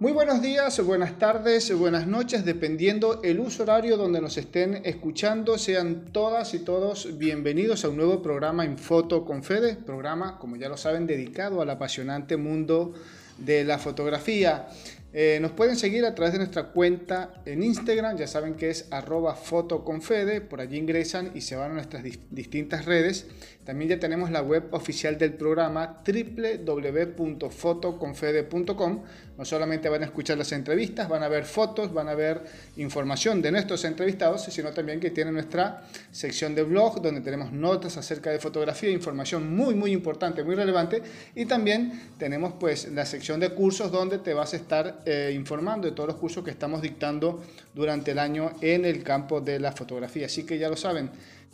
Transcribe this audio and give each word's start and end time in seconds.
Muy 0.00 0.12
buenos 0.12 0.40
días, 0.40 0.80
buenas 0.86 1.18
tardes, 1.18 1.76
buenas 1.76 2.06
noches, 2.06 2.44
dependiendo 2.44 3.20
el 3.24 3.40
uso 3.40 3.64
horario 3.64 3.96
donde 3.96 4.20
nos 4.20 4.38
estén 4.38 4.80
escuchando. 4.84 5.58
Sean 5.58 6.04
todas 6.12 6.54
y 6.54 6.60
todos 6.60 7.18
bienvenidos 7.18 7.84
a 7.84 7.88
un 7.88 7.96
nuevo 7.96 8.22
programa 8.22 8.64
en 8.64 8.78
Foto 8.78 9.24
con 9.24 9.42
Fede, 9.42 9.74
programa, 9.74 10.38
como 10.38 10.54
ya 10.54 10.68
lo 10.68 10.76
saben, 10.76 11.08
dedicado 11.08 11.60
al 11.62 11.70
apasionante 11.70 12.36
mundo 12.36 12.94
de 13.38 13.64
la 13.64 13.78
fotografía. 13.78 14.68
Eh, 15.14 15.38
nos 15.40 15.52
pueden 15.52 15.76
seguir 15.76 16.04
a 16.04 16.14
través 16.14 16.32
de 16.32 16.38
nuestra 16.38 16.64
cuenta 16.64 17.40
en 17.46 17.62
Instagram, 17.62 18.18
ya 18.18 18.26
saben 18.26 18.56
que 18.56 18.68
es 18.68 18.88
arroba 18.90 19.34
fotoconfede, 19.34 20.42
por 20.42 20.60
allí 20.60 20.76
ingresan 20.76 21.30
y 21.34 21.40
se 21.40 21.56
van 21.56 21.70
a 21.70 21.74
nuestras 21.74 22.04
distintas 22.30 22.84
redes. 22.84 23.26
También 23.64 23.88
ya 23.90 24.00
tenemos 24.00 24.30
la 24.30 24.40
web 24.40 24.68
oficial 24.70 25.18
del 25.18 25.34
programa 25.34 26.02
www.fotoconfede.com. 26.06 29.02
No 29.36 29.44
solamente 29.44 29.90
van 29.90 30.02
a 30.02 30.06
escuchar 30.06 30.38
las 30.38 30.52
entrevistas, 30.52 31.06
van 31.06 31.22
a 31.22 31.28
ver 31.28 31.44
fotos, 31.44 31.92
van 31.92 32.08
a 32.08 32.14
ver 32.14 32.40
información 32.78 33.42
de 33.42 33.52
nuestros 33.52 33.84
entrevistados, 33.84 34.44
sino 34.44 34.72
también 34.72 35.00
que 35.00 35.10
tiene 35.10 35.32
nuestra 35.32 35.82
sección 36.10 36.54
de 36.54 36.62
blog 36.62 37.02
donde 37.02 37.20
tenemos 37.20 37.52
notas 37.52 37.98
acerca 37.98 38.30
de 38.30 38.38
fotografía, 38.38 38.88
información 38.90 39.54
muy 39.54 39.74
muy 39.74 39.92
importante, 39.92 40.42
muy 40.42 40.54
relevante 40.54 41.02
y 41.34 41.44
también 41.44 42.08
tenemos 42.18 42.54
pues 42.58 42.90
la 42.92 43.04
sección 43.04 43.38
de 43.38 43.50
cursos 43.50 43.92
donde 43.92 44.16
te 44.18 44.32
vas 44.32 44.54
a 44.54 44.56
estar 44.56 45.02
eh, 45.08 45.32
informando 45.34 45.88
de 45.88 45.94
todos 45.94 46.08
los 46.08 46.16
cursos 46.16 46.44
que 46.44 46.50
estamos 46.50 46.82
dictando 46.82 47.42
durante 47.74 48.10
el 48.10 48.18
año 48.18 48.52
en 48.60 48.84
el 48.84 49.02
campo 49.02 49.40
de 49.40 49.58
la 49.58 49.72
fotografía. 49.72 50.26
Así 50.26 50.44
que 50.44 50.58
ya 50.58 50.68
lo 50.68 50.76
saben, 50.76 51.10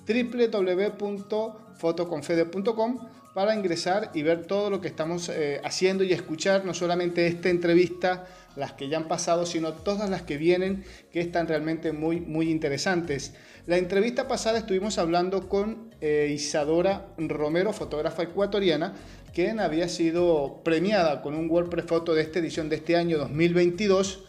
www.fotoconfede.com 0.08 2.98
para 3.32 3.54
ingresar 3.54 4.10
y 4.12 4.22
ver 4.22 4.46
todo 4.46 4.70
lo 4.70 4.80
que 4.80 4.88
estamos 4.88 5.28
eh, 5.28 5.60
haciendo 5.62 6.02
y 6.02 6.12
escuchar 6.12 6.64
no 6.64 6.74
solamente 6.74 7.28
esta 7.28 7.48
entrevista, 7.48 8.26
las 8.56 8.72
que 8.72 8.88
ya 8.88 8.96
han 8.96 9.06
pasado, 9.06 9.46
sino 9.46 9.72
todas 9.72 10.10
las 10.10 10.22
que 10.22 10.36
vienen 10.36 10.82
que 11.12 11.20
están 11.20 11.46
realmente 11.46 11.92
muy, 11.92 12.20
muy 12.20 12.50
interesantes. 12.50 13.34
La 13.66 13.76
entrevista 13.76 14.28
pasada 14.28 14.58
estuvimos 14.58 14.98
hablando 14.98 15.48
con 15.48 15.90
eh, 16.00 16.32
Isadora 16.34 17.06
Romero, 17.18 17.72
fotógrafa 17.72 18.24
ecuatoriana, 18.24 18.94
quien 19.34 19.58
había 19.58 19.88
sido 19.88 20.60
premiada 20.62 21.20
con 21.20 21.34
un 21.34 21.50
WordPress 21.50 21.86
Photo 21.86 22.14
de 22.14 22.22
esta 22.22 22.38
edición 22.38 22.68
de 22.68 22.76
este 22.76 22.96
año 22.96 23.18
2022. 23.18 24.22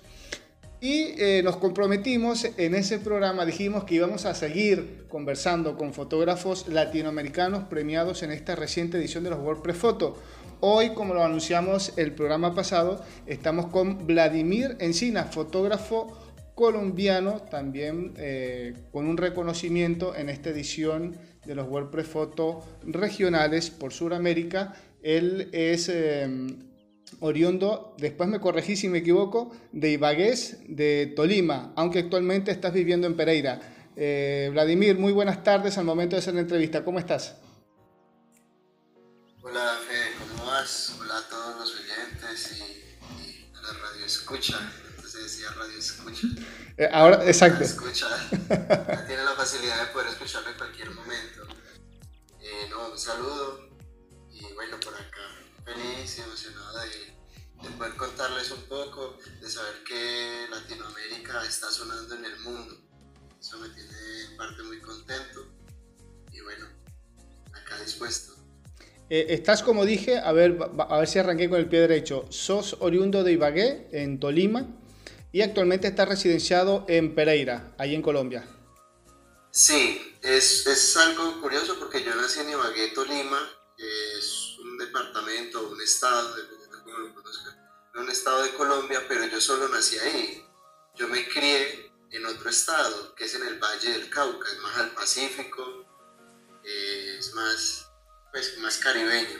Y 0.82 1.14
eh, 1.18 1.42
nos 1.44 1.58
comprometimos 1.58 2.48
en 2.58 2.76
ese 2.76 3.00
programa, 3.00 3.46
dijimos 3.46 3.84
que 3.84 3.96
íbamos 3.96 4.26
a 4.26 4.34
seguir 4.34 5.06
conversando 5.08 5.78
con 5.78 5.94
fotógrafos 5.94 6.68
latinoamericanos 6.68 7.66
premiados 7.66 8.24
en 8.24 8.32
esta 8.32 8.56
reciente 8.56 8.98
edición 8.98 9.24
de 9.24 9.30
los 9.30 9.40
WordPress 9.40 9.78
Photo. 9.78 10.18
Hoy, 10.60 10.90
como 10.90 11.14
lo 11.14 11.24
anunciamos 11.24 11.94
el 11.98 12.14
programa 12.14 12.56
pasado, 12.56 13.04
estamos 13.28 13.68
con 13.68 14.08
Vladimir 14.08 14.76
Encina, 14.80 15.26
fotógrafo 15.26 16.18
colombiano, 16.56 17.42
también 17.52 18.14
eh, 18.18 18.74
con 18.92 19.06
un 19.06 19.18
reconocimiento 19.18 20.16
en 20.16 20.30
esta 20.30 20.50
edición 20.50 21.16
de 21.46 21.56
los 21.56 21.68
WordPress 21.68 22.08
Photo 22.08 22.64
regionales 22.84 23.70
por 23.70 23.94
Sudamérica 23.94 24.74
él 25.06 25.50
es 25.54 25.88
em, 25.88 26.68
oriundo, 27.20 27.96
después 28.00 28.28
me 28.28 28.40
corregí 28.40 28.76
si 28.76 28.90
me 28.90 28.98
equivoco, 28.98 29.56
de 29.72 29.92
Ibagués, 29.92 30.58
de 30.68 31.14
Tolima, 31.16 31.72
aunque 31.76 32.00
actualmente 32.00 32.50
estás 32.50 32.74
viviendo 32.74 33.06
en 33.06 33.16
Pereira. 33.16 33.62
Eh, 33.96 34.50
Vladimir, 34.52 34.98
muy 34.98 35.12
buenas 35.12 35.44
tardes 35.44 35.78
al 35.78 35.86
momento 35.86 36.16
de 36.16 36.22
hacer 36.22 36.34
la 36.34 36.42
entrevista. 36.42 36.84
¿Cómo 36.84 36.98
estás? 36.98 37.36
Hola, 39.44 39.78
Fede, 39.88 40.08
¿cómo 40.18 40.50
vas? 40.50 40.96
Hola 41.00 41.20
a 41.20 41.30
todos 41.30 41.60
los 41.60 41.76
oyentes 41.76 42.58
y, 42.58 43.56
a 43.56 43.62
la 43.62 43.74
radio 43.74 44.06
escucha. 44.08 44.60
Entonces 44.90 45.22
decía 45.22 45.50
radio 45.52 45.78
escucha. 45.78 46.28
Eh, 46.78 46.90
ahora, 46.92 47.24
exacto. 47.26 47.64
escucha. 47.64 48.08
Tiene 49.08 49.24
la 49.24 49.36
facilidad 49.38 49.86
de 49.86 49.94
poder 49.94 50.10
escucharlo 50.10 50.50
en 50.50 50.58
cualquier 50.58 50.90
momento. 50.90 51.44
Eh, 52.42 52.68
no, 52.70 52.92
un 52.92 52.98
saludo 52.98 53.65
y 54.40 54.54
bueno, 54.54 54.80
por 54.80 54.94
acá 54.94 55.22
feliz 55.64 56.18
y 56.18 56.22
emocionado 56.22 56.80
de, 56.80 57.72
poder 57.78 57.96
contarles 57.96 58.52
un 58.52 58.62
poco, 58.64 59.18
de 59.42 59.50
saber 59.50 59.84
que 59.88 60.46
Latinoamérica 60.52 61.44
está 61.46 61.72
sonando 61.72 62.16
en 62.16 62.26
el 62.26 62.40
mundo. 62.40 62.78
Eso 63.40 63.58
me 63.60 63.70
tiene 63.70 63.92
en 64.30 64.38
parte 64.38 64.62
muy 64.64 64.80
contento 64.80 65.48
y 66.32 66.42
bueno, 66.42 66.68
acá 67.54 67.80
dispuesto. 67.82 68.34
Eh, 69.10 69.28
estás, 69.30 69.64
como 69.64 69.86
dije, 69.86 70.18
a 70.18 70.32
ver, 70.32 70.58
a 70.78 70.98
ver 70.98 71.08
si 71.08 71.20
arranqué 71.20 71.50
con 71.50 71.60
el 71.60 71.70
pie 71.70 71.82
derecho. 71.82 72.26
Sos 72.30 72.78
oriundo 72.80 73.24
de 73.24 73.34
Ibagué, 73.34 73.88
en 73.92 74.20
Tolima, 74.20 74.68
y 75.32 75.42
actualmente 75.42 75.88
estás 75.88 76.08
residenciado 76.08 76.86
en 76.88 77.14
Pereira, 77.14 77.76
ahí 77.78 77.94
en 77.94 78.02
Colombia. 78.02 78.48
Sí, 79.52 80.16
es, 80.22 80.66
es 80.66 80.98
algo 80.98 81.42
curioso 81.42 81.78
porque 81.80 82.04
yo 82.04 82.16
nací 82.16 82.40
en 82.40 82.50
Ibagué, 82.50 82.90
Tolima, 82.90 83.40
es 83.78 84.58
un 84.60 84.78
departamento, 84.78 85.68
un 85.68 85.82
estado, 85.82 86.36
dependiendo 86.36 86.78
de 86.78 86.84
cómo 86.84 86.98
lo 86.98 87.14
conozcan, 87.14 87.66
un 87.96 88.10
estado 88.10 88.44
de 88.44 88.54
Colombia, 88.54 89.04
pero 89.08 89.26
yo 89.26 89.40
solo 89.40 89.70
nací 89.70 89.98
ahí. 90.00 90.46
Yo 90.96 91.08
me 91.08 91.28
crié 91.28 91.92
en 92.12 92.26
otro 92.26 92.50
estado, 92.50 93.16
que 93.16 93.26
es 93.26 93.36
en 93.36 93.48
el 93.48 93.60
Valle 93.60 93.92
del 93.92 94.10
Cauca, 94.10 94.48
es 94.50 94.60
más 94.60 94.78
al 94.78 94.92
Pacífico, 94.92 95.86
eh, 96.64 97.16
es 97.20 97.34
más, 97.34 97.88
pues, 98.32 98.58
más 98.60 98.78
caribeño. 98.78 99.40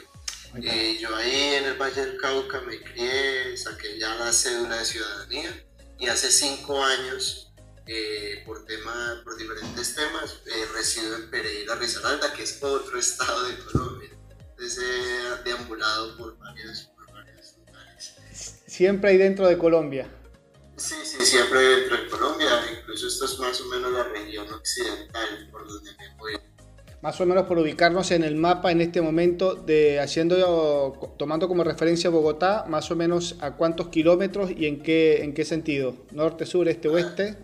Eh, 0.62 0.98
yo 1.02 1.14
ahí 1.16 1.56
en 1.56 1.66
el 1.66 1.78
Valle 1.78 2.06
del 2.06 2.18
Cauca 2.18 2.62
me 2.62 2.82
crié, 2.82 3.58
saqué 3.58 3.98
ya 4.00 4.16
la 4.16 4.32
cédula 4.32 4.78
de 4.78 4.86
ciudadanía 4.86 5.66
y 6.00 6.08
hace 6.08 6.32
cinco 6.32 6.82
años, 6.84 7.52
eh, 7.88 8.42
por, 8.46 8.66
tema, 8.66 9.22
por 9.24 9.38
diferentes 9.38 9.96
temas, 9.96 10.40
resido 10.74 11.16
en 11.16 11.30
Pereira, 11.30 11.76
Risaralda, 11.76 12.34
que 12.34 12.44
es 12.44 12.62
otro 12.64 12.98
estado 12.98 13.44
de 13.44 13.58
Colombia 13.60 14.16
ese 14.60 14.82
deambulado 15.44 16.18
por 16.18 16.38
varios, 16.38 16.92
por 16.96 17.12
varios 17.14 17.56
lugares. 17.58 18.16
Siempre 18.68 19.12
hay 19.12 19.18
dentro 19.18 19.48
de 19.48 19.58
Colombia. 19.58 20.08
Sí, 20.78 20.96
sí, 21.04 21.26
siempre 21.26 21.60
dentro 21.60 21.98
de 21.98 22.10
Colombia, 22.10 22.50
incluso 22.78 23.08
esto 23.08 23.26
es 23.26 23.40
más 23.40 23.62
o 23.62 23.66
menos 23.66 23.94
la 23.94 24.04
región 24.04 24.52
occidental 24.54 25.48
por 25.50 25.66
donde 25.66 25.92
me 25.92 26.18
voy. 26.18 26.34
Más 27.02 27.22
o 27.22 27.26
menos 27.26 27.46
por 27.46 27.60
ubicarnos 27.60 28.12
en 28.12 28.24
el 28.24 28.36
mapa 28.36 28.72
en 28.72 28.82
este 28.82 29.00
momento, 29.02 29.56
de 29.56 30.00
haciendo, 30.00 31.14
tomando 31.18 31.48
como 31.48 31.64
referencia 31.64 32.10
Bogotá, 32.10 32.66
más 32.68 32.92
o 32.92 32.96
menos 32.96 33.38
a 33.42 33.56
cuántos 33.56 33.90
kilómetros 33.90 34.52
y 34.52 34.66
en 34.66 34.82
qué, 34.82 35.24
en 35.24 35.34
qué 35.34 35.46
sentido, 35.46 35.96
norte, 36.12 36.46
sur, 36.46 36.68
este, 36.68 36.90
oeste. 36.90 37.38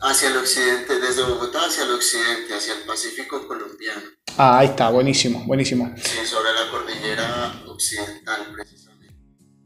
Hacia 0.00 0.28
el 0.28 0.36
occidente, 0.36 1.00
desde 1.00 1.22
Bogotá 1.22 1.66
hacia 1.66 1.84
el 1.84 1.92
occidente, 1.92 2.54
hacia 2.54 2.74
el 2.74 2.82
Pacífico 2.82 3.46
colombiano. 3.46 4.02
Ah, 4.36 4.58
ahí 4.58 4.68
está, 4.68 4.90
buenísimo, 4.90 5.44
buenísimo. 5.46 5.94
Sí, 5.96 6.26
sobre 6.26 6.52
la 6.52 6.70
cordillera 6.70 7.62
occidental, 7.66 8.52
precisamente. 8.52 9.14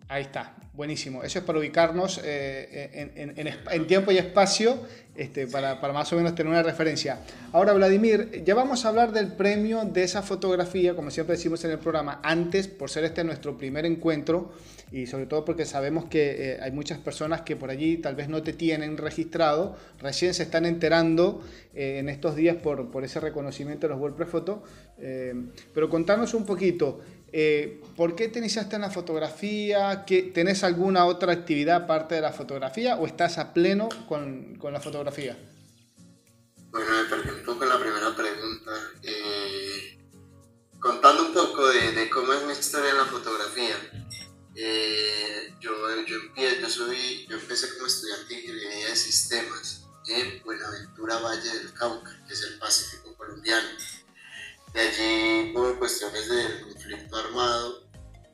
Ahí 0.09 0.23
está, 0.23 0.57
buenísimo. 0.81 1.23
Eso 1.23 1.41
es 1.41 1.45
para 1.45 1.59
ubicarnos 1.59 2.23
eh, 2.25 3.11
en, 3.71 3.87
tiempo 3.87 4.13
y 4.13 4.17
espacio, 4.17 4.79
este, 5.15 5.47
para, 5.47 5.79
para, 5.79 5.93
más 5.93 6.11
o 6.15 6.17
menos 6.17 6.35
tener 6.35 6.51
una 6.51 6.63
referencia. 6.63 7.21
Ahora, 7.53 7.75
Vladimir, 7.75 8.43
ya 8.47 8.55
vamos 8.55 8.87
a 8.87 8.89
hablar 8.89 9.13
del 9.13 9.29
premio 9.35 9.85
de 9.85 10.05
esa 10.05 10.23
fotografía, 10.23 10.97
como 10.97 11.11
siempre 11.11 11.37
decimos 11.37 11.63
en 11.67 11.73
el 11.73 11.79
programa, 11.79 12.21
antes, 12.23 12.67
por 12.67 12.89
ser 12.89 13.05
este 13.05 13.23
nuestro 13.25 13.59
primer 13.59 13.85
encuentro, 13.85 14.53
y 14.91 15.07
sobre 15.07 15.27
todo 15.27 15.45
porque 15.45 15.67
sabemos 15.67 16.07
que 16.07 16.53
eh, 16.55 16.59
hay 16.63 16.73
muchas 16.73 16.99
personas 16.99 17.43
que 17.43 17.57
por 17.57 17.69
allí 17.69 17.99
tal 17.99 18.17
vez 18.17 18.31
no 18.31 18.43
te 18.43 18.55
tienen 18.55 18.97
registrado, 18.97 19.77
recién 20.01 20.33
se 20.33 20.45
están 20.45 20.65
enterando 20.65 21.43
eh, 21.75 21.99
en 21.99 22.09
estos 22.09 22.35
días 22.35 22.57
por, 22.57 22.91
por, 22.91 23.05
ese 23.05 23.21
reconocimiento 23.21 23.87
de 23.87 23.93
los 23.93 24.01
WordPress 24.01 24.29
Photo. 24.31 24.63
Eh, 24.99 25.35
pero 25.73 25.89
contanos 25.89 26.35
un 26.35 26.45
poquito, 26.45 27.01
¿por 27.97 28.17
qué 28.17 28.29
te 28.29 28.39
iniciaste 28.39 28.77
en 28.77 28.83
la 28.83 28.91
fotografía? 28.91 30.05
¿Qué, 30.07 30.23
¿Tenés 30.23 30.65
alguna 30.65 31.05
otra 31.07 31.33
actividad 31.33 31.85
aparte 31.85 32.17
de 32.17 32.21
la 32.21 32.33
fotografía 32.33 32.97
o 32.97 33.07
estás 33.07 33.39
a 33.39 33.53
pleno 33.53 33.89
con, 34.09 34.57
con 34.57 34.73
la 34.73 34.81
fotografía? 34.81 35.37
Bueno, 36.71 36.91
me 36.91 37.09
perdí 37.09 37.31
un 37.31 37.45
poco 37.45 37.65
la 37.65 37.79
primera 37.79 38.15
pregunta. 38.15 38.73
contando 40.79 41.27
un 41.27 41.35
poco 41.35 41.69
de, 41.69 41.93
de 41.93 42.09
cómo 42.11 42.33
es 42.33 42.45
mi 42.47 42.53
historia 42.53 42.91
en 42.91 42.97
la 42.97 43.07
fotografía. 43.07 43.77
Eh, 44.55 45.55
yo, 45.61 45.73
yo, 46.07 46.17
empecé, 46.17 46.61
yo, 46.61 46.93
yo 47.29 47.37
empecé 47.37 47.73
como 47.75 47.87
estudiante 47.87 48.35
de 48.35 48.41
ingeniería 48.41 48.89
de 48.89 48.97
sistemas 48.97 49.87
en 50.07 50.43
Buenaventura 50.43 51.19
Valle 51.19 51.49
del 51.59 51.73
Cauca, 51.73 52.11
que 52.27 52.33
es 52.33 52.43
el 52.43 52.59
Pacífico 52.59 53.17
colombiano. 53.17 53.69
De 54.73 54.81
allí, 54.81 55.53
por 55.53 55.79
cuestiones 55.79 56.29
del 56.29 56.61
conflicto 56.63 57.17
armado, 57.17 57.89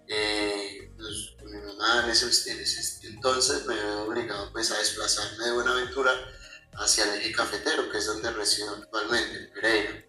eh, 0.08 0.92
pues, 0.96 1.34
mi 1.44 1.58
mamá 1.58 2.04
en 2.04 2.10
ese, 2.10 3.06
entonces 3.06 3.66
me 3.66 3.74
había 3.74 4.02
obligado 4.02 4.52
pues, 4.52 4.70
a 4.70 4.78
desplazarme 4.78 5.44
de 5.44 5.52
Buenaventura 5.52 6.12
hacia 6.74 7.04
el 7.04 7.20
eje 7.20 7.32
cafetero, 7.32 7.90
que 7.90 7.98
es 7.98 8.06
donde 8.06 8.30
resido 8.32 8.74
actualmente, 8.76 9.36
en 9.38 9.52
Pereira. 9.52 10.04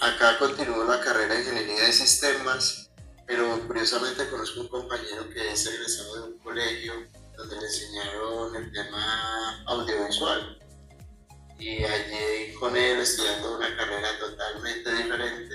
Acá 0.00 0.38
continúo 0.38 0.84
la 0.84 1.00
carrera 1.00 1.34
de 1.34 1.40
ingeniería 1.40 1.84
de 1.84 1.92
sistemas 1.92 2.88
pero 3.28 3.60
curiosamente 3.66 4.28
conozco 4.30 4.62
un 4.62 4.68
compañero 4.68 5.28
que 5.28 5.52
es 5.52 5.66
egresado 5.66 6.14
de 6.14 6.32
un 6.32 6.38
colegio 6.38 6.94
donde 7.36 7.56
le 7.56 7.66
enseñaron 7.66 8.56
el 8.56 8.72
tema 8.72 9.62
audiovisual. 9.66 10.57
Y 11.58 11.82
allí 11.84 12.54
con 12.54 12.76
él, 12.76 13.00
estudiando 13.00 13.56
una 13.56 13.76
carrera 13.76 14.18
totalmente 14.18 14.92
diferente, 14.94 15.54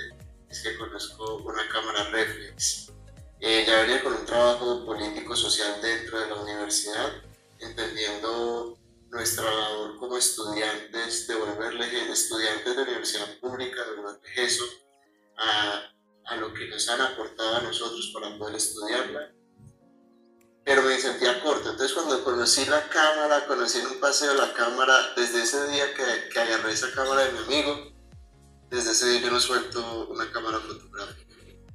es 0.50 0.62
que 0.62 0.78
conozco 0.78 1.38
una 1.38 1.68
cámara 1.70 2.10
reflex. 2.10 2.92
Ya 3.40 3.82
venía 3.82 4.04
con 4.04 4.14
un 4.14 4.26
trabajo 4.26 4.86
político-social 4.86 5.82
dentro 5.82 6.20
de 6.20 6.28
la 6.28 6.36
universidad, 6.36 7.12
entendiendo 7.60 8.78
nuestra 9.10 9.46
labor 9.46 9.98
como 9.98 10.18
estudiantes, 10.18 11.28
devolverle 11.28 12.12
estudiantes 12.12 12.76
de 12.76 12.82
universidad 12.82 13.40
pública, 13.40 13.84
devolverles 13.86 14.38
eso 14.38 14.64
a, 15.38 15.90
a 16.26 16.36
lo 16.38 16.54
que 16.54 16.68
nos 16.68 16.88
han 16.90 17.02
aportado 17.02 17.58
a 17.58 17.62
nosotros 17.62 18.12
para 18.14 18.38
poder 18.38 18.56
estudiarla. 18.56 19.32
Pero 20.66 20.82
me 20.84 20.98
sentía 20.98 21.42
corto, 21.42 21.72
entonces 21.72 21.94
cuando 21.94 22.24
conocí 22.24 22.66
la 22.66 22.88
cámara, 22.88 23.46
conocí 23.48 23.80
en 23.80 23.88
un 23.88 24.00
paseo 24.00 24.34
la 24.34 24.54
cámara, 24.54 24.94
desde 25.16 25.44
ese 25.44 25.68
día 25.68 25.94
que, 25.94 26.30
que 26.30 26.40
agarré 26.40 26.72
esa 26.72 26.92
cámara 26.92 27.26
de 27.26 27.32
mi 27.34 27.40
amigo, 27.40 27.92
desde 28.70 28.92
ese 28.92 29.10
día 29.10 29.22
yo 29.22 29.32
no 29.32 29.40
suelto 29.40 30.08
una 30.10 30.32
cámara 30.32 30.60
fotográfica. 30.60 31.34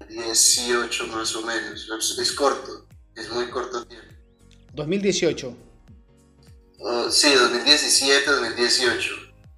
18 0.09 1.07
más 1.09 1.35
o 1.37 1.43
menos, 1.43 1.89
es 2.19 2.33
corto, 2.33 2.87
es 3.15 3.31
muy 3.31 3.51
corto 3.51 3.85
tiempo. 3.85 4.09
2018. 4.73 5.57
sí, 7.11 7.35
2017, 7.35 8.31
2018. 8.31 9.15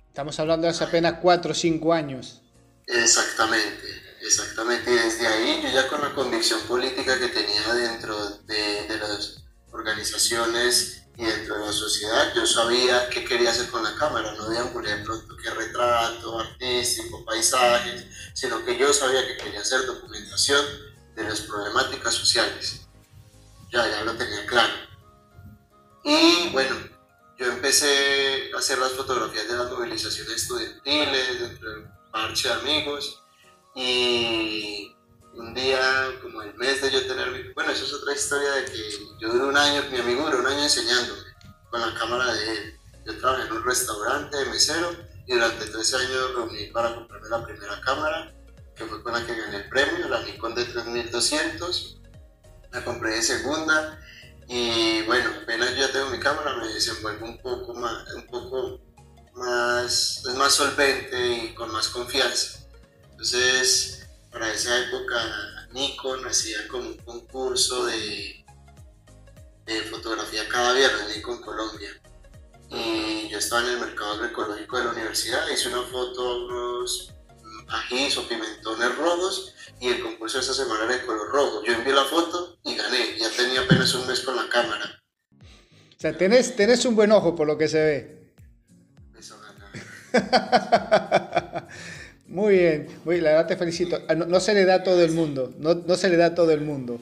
Estamos 0.09 0.38
hablando 0.41 0.65
de 0.65 0.71
hace 0.71 0.85
apenas 0.85 1.15
4 1.23 1.53
o 1.53 1.55
5 1.55 1.93
años. 1.93 2.43
Exactamente. 2.87 3.89
Exactamente, 4.31 4.93
y 4.93 4.94
desde 4.94 5.27
ahí 5.27 5.61
yo 5.61 5.71
ya 5.71 5.88
con 5.88 6.00
la 6.00 6.15
convicción 6.15 6.61
política 6.61 7.19
que 7.19 7.31
tenía 7.31 7.75
dentro 7.75 8.17
de, 8.47 8.87
de, 8.87 8.97
las 8.97 9.43
organizaciones 9.73 11.03
y 11.17 11.25
dentro 11.25 11.59
de 11.59 11.67
la 11.67 11.73
sociedad, 11.73 12.32
yo 12.37 12.47
sabía 12.47 13.11
qué 13.11 13.25
quería 13.25 13.50
hacer 13.50 13.69
con 13.71 13.82
la 13.82 13.93
cámara, 13.97 14.32
no 14.35 14.49
deambulé 14.49 14.99
de 14.99 15.05
pronto 15.05 15.37
qué 15.37 15.50
retrato 15.50 16.38
artístico, 16.38 17.25
paisajes, 17.25 18.05
sino 18.32 18.65
que 18.65 18.79
yo 18.79 18.93
sabía 18.93 19.27
que 19.27 19.37
quería 19.37 19.62
hacer 19.62 19.85
documentación 19.85 20.65
de 21.17 21.25
las 21.25 21.41
problemáticas 21.41 22.15
sociales. 22.15 22.82
Ya, 23.73 23.91
ya 23.91 24.05
lo 24.05 24.15
tenía 24.15 24.47
claro. 24.47 24.75
Y 26.05 26.50
bueno, 26.50 26.77
yo 27.37 27.47
empecé 27.47 28.53
a 28.55 28.59
hacer 28.59 28.79
las 28.79 28.93
fotografías 28.93 29.49
de 29.49 29.56
las 29.56 29.73
movilizaciones 29.73 30.37
estudiantiles, 30.37 31.41
dentro 31.41 31.69
del 31.69 31.88
parche 32.12 32.47
de 32.47 32.55
amigos, 32.55 33.21
y 33.75 34.94
un 35.34 35.55
día, 35.55 35.81
como 36.22 36.43
el 36.43 36.55
mes 36.55 36.82
de 36.82 36.90
yo 36.90 37.06
tener 37.06 37.31
mi... 37.31 37.52
Bueno, 37.52 37.72
eso 37.72 37.84
es 37.84 37.93
otra 37.93 38.14
historia 38.14 38.50
de 38.52 38.64
que 38.67 38.90
yo 39.20 39.32
duré 39.32 39.44
un 39.44 39.56
año, 39.56 39.82
mi 39.90 39.99
amigo 39.99 40.25
duró 40.25 40.40
un 40.40 40.46
año 40.46 40.62
enseñándome 40.62 41.20
con 41.70 41.81
la 41.81 41.99
cámara 41.99 42.32
de 42.32 42.52
él. 42.52 42.78
Yo 43.06 43.19
trabajé 43.19 43.46
en 43.46 43.52
un 43.52 43.64
restaurante 43.64 44.37
de 44.37 44.46
mesero 44.46 44.90
y 45.26 45.34
durante 45.34 45.67
13 45.67 45.96
años 45.96 46.34
reuní 46.34 46.67
para 46.67 46.94
comprarme 46.94 47.28
la 47.28 47.44
primera 47.44 47.81
cámara, 47.81 48.34
que 48.75 48.84
fue 48.84 49.02
con 49.02 49.12
la 49.12 49.25
que 49.25 49.34
gané 49.34 49.56
el 49.56 49.69
premio, 49.69 50.08
la 50.08 50.22
Nikon 50.22 50.55
de 50.55 50.64
3200. 50.64 52.00
La 52.72 52.84
compré 52.84 53.17
de 53.17 53.22
segunda 53.22 54.00
y 54.52 55.02
bueno, 55.02 55.31
apenas 55.43 55.70
yo 55.70 55.87
ya 55.87 55.93
tengo 55.93 56.11
mi 56.11 56.19
cámara, 56.19 56.56
me 56.56 56.67
desenvuelvo 56.67 57.25
un 57.25 57.38
poco 57.38 57.72
más, 57.75 58.12
un 58.14 58.26
poco 58.26 58.81
más, 59.34 60.25
es 60.26 60.34
más 60.34 60.52
solvente 60.52 61.28
y 61.28 61.55
con 61.55 61.70
más 61.70 61.87
confianza. 61.88 62.59
Entonces, 63.20 64.08
para 64.32 64.50
esa 64.50 64.78
época, 64.78 65.19
Nikon 65.72 66.26
hacía 66.26 66.67
como 66.69 66.88
un 66.88 66.96
concurso 66.96 67.84
de, 67.84 68.43
de 69.67 69.82
fotografía 69.90 70.49
cada 70.49 70.72
viernes, 70.72 71.14
Nikon 71.14 71.43
Colombia. 71.43 71.90
Y 72.70 73.28
yo 73.28 73.37
estaba 73.37 73.61
en 73.61 73.72
el 73.72 73.81
mercado 73.81 74.12
agroecológico 74.12 74.78
de 74.78 74.84
la 74.84 74.93
universidad, 74.93 75.46
hice 75.50 75.69
una 75.69 75.82
foto 75.82 76.22
a 76.22 76.46
unos 76.46 77.12
ajís 77.69 78.17
o 78.17 78.26
pimentones 78.26 78.96
rojos 78.96 79.55
y 79.81 79.88
el 79.88 80.02
concurso 80.02 80.38
de 80.38 80.44
esa 80.44 80.55
semana 80.55 80.84
era 80.84 80.96
de 80.96 81.05
color 81.05 81.28
rojo. 81.28 81.62
Yo 81.67 81.75
envié 81.75 81.93
la 81.93 82.06
foto 82.06 82.58
y 82.64 82.75
gané, 82.75 83.19
ya 83.19 83.28
tenía 83.37 83.61
apenas 83.61 83.94
un 83.96 84.06
mes 84.06 84.20
con 84.20 84.34
la 84.34 84.49
cámara. 84.49 84.99
O 85.31 86.00
sea, 86.00 86.17
tenés, 86.17 86.56
tenés 86.56 86.87
un 86.87 86.96
buen 86.96 87.12
ojo 87.12 87.37
por 87.37 87.46
lo 87.46 87.58
que 87.58 87.69
se 87.69 87.84
ve. 87.84 88.32
Eso. 89.19 89.38
Muy 92.31 92.59
bien, 92.59 93.00
muy, 93.05 93.21
la 93.21 93.31
verdad 93.31 93.49
te 93.49 93.56
felicito. 93.56 94.00
Ah, 94.09 94.15
no, 94.15 94.38
se 94.38 94.55
le 94.55 94.65
da 94.65 94.77
a 94.77 94.82
todo 94.85 95.03
el 95.03 95.11
mundo, 95.11 95.53
no, 95.59 95.75
no, 95.75 95.97
se 95.97 96.09
le 96.09 96.17
da 96.17 96.27
a 96.27 96.35
todo 96.35 96.53
el 96.53 96.61
mundo. 96.61 97.00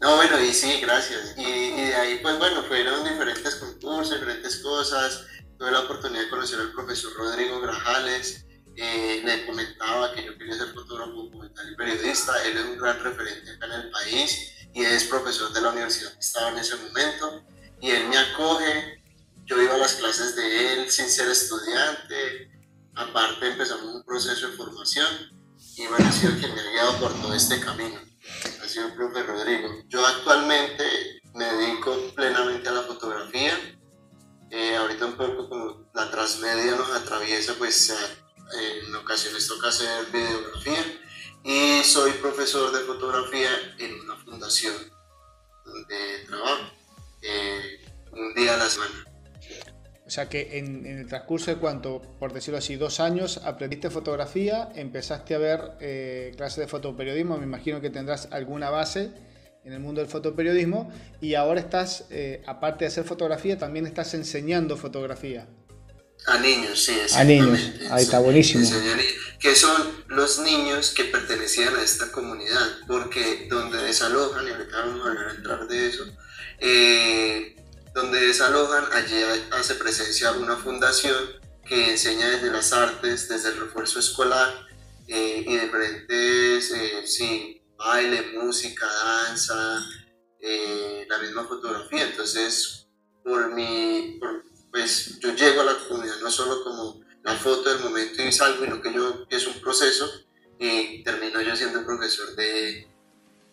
No, 0.00 0.14
bueno, 0.14 0.40
y 0.40 0.52
sí, 0.52 0.78
gracias. 0.80 1.34
Y, 1.36 1.72
de 1.74 1.94
ahí, 1.96 2.20
pues 2.22 2.38
bueno, 2.38 2.62
fueron 2.62 3.02
diferentes 3.02 3.56
concursos, 3.56 4.20
diferentes 4.20 4.58
cosas. 4.58 5.24
Tuve 5.58 5.72
la 5.72 5.80
oportunidad 5.80 6.22
de 6.22 6.30
conocer 6.30 6.60
al 6.60 6.70
profesor 6.70 7.12
Rodrigo 7.16 7.60
Grajales. 7.60 8.46
Eh, 8.76 9.22
le 9.24 9.46
comentaba 9.46 10.12
que 10.12 10.24
yo 10.24 10.38
quería 10.38 10.54
ser 10.54 10.68
fotógrafo 10.68 11.10
documental 11.10 11.72
y 11.72 11.74
periodista. 11.74 12.32
Él 12.44 12.56
es 12.56 12.64
un 12.66 12.78
gran 12.78 13.02
referente 13.02 13.50
acá 13.50 13.66
en 13.66 13.72
el 13.72 13.90
país 13.90 14.52
y 14.72 14.84
es 14.84 15.04
profesor 15.04 15.52
de 15.52 15.60
la 15.60 15.70
universidad 15.70 16.12
que 16.12 16.20
estaba 16.20 16.50
en 16.50 16.58
ese 16.58 16.76
momento. 16.76 17.42
Y 17.80 17.90
él 17.90 18.06
me 18.06 18.16
acoge. 18.16 19.02
Yo 19.46 19.60
iba 19.60 19.74
a 19.74 19.78
las 19.78 19.94
clases 19.94 20.36
de 20.36 20.74
él 20.74 20.90
sin 20.90 21.08
ser 21.08 21.28
estudiante 21.28 22.55
Aparte 22.96 23.46
empezamos 23.46 23.94
un 23.94 24.02
proceso 24.04 24.48
de 24.48 24.56
formación 24.56 25.06
y 25.76 25.84
ha 25.84 26.12
sido 26.12 26.38
quien 26.38 26.54
me 26.54 26.60
ha 26.60 26.70
guiado 26.70 26.98
por 26.98 27.12
todo 27.20 27.34
este 27.34 27.60
camino. 27.60 28.00
Ha 28.62 28.68
sido 28.68 28.86
el 28.86 28.94
profe 28.94 29.22
Rodrigo. 29.22 29.68
Yo 29.88 30.04
actualmente 30.06 30.84
me 31.34 31.44
dedico 31.44 31.94
plenamente 32.14 32.68
a 32.68 32.72
la 32.72 32.82
fotografía. 32.82 33.52
Eh, 34.50 34.76
ahorita 34.76 35.06
un 35.06 35.16
poco 35.16 35.48
como 35.48 35.90
la 35.94 36.10
transmedia 36.10 36.76
nos 36.76 36.90
atraviesa, 36.90 37.54
pues 37.58 37.92
en 38.52 38.94
ocasiones 38.94 39.46
toca 39.46 39.68
hacer 39.68 40.06
videografía 40.12 40.84
y 41.44 41.82
soy 41.84 42.12
profesor 42.12 42.72
de 42.72 42.80
fotografía 42.80 43.50
en 43.78 44.00
una 44.00 44.16
fundación 44.16 44.74
donde 45.64 46.24
trabajo 46.26 46.72
eh, 47.22 47.84
un 48.12 48.34
día 48.34 48.54
a 48.54 48.56
la 48.56 48.68
semana. 48.68 49.05
O 50.06 50.10
sea 50.10 50.28
que 50.28 50.58
en, 50.58 50.86
el 50.86 51.06
transcurso 51.08 51.50
de 51.50 51.56
cuánto, 51.56 52.00
por 52.20 52.32
decirlo 52.32 52.58
así, 52.58 52.76
dos 52.76 53.00
años, 53.00 53.40
aprendiste 53.44 53.90
fotografía, 53.90 54.68
empezaste 54.76 55.34
a 55.34 55.38
ver 55.38 55.60
eh, 55.80 56.32
clases 56.36 56.58
de 56.58 56.68
fotoperiodismo, 56.68 57.36
me 57.36 57.44
imagino 57.44 57.80
que 57.80 57.90
tendrás 57.90 58.28
alguna 58.30 58.70
base 58.70 59.10
en 59.64 59.72
el 59.72 59.80
mundo 59.80 60.00
del 60.00 60.08
fotoperiodismo 60.08 60.92
y 61.20 61.34
ahora 61.34 61.58
estás, 61.58 62.04
eh, 62.10 62.40
aparte 62.46 62.84
de 62.84 62.88
hacer 62.88 63.04
fotografía, 63.04 63.58
también 63.58 63.84
estás 63.84 64.14
enseñando 64.14 64.76
fotografía. 64.76 65.48
A 66.26 66.38
niños, 66.38 66.84
sí. 66.84 66.96
A 67.14 67.24
niños, 67.24 67.72
ahí 67.90 68.04
está 68.04 68.20
buenísimo. 68.20 68.64
Que 69.40 69.54
son 69.56 70.04
los 70.06 70.38
niños 70.38 70.94
que 70.94 71.04
pertenecían 71.04 71.74
a 71.74 71.82
esta 71.82 72.12
comunidad, 72.12 72.64
porque 72.86 73.48
donde 73.50 73.78
desalojan, 73.78 74.46
y 74.46 74.50
ahorita 74.50 74.78
vamos 74.78 75.06
a 75.06 75.34
entrar 75.36 75.66
de 75.66 75.86
eso, 75.88 76.04
eh, 76.60 77.56
donde 77.96 78.20
desalojan, 78.20 78.92
allí 78.92 79.16
hace 79.52 79.74
presencia 79.74 80.30
una 80.32 80.54
fundación 80.58 81.16
que 81.64 81.92
enseña 81.92 82.28
desde 82.28 82.52
las 82.52 82.74
artes, 82.74 83.26
desde 83.26 83.48
el 83.48 83.56
refuerzo 83.56 83.98
escolar 83.98 84.66
eh, 85.08 85.42
y 85.46 85.56
diferentes, 85.56 86.72
eh, 86.72 87.06
sí, 87.06 87.62
baile, 87.78 88.38
música, 88.38 88.86
danza, 88.86 89.82
eh, 90.40 91.06
la 91.08 91.18
misma 91.20 91.44
fotografía. 91.44 92.04
Entonces, 92.04 92.86
por 93.24 93.54
mi, 93.54 94.20
pues 94.70 95.18
yo 95.20 95.34
llego 95.34 95.62
a 95.62 95.64
la 95.64 95.78
comunidad 95.88 96.20
no 96.20 96.30
solo 96.30 96.64
como 96.64 97.00
la 97.22 97.34
foto 97.34 97.70
del 97.70 97.82
momento 97.82 98.22
y 98.22 98.30
salgo, 98.30 98.62
sino 98.62 98.82
que 98.82 98.92
yo 98.92 99.24
es 99.30 99.46
un 99.46 99.58
proceso 99.62 100.06
y 100.58 101.02
termino 101.02 101.40
yo 101.40 101.56
siendo 101.56 101.82
profesor 101.86 102.36
de, 102.36 102.90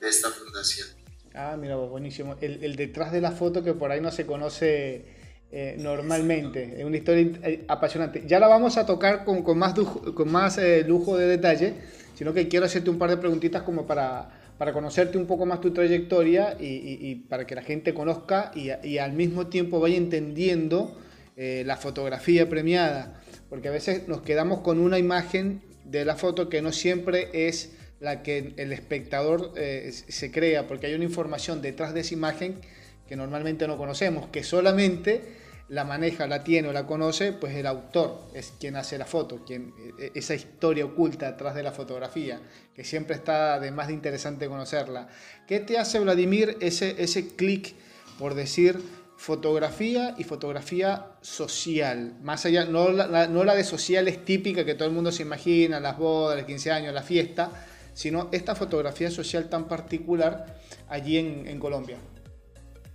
de 0.01 0.09
esta 0.09 0.29
fundación. 0.31 1.02
Ah, 1.35 1.57
mira, 1.59 1.75
buenísimo. 1.75 2.35
El, 2.41 2.75
detrás 2.75 3.11
de 3.11 3.19
la 3.19 3.31
foto 3.31 3.63
que 3.63 3.73
por 3.73 3.91
ahí 3.91 3.99
no 3.99 4.11
se 4.11 4.25
conoce 4.25 5.05
eh, 5.51 5.75
normalmente. 5.79 6.75
Es 6.77 6.85
una 6.85 6.97
historia 6.97 7.31
eh, 7.43 7.65
apasionante. 7.67 8.23
Ya 8.27 8.39
la 8.39 8.47
vamos 8.47 8.77
a 8.77 8.85
tocar 8.85 9.25
con, 9.25 9.41
con 9.41 9.57
más, 9.57 9.75
lujo, 9.75 10.13
con 10.13 10.31
más 10.31 10.59
eh, 10.59 10.83
lujo 10.87 11.17
de 11.17 11.27
detalle, 11.27 11.73
sino 12.13 12.33
que 12.33 12.47
quiero 12.47 12.67
hacerte 12.67 12.91
un 12.91 12.99
par 12.99 13.09
de 13.09 13.17
preguntitas 13.17 13.63
como 13.63 13.87
para, 13.87 14.29
para 14.59 14.73
conocerte 14.73 15.17
un 15.17 15.25
poco 15.25 15.47
más 15.47 15.59
tu 15.59 15.73
trayectoria 15.73 16.55
y, 16.59 17.15
para 17.27 17.47
que 17.47 17.55
la 17.55 17.63
gente 17.63 17.95
conozca 17.95 18.51
y, 18.53 18.69
y, 18.87 18.99
al 18.99 19.13
mismo 19.13 19.47
tiempo 19.47 19.79
vaya 19.79 19.97
entendiendo 19.97 20.95
la 21.35 21.77
fotografía 21.77 22.47
premiada. 22.47 23.19
Porque 23.49 23.69
a 23.69 23.71
veces 23.71 24.07
nos 24.07 24.21
quedamos 24.21 24.59
con 24.59 24.79
una 24.79 24.99
imagen 24.99 25.61
de 25.83 26.05
la 26.05 26.15
foto 26.15 26.47
que 26.47 26.61
no 26.61 26.71
siempre 26.71 27.29
es 27.33 27.75
la 28.03 28.21
que 28.21 28.53
el 28.57 28.73
espectador 28.73 29.53
eh, 29.55 29.89
se 29.91 30.29
crea, 30.29 30.67
porque 30.67 30.87
hay 30.87 30.93
una 30.93 31.05
información 31.05 31.61
detrás 31.61 31.93
de 31.93 32.01
esa 32.01 32.13
imagen 32.13 32.59
que 33.07 33.15
normalmente 33.15 33.65
no 33.65 33.77
conocemos, 33.77 34.27
que 34.27 34.43
solamente 34.43 35.21
la 35.69 35.85
maneja, 35.85 36.27
la 36.27 36.43
tiene 36.43 36.67
o 36.67 36.73
la 36.73 36.85
conoce, 36.85 37.31
pues 37.31 37.55
el 37.55 37.65
autor 37.65 38.27
es 38.35 38.53
quien 38.59 38.75
hace 38.75 38.97
la 38.97 39.05
foto, 39.05 39.45
quien, 39.45 39.73
e, 39.97 40.11
esa 40.15 40.35
historia 40.35 40.83
oculta 40.83 41.31
detrás 41.31 41.55
de 41.55 41.63
la 41.63 41.71
fotografía, 41.71 42.41
que 42.75 42.83
siempre 42.83 43.15
está 43.15 43.53
además 43.53 43.87
de 43.87 43.93
interesante 43.93 44.49
conocerla. 44.49 45.07
¿Qué 45.47 45.61
te 45.61 45.77
hace, 45.77 45.99
Vladimir, 45.99 46.57
ese, 46.59 47.01
ese 47.01 47.35
clic 47.35 47.73
por 48.19 48.35
decir, 48.35 48.79
fotografía 49.15 50.15
y 50.17 50.25
fotografía 50.25 51.07
social, 51.21 52.15
más 52.21 52.45
allá, 52.45 52.65
no 52.65 52.91
la, 52.91 53.27
no 53.27 53.45
la 53.45 53.55
de 53.55 53.63
sociales 53.63 54.25
típica 54.25 54.65
que 54.65 54.75
todo 54.75 54.89
el 54.89 54.93
mundo 54.93 55.11
se 55.13 55.23
imagina, 55.23 55.79
las 55.79 55.97
bodas, 55.97 56.37
los 56.37 56.45
15 56.45 56.71
años, 56.71 56.93
la 56.93 57.01
fiesta, 57.01 57.65
sino 57.93 58.29
esta 58.31 58.55
fotografía 58.55 59.11
social 59.11 59.49
tan 59.49 59.67
particular 59.67 60.59
allí 60.89 61.17
en, 61.17 61.47
en 61.47 61.59
Colombia. 61.59 61.97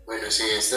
Bueno, 0.06 0.30
sí, 0.30 0.44
esto, 0.56 0.76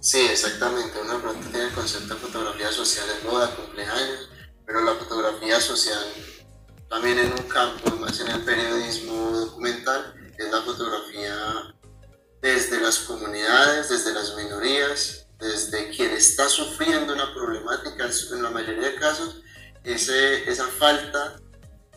sí, 0.00 0.20
exactamente. 0.30 0.98
Uno 1.02 1.20
pronto 1.20 1.48
tiene 1.48 1.66
el 1.66 1.72
concepto 1.72 2.14
de 2.14 2.20
fotografía 2.20 2.72
social 2.72 3.06
en 3.20 3.30
boda, 3.30 3.54
cumpleaños, 3.54 4.28
pero 4.66 4.80
la 4.82 4.94
fotografía 4.94 5.60
social 5.60 6.04
también 6.88 7.18
en 7.18 7.32
un 7.32 7.48
campo, 7.48 7.90
más 7.96 8.20
en 8.20 8.28
el 8.28 8.40
periodismo 8.42 9.30
documental, 9.30 10.14
es 10.38 10.50
la 10.50 10.62
fotografía 10.62 11.74
desde 12.40 12.80
las 12.80 12.98
comunidades, 13.00 13.88
desde 13.88 14.12
las 14.12 14.36
minorías, 14.36 15.26
desde 15.38 15.90
quien 15.90 16.12
está 16.12 16.48
sufriendo 16.48 17.14
una 17.14 17.34
problemática, 17.34 18.08
en 18.32 18.42
la 18.42 18.50
mayoría 18.50 18.90
de 18.90 18.94
casos, 18.96 19.42
ese, 19.82 20.48
esa 20.48 20.66
falta 20.68 21.36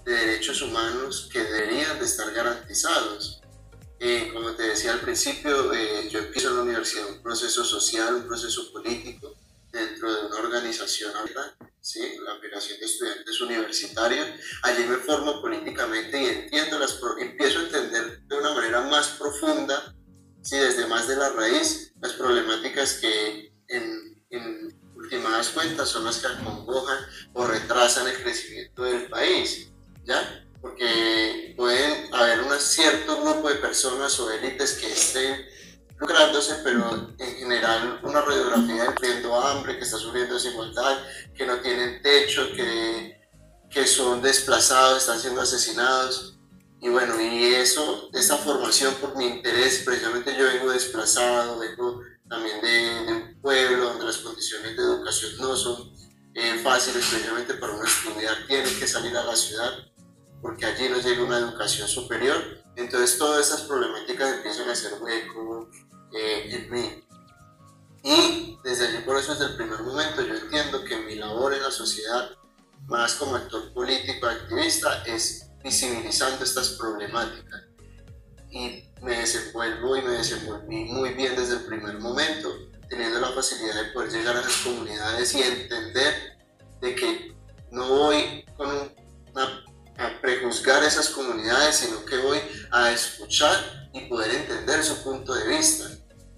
de 0.07 0.13
derechos 0.13 0.61
humanos 0.61 1.29
que 1.33 1.43
deberían 1.43 1.99
de 1.99 2.05
estar 2.05 2.31
garantizados. 2.31 3.41
Eh, 3.99 4.29
como 4.31 4.53
te 4.53 4.63
decía 4.63 4.93
al 4.93 5.01
principio, 5.01 5.73
eh, 5.73 6.07
yo 6.09 6.19
empiezo 6.19 6.47
en 6.47 6.55
la 6.55 6.61
universidad 6.61 7.09
un 7.09 7.21
proceso 7.21 7.61
social, 7.65 8.15
un 8.15 8.25
proceso 8.25 8.71
político 8.71 9.35
dentro 9.69 10.13
de 10.13 10.27
una 10.27 10.37
organización 10.37 11.11
¿sí? 11.81 11.99
la 12.23 12.39
Federación 12.39 12.79
de 12.79 12.85
Estudiantes 12.85 13.41
Universitarios. 13.41 14.27
Allí 14.63 14.85
me 14.85 14.95
formo 14.95 15.41
políticamente 15.41 16.23
y 16.23 16.25
entiendo 16.25 16.79
las, 16.79 16.97
empiezo 17.19 17.59
a 17.59 17.63
entender 17.63 18.21
de 18.21 18.35
una 18.37 18.53
manera 18.53 18.81
más 18.89 19.09
profunda 19.19 19.93
sí, 20.41 20.55
desde 20.55 20.87
más 20.87 21.09
de 21.09 21.17
la 21.17 21.31
raíz, 21.31 21.91
las 22.01 22.13
problemáticas 22.13 22.93
que 22.93 23.51
en, 23.67 24.23
en 24.29 24.73
últimas 24.95 25.49
cuentas 25.49 25.89
son 25.89 26.05
las 26.05 26.19
que 26.19 26.27
acongojan 26.27 26.97
o 27.33 27.45
retrasan 27.45 28.07
el 28.07 28.23
crecimiento 28.23 28.83
del 28.83 29.09
país, 29.09 29.69
¿ya? 30.07 30.43
Porque 30.61 31.53
pueden 31.55 32.13
haber 32.13 32.41
un 32.41 32.59
cierto 32.59 33.21
grupo 33.21 33.49
de 33.49 33.55
personas 33.55 34.19
o 34.19 34.31
élites 34.31 34.73
que 34.73 34.91
estén 34.91 35.45
lucrándose, 35.99 36.55
pero 36.63 37.13
en 37.17 37.35
general 37.35 37.99
una 38.03 38.21
radiografía 38.21 38.85
sufriendo 38.85 39.39
hambre, 39.39 39.77
que 39.77 39.83
está 39.83 39.97
sufriendo 39.97 40.35
desigualdad, 40.35 40.97
que 41.35 41.45
no 41.45 41.59
tienen 41.61 42.01
techo, 42.01 42.47
que, 42.55 43.19
que 43.69 43.85
son 43.85 44.21
desplazados, 44.21 44.99
están 44.99 45.19
siendo 45.19 45.41
asesinados, 45.41 46.37
y 46.79 46.89
bueno, 46.89 47.19
y 47.19 47.55
eso, 47.55 48.09
esa 48.13 48.37
formación 48.37 48.93
por 48.95 49.15
mi 49.17 49.25
interés, 49.25 49.81
precisamente 49.83 50.35
yo 50.37 50.45
vengo 50.45 50.71
desplazado, 50.71 51.57
vengo 51.57 52.01
también 52.29 52.61
de, 52.61 53.13
un 53.13 53.41
pueblo 53.41 53.85
donde 53.85 54.05
las 54.05 54.17
condiciones 54.17 54.77
de 54.77 54.83
educación 54.83 55.31
no 55.39 55.55
son 55.55 55.91
eh, 56.35 56.59
fáciles, 56.63 57.07
precisamente 57.07 57.55
para 57.55 57.73
uno 57.73 57.83
estudiar 57.83 58.45
tiene 58.47 58.71
que 58.77 58.87
salir 58.87 59.15
a 59.17 59.23
la 59.23 59.35
ciudad, 59.35 59.73
porque 60.41 60.65
allí 60.65 60.89
no 60.89 60.99
llega 60.99 61.23
una 61.23 61.39
educación 61.39 61.87
superior. 61.87 62.37
Entonces 62.75 63.17
todas 63.17 63.47
esas 63.47 63.61
problemáticas 63.63 64.35
empiezan 64.35 64.69
a 64.69 64.73
hacer 64.73 64.93
hueco 65.01 65.69
eh, 66.13 66.49
en 66.53 66.71
mí. 66.71 67.03
Y 68.03 68.57
desde 68.63 68.87
allí, 68.87 68.97
por 68.99 69.17
eso 69.17 69.33
desde 69.33 69.47
el 69.47 69.55
primer 69.57 69.81
momento, 69.81 70.21
yo 70.21 70.35
entiendo 70.35 70.83
que 70.83 70.97
mi 70.97 71.15
labor 71.15 71.53
en 71.53 71.63
la 71.63 71.71
sociedad, 71.71 72.29
más 72.85 73.15
como 73.15 73.35
actor 73.35 73.73
político, 73.73 74.27
activista, 74.27 75.03
es 75.03 75.49
visibilizando 75.63 76.43
estas 76.43 76.69
problemáticas. 76.69 77.63
Y 78.49 78.83
me 79.01 79.17
desenvuelvo 79.17 79.97
y 79.97 80.01
me 80.01 80.11
desenvolví 80.11 80.85
muy 80.85 81.13
bien 81.13 81.35
desde 81.35 81.55
el 81.55 81.65
primer 81.65 81.99
momento, 81.99 82.49
teniendo 82.87 83.19
la 83.19 83.31
facilidad 83.31 83.75
de 83.75 83.91
poder 83.91 84.11
llegar 84.11 84.37
a 84.37 84.41
las 84.41 84.57
comunidades 84.57 85.33
y 85.35 85.41
entender 85.41 86.37
de 86.79 86.95
que 86.95 87.35
no 87.71 87.89
voy 87.89 88.45
con 88.55 88.95
a 89.97 90.21
prejuzgar 90.21 90.83
esas 90.83 91.09
comunidades, 91.09 91.75
sino 91.77 92.05
que 92.05 92.17
voy 92.17 92.39
a 92.71 92.91
escuchar 92.91 93.89
y 93.93 94.01
poder 94.01 94.35
entender 94.35 94.83
su 94.83 95.03
punto 95.03 95.33
de 95.33 95.47
vista. 95.47 95.89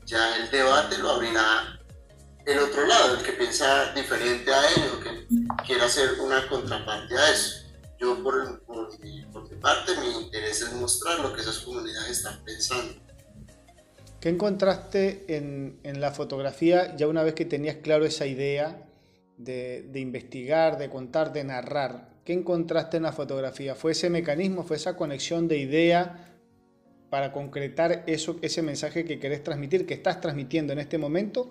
Ya 0.06 0.38
el 0.38 0.50
debate 0.50 0.98
lo 0.98 1.12
abrirá 1.12 1.80
el 2.46 2.60
otro 2.60 2.86
lado, 2.88 3.16
el 3.16 3.24
que 3.24 3.34
piensa 3.34 3.94
diferente 3.94 4.52
a 4.52 4.70
ello, 4.72 5.00
que 5.02 5.28
quiera 5.66 5.86
hacer 5.86 6.20
una 6.20 6.48
contraparte 6.48 7.16
a 7.16 7.32
eso 7.32 7.70
yo 8.00 8.24
por, 8.24 8.62
por, 8.62 9.00
mi, 9.02 9.26
parte 9.62 9.92
mi 10.00 10.24
interés 10.24 10.62
es 10.62 10.74
mostrar 10.74 11.20
lo 11.20 11.34
que 11.34 11.42
esas 11.42 11.60
comunidades 11.60 12.18
están 12.18 12.44
pensando. 12.46 12.94
¿Qué 14.22 14.30
encontraste 14.30 15.26
en, 15.28 15.80
en, 15.84 16.02
la 16.02 16.12
fotografía 16.12 16.96
ya 16.96 17.08
una 17.08 17.24
vez 17.24 17.34
que 17.36 17.46
tenías 17.46 17.78
claro 17.78 18.06
esa 18.06 18.26
idea 18.26 18.86
de, 19.38 19.84
de, 19.84 20.00
investigar, 20.00 20.78
de 20.78 20.90
contar, 20.90 21.32
de 21.34 21.44
narrar? 21.44 22.09
¿Qué 22.30 22.34
encontraste 22.34 22.98
en 22.98 23.02
la 23.02 23.12
fotografía? 23.12 23.74
¿Fue 23.74 23.94
ese 23.94 24.08
mecanismo, 24.08 24.62
fue 24.62 24.76
esa 24.76 24.96
conexión 24.96 25.48
de 25.48 25.58
idea 25.58 26.30
para 27.10 27.32
concretar 27.32 28.04
eso, 28.06 28.38
ese 28.44 28.62
mensaje 28.62 29.04
que 29.04 29.20
querés 29.20 29.44
transmitir, 29.44 29.88
que 29.88 29.96
estás 29.96 30.22
transmitiendo 30.22 30.72
en 30.72 30.78
este 30.78 31.00
momento? 31.00 31.50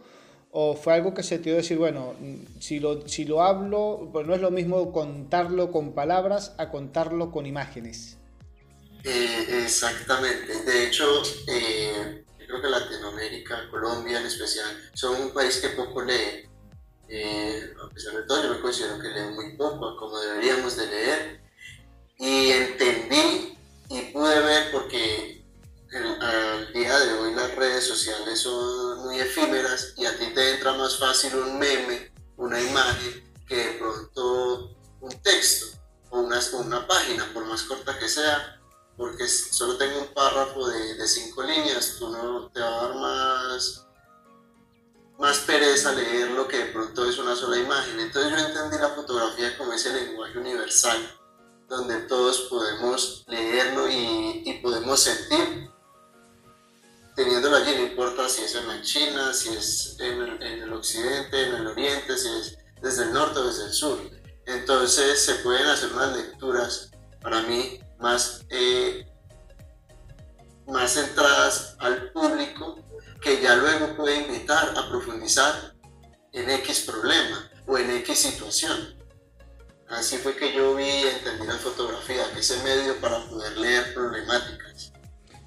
¿O 0.53 0.77
fue 0.77 0.95
algo 0.95 1.15
que 1.15 1.25
se 1.25 1.39
te 1.39 1.47
dio 1.47 1.57
decir, 1.57 1.79
bueno, 1.79 2.15
si 2.61 2.79
lo, 2.79 3.09
si 3.09 3.25
lo 3.25 3.43
hablo, 3.43 4.09
pues 4.13 4.25
no 4.25 4.37
es 4.37 4.41
lo 4.41 4.53
mismo 4.53 4.93
contarlo 4.93 5.73
con 5.73 5.95
palabras 5.95 6.55
a 6.59 6.71
contarlo 6.71 7.33
con 7.33 7.47
imágenes? 7.47 8.17
Eh, 9.03 9.63
exactamente. 9.65 10.63
De 10.65 10.87
hecho, 10.87 11.05
eh, 11.49 12.25
creo 12.37 12.63
que 12.63 12.69
Latinoamérica, 12.69 13.69
Colombia 13.69 14.21
en 14.21 14.27
especial, 14.27 14.69
son 14.95 15.23
un 15.23 15.35
país 15.35 15.57
que 15.57 15.71
poco 15.71 16.03
lee. 16.03 16.49
Eh, 17.09 17.75
a 17.83 17.88
pesar 17.88 18.15
de 18.15 18.23
todo, 18.25 18.43
yo 18.43 18.55
me 18.55 18.61
considero 18.61 19.00
que 19.00 19.09
leo 19.09 19.31
muy 19.31 19.57
poco, 19.57 19.97
como 19.97 20.19
deberíamos 20.19 20.77
de 20.77 20.87
leer. 20.87 21.41
Y 22.19 22.50
entendí 22.50 23.59
y 23.88 24.00
pude 24.12 24.41
ver 24.41 24.71
porque 24.73 25.45
al 26.21 26.73
día 26.73 26.99
de 26.99 27.12
hoy 27.15 27.35
las 27.35 27.55
redes 27.55 27.87
sociales 27.87 28.41
son 28.41 28.99
muy 29.05 29.19
efímeras 29.19 29.95
y 29.97 30.05
a 30.05 30.19
ti 30.19 30.27
te 30.35 30.55
entra 30.55 30.75
más 30.75 30.99
fácil 30.99 31.35
un 31.37 31.59
meme, 31.59 32.12
una 32.37 32.61
imagen, 32.61 33.25
que 33.47 33.57
de 33.57 33.73
pronto 33.79 34.77
un 35.00 35.23
texto 35.23 35.79
o 36.11 36.21
una, 36.21 36.41
una 36.55 36.87
página, 36.87 37.33
por 37.33 37.47
más 37.47 37.62
corta 37.62 37.99
que 37.99 38.09
sea, 38.09 38.61
porque 38.97 39.27
solo 39.27 39.79
tengo 39.79 40.00
un 40.00 40.09
párrafo 40.09 40.69
de, 40.69 40.95
de 40.95 41.09
cinco 41.09 41.43
líneas, 41.43 41.97
tú 41.99 42.11
no 42.11 42.50
te 42.50 42.61
va 42.61 42.69
a 42.69 42.87
dar 42.87 42.95
más, 42.97 43.87
más 45.19 45.39
pereza 45.39 45.93
leer 45.93 46.31
lo 46.31 46.47
que 46.47 46.59
de 46.59 46.67
pronto 46.67 47.09
es 47.09 47.19
una 47.19 47.35
sola 47.35 47.59
imagen. 47.59 47.99
Entonces 48.01 48.33
yo 48.33 48.47
entendí 48.47 48.79
la 48.79 48.91
fotografía 48.91 49.57
como 49.59 49.73
ese 49.73 49.93
lenguaje 49.93 50.39
universal, 50.39 51.19
donde 51.69 52.01
todos 52.03 52.43
podemos 52.49 53.25
leerlo 53.27 53.89
y, 53.89 54.43
y 54.47 54.61
podemos 54.63 55.01
sentir 55.01 55.69
teniéndolo 57.19 57.57
allí, 57.57 57.75
no 57.75 57.83
importa 57.83 58.29
si 58.29 58.45
es 58.45 58.55
en 58.55 58.69
la 58.69 58.81
China, 58.81 59.35
si 59.35 59.49
es 59.49 59.97
en 59.99 60.23
el, 60.41 60.73
occidente, 60.73 61.49
en 61.49 61.55
el 61.57 61.67
oriente, 61.67 62.17
si 62.17 62.29
es 62.29 62.57
desde 62.81 63.03
el 63.03 63.13
norte 63.13 63.41
o 63.41 63.47
desde 63.49 63.65
el 63.65 63.73
sur. 63.73 63.99
Entonces 64.47 65.21
se 65.21 65.35
pueden 65.37 65.67
hacer 65.67 65.93
unas 65.93 66.17
lecturas 66.17 66.93
para 67.21 67.43
mí 67.43 67.81
más, 67.99 68.47
eh, 68.51 69.05
más 70.69 70.93
centradas 70.93 71.75
al 71.81 72.13
público 72.13 72.79
que 73.21 73.41
ya 73.43 73.57
luego 73.57 73.97
puede 73.97 74.27
invitar 74.27 74.75
a 74.77 74.89
profundizar 74.89 75.75
en 76.33 76.51
X 76.51 76.85
problema 76.87 77.51
o 77.67 77.79
en 77.79 77.91
X 77.91 78.19
situación. 78.19 78.99
Así 79.89 80.19
fue 80.19 80.37
que 80.37 80.55
yo 80.55 80.75
vi 80.75 80.85
y 80.85 81.03
entendí 81.17 81.47
la 81.47 81.55
fotografía, 81.55 82.23
que 82.35 82.41
es 82.41 82.63
medio 82.63 83.01
para 83.01 83.25
poder 83.25 83.57
leer 83.57 83.95
problemáticas. 83.95 84.93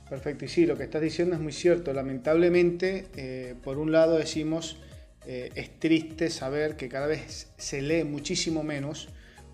Perfecto, 0.10 0.46
y 0.46 0.48
sí, 0.48 0.66
lo 0.66 0.78
que 0.78 0.84
estás 0.84 1.02
diciendo 1.02 1.36
es 1.36 1.42
muy 1.42 1.54
cierto. 1.54 1.94
Lamentablemente, 1.94 3.08
eh, 3.16 3.56
por 3.64 3.78
un 3.78 3.92
lado 3.92 4.18
decimos, 4.18 4.78
eh, 5.26 5.52
es 5.56 5.80
triste 5.80 6.30
saber 6.30 6.76
que 6.76 6.90
cada 6.90 7.08
vez 7.08 7.52
se 7.58 7.82
lee 7.82 8.04
muchísimo 8.04 8.64
menos 8.64 9.10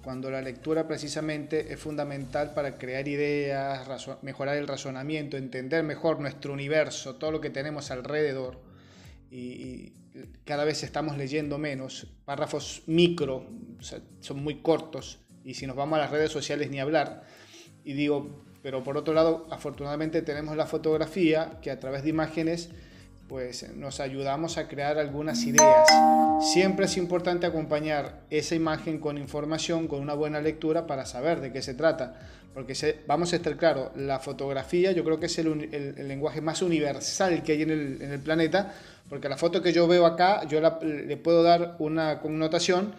cuando 0.07 0.31
la 0.31 0.41
lectura 0.41 0.87
precisamente 0.87 1.73
es 1.73 1.77
fundamental 1.81 2.53
para 2.53 2.77
crear 2.77 3.09
ideas, 3.09 3.85
mejorar 4.21 4.55
el 4.55 4.65
razonamiento, 4.65 5.35
entender 5.35 5.83
mejor 5.83 6.21
nuestro 6.21 6.53
universo, 6.53 7.15
todo 7.15 7.29
lo 7.29 7.41
que 7.41 7.49
tenemos 7.49 7.91
alrededor. 7.91 8.57
Y, 9.29 9.91
cada 10.45 10.63
vez 10.63 10.81
estamos 10.83 11.17
leyendo 11.17 11.57
menos. 11.57 12.07
Párrafos 12.23 12.83
micro, 12.85 13.49
son 14.21 14.41
muy 14.41 14.61
cortos, 14.61 15.19
y 15.43 15.55
si 15.55 15.67
nos 15.67 15.75
vamos 15.75 15.97
a 15.97 16.03
las 16.03 16.11
redes 16.11 16.31
sociales 16.31 16.71
ni 16.71 16.79
hablar. 16.79 17.23
Y 17.83 17.91
digo, 17.91 18.45
pero 18.63 18.85
por 18.85 18.95
otro 18.95 19.13
lado, 19.13 19.45
afortunadamente 19.51 20.21
tenemos 20.21 20.55
la 20.55 20.67
fotografía 20.67 21.59
que 21.61 21.69
a 21.69 21.81
través 21.81 22.03
de 22.03 22.11
imágenes 22.11 22.69
pues 23.27 23.73
nos 23.75 23.99
ayudamos 23.99 24.57
a 24.57 24.67
crear 24.67 24.97
algunas 24.97 25.43
ideas. 25.43 25.87
Siempre 26.53 26.85
es 26.85 26.97
importante 26.97 27.45
acompañar 27.45 28.21
esa 28.29 28.55
imagen 28.55 28.99
con 28.99 29.17
información, 29.17 29.87
con 29.87 29.99
una 29.99 30.13
buena 30.13 30.39
lectura 30.39 30.87
para 30.87 31.05
saber 31.05 31.41
de 31.41 31.51
qué 31.51 31.61
se 31.61 31.73
trata. 31.73 32.19
porque 32.53 32.73
vamos 33.05 33.33
a 33.33 33.35
estar 33.35 33.55
claro, 33.55 33.91
la 33.95 34.19
fotografía 34.19 34.91
yo 34.91 35.03
creo 35.03 35.19
que 35.19 35.27
es 35.27 35.37
el, 35.37 36.07
lenguaje 36.07 36.41
más 36.41 36.61
universal 36.61 37.43
que 37.43 37.51
hay 37.51 37.61
en 37.61 37.69
el, 37.69 38.19
planeta, 38.19 38.73
porque 39.09 39.29
la 39.29 39.37
foto 39.37 39.61
que 39.61 39.73
yo 39.73 39.87
veo 39.87 40.05
acá, 40.05 40.45
yo 40.45 40.59
le 40.81 41.17
puedo 41.17 41.43
dar 41.43 41.75
una 41.79 42.19
connotación 42.19 42.93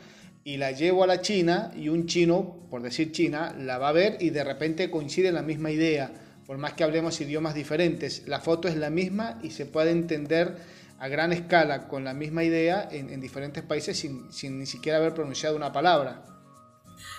y 0.44 0.56
la 0.56 0.72
llevo 0.72 1.04
a 1.04 1.06
la 1.06 1.20
China 1.20 1.72
y 1.76 1.88
un 1.88 2.06
chino, 2.06 2.56
por 2.70 2.82
decir 2.82 3.12
China, 3.12 3.54
la 3.58 3.78
va 3.78 3.90
a 3.90 3.92
ver 3.92 4.16
y 4.20 4.30
de 4.30 4.44
repente 4.44 4.90
coincide 4.90 5.32
la 5.32 5.42
misma 5.42 5.70
idea, 5.70 6.10
por 6.48 6.56
más 6.56 6.72
que 6.72 6.82
hablemos 6.82 7.20
idiomas 7.20 7.54
diferentes, 7.54 8.22
la 8.26 8.40
foto 8.40 8.68
es 8.68 8.76
la 8.76 8.88
misma 8.88 9.38
y 9.42 9.50
se 9.50 9.66
puede 9.66 9.90
entender 9.90 10.56
a 10.98 11.06
gran 11.06 11.30
escala 11.30 11.88
con 11.88 12.04
la 12.04 12.14
misma 12.14 12.42
idea 12.42 12.88
en, 12.90 13.10
en 13.10 13.20
diferentes 13.20 13.62
países 13.62 13.98
sin, 13.98 14.32
sin 14.32 14.58
ni 14.58 14.64
siquiera 14.64 14.96
haber 14.96 15.12
pronunciado 15.12 15.56
una 15.56 15.70
palabra. 15.70 16.24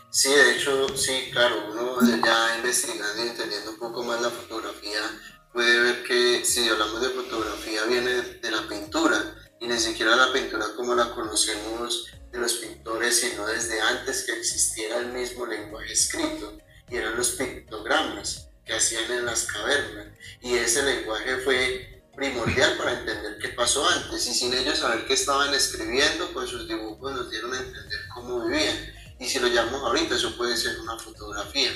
Sí, 0.09 0.29
de 0.31 0.55
hecho, 0.55 0.98
sí, 0.98 1.29
claro, 1.31 1.57
uno 1.71 2.00
ya 2.25 2.57
investigando 2.57 3.24
y 3.24 3.27
entendiendo 3.27 3.69
un 3.69 3.77
poco 3.77 4.03
más 4.03 4.19
la 4.19 4.31
fotografía 4.31 5.00
puede 5.53 5.79
ver 5.79 6.03
que 6.03 6.43
si 6.43 6.67
hablamos 6.67 7.00
de 7.00 7.09
fotografía 7.09 7.83
viene 7.83 8.12
de 8.41 8.50
la 8.50 8.67
pintura 8.67 9.36
y 9.59 9.67
ni 9.67 9.77
siquiera 9.77 10.15
la 10.15 10.33
pintura 10.33 10.65
como 10.75 10.95
la 10.95 11.13
conocemos 11.13 12.07
de 12.31 12.39
los 12.39 12.53
pintores, 12.53 13.19
sino 13.19 13.45
desde 13.45 13.79
antes 13.79 14.24
que 14.24 14.31
existiera 14.31 14.98
el 14.98 15.13
mismo 15.13 15.45
lenguaje 15.45 15.93
escrito 15.93 16.57
y 16.89 16.95
eran 16.95 17.15
los 17.15 17.29
pictogramas 17.33 18.49
que 18.69 18.75
hacían 18.75 19.11
en 19.11 19.25
las 19.25 19.45
cavernas 19.45 20.07
y 20.41 20.53
ese 20.53 20.83
lenguaje 20.83 21.38
fue 21.38 22.03
primordial 22.15 22.77
para 22.77 22.99
entender 22.99 23.39
qué 23.41 23.49
pasó 23.49 23.88
antes 23.89 24.27
y 24.27 24.33
sin 24.33 24.53
ellos 24.53 24.77
saber 24.77 25.05
qué 25.07 25.13
estaban 25.13 25.51
escribiendo, 25.55 26.29
pues 26.33 26.51
sus 26.51 26.67
dibujos 26.67 27.13
nos 27.13 27.31
dieron 27.31 27.51
a 27.53 27.57
entender 27.57 27.99
cómo 28.13 28.45
vivían 28.45 28.77
y 29.19 29.25
si 29.25 29.39
lo 29.39 29.47
llamamos 29.47 29.81
ahorita, 29.81 30.15
eso 30.15 30.38
puede 30.38 30.55
ser 30.55 30.79
una 30.79 30.97
fotografía. 30.99 31.71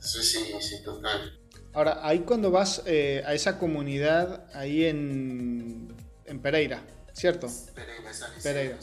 Eso 0.00 0.22
sí, 0.22 0.52
sí, 0.60 0.82
total. 0.82 1.38
Ahora, 1.74 2.00
ahí 2.02 2.20
cuando 2.20 2.50
vas 2.50 2.82
eh, 2.86 3.22
a 3.26 3.34
esa 3.34 3.58
comunidad 3.58 4.46
ahí 4.54 4.86
en, 4.86 5.94
en 6.24 6.40
Pereira, 6.40 6.82
¿cierto? 7.12 7.46
Pereira, 7.74 8.10
Pereira. 8.42 8.78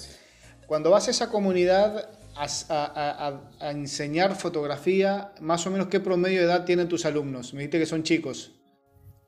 Cuando 0.68 0.92
vas 0.92 1.08
a 1.08 1.12
esa 1.12 1.30
comunidad 1.30 2.19
a, 2.40 2.48
a, 2.70 3.42
a, 3.60 3.72
enseñar 3.72 4.36
fotografía, 4.36 5.34
más 5.42 5.68
o 5.68 5.72
menos 5.72 5.88
qué 5.88 6.00
promedio 6.00 6.40
de 6.40 6.46
edad 6.46 6.64
tienen 6.64 6.88
tus 6.88 7.06
alumnos. 7.06 7.54
Me 7.54 7.62
dijiste 7.62 7.80
que 7.80 7.86
son 7.86 8.04
chicos. 8.04 8.52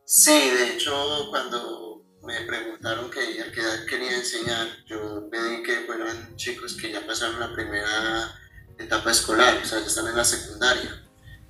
Sí, 0.06 0.32
de 0.32 0.74
hecho, 0.74 1.28
cuando 1.30 2.06
me 2.24 2.42
preguntaron 2.42 3.12
qué 3.12 3.20
edad 3.38 3.86
quería 3.90 4.16
enseñar, 4.16 4.68
yo 4.86 5.30
pedí 5.30 5.62
que 5.62 5.82
fueran 5.86 6.36
chicos 6.38 6.76
que 6.76 6.92
ya 6.92 7.06
pasaron 7.06 7.40
la 7.40 7.54
primera 7.54 8.34
etapa 8.78 9.12
escolar, 9.12 9.58
o 9.62 9.66
sea, 9.66 9.80
ya 9.80 9.88
están 9.88 10.08
en 10.08 10.16
la 10.16 10.24
secundaria, 10.24 11.04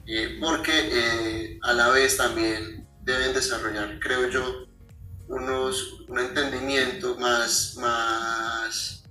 eh, 0.07 0.37
porque 0.39 0.71
eh, 0.73 1.59
a 1.61 1.73
la 1.73 1.89
vez 1.89 2.17
también 2.17 2.87
deben 3.03 3.33
desarrollar, 3.33 3.99
creo 3.99 4.29
yo, 4.29 4.65
unos, 5.27 6.01
un 6.09 6.19
entendimiento 6.19 7.15
más, 7.17 7.75
más, 7.77 9.03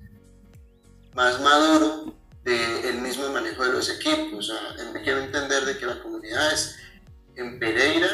más 1.15 1.41
maduro 1.41 2.20
del 2.45 3.01
mismo 3.01 3.29
manejo 3.31 3.65
de 3.65 3.73
los 3.73 3.89
equipos. 3.91 4.47
Sea, 4.47 4.75
quiero 5.03 5.21
entender 5.21 5.65
de 5.65 5.79
que 5.79 5.87
la 5.87 6.03
comunidad 6.03 6.53
es, 6.53 6.77
en 7.37 7.59
Pereira 7.59 8.09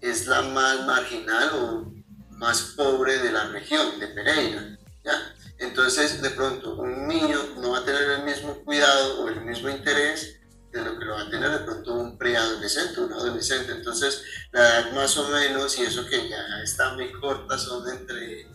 es 0.00 0.26
la 0.26 0.42
más 0.42 0.86
marginal 0.86 1.50
o 1.54 1.92
más 2.30 2.74
pobre 2.76 3.18
de 3.18 3.32
la 3.32 3.48
región, 3.48 3.98
de 3.98 4.08
Pereira. 4.08 4.78
¿ya? 5.04 5.34
Entonces, 5.58 6.20
de 6.20 6.30
pronto, 6.30 6.76
un 6.76 7.08
niño 7.08 7.38
no 7.60 7.70
va 7.70 7.78
a 7.78 7.84
tener 7.84 8.10
el 8.10 8.24
mismo 8.24 8.54
cuidado 8.64 9.22
o 9.22 9.28
el 9.28 9.40
mismo 9.40 9.70
interés 9.70 10.40
de 10.72 10.84
lo 10.84 10.98
que 10.98 11.04
lo 11.06 11.14
va 11.14 11.22
a 11.22 11.30
tener 11.30 11.50
de 11.50 11.58
pronto 11.60 11.94
un 11.94 12.18
preadolescente, 12.18 13.00
un 13.00 13.12
adolescente. 13.12 13.72
Entonces, 13.72 14.22
la 14.52 14.60
edad 14.60 14.92
más 14.92 15.16
o 15.16 15.28
menos, 15.28 15.78
y 15.78 15.82
eso 15.82 16.06
que 16.06 16.28
ya 16.28 16.44
está 16.62 16.92
muy 16.94 17.10
corta, 17.12 17.58
son 17.58 17.88
entre 17.88 18.46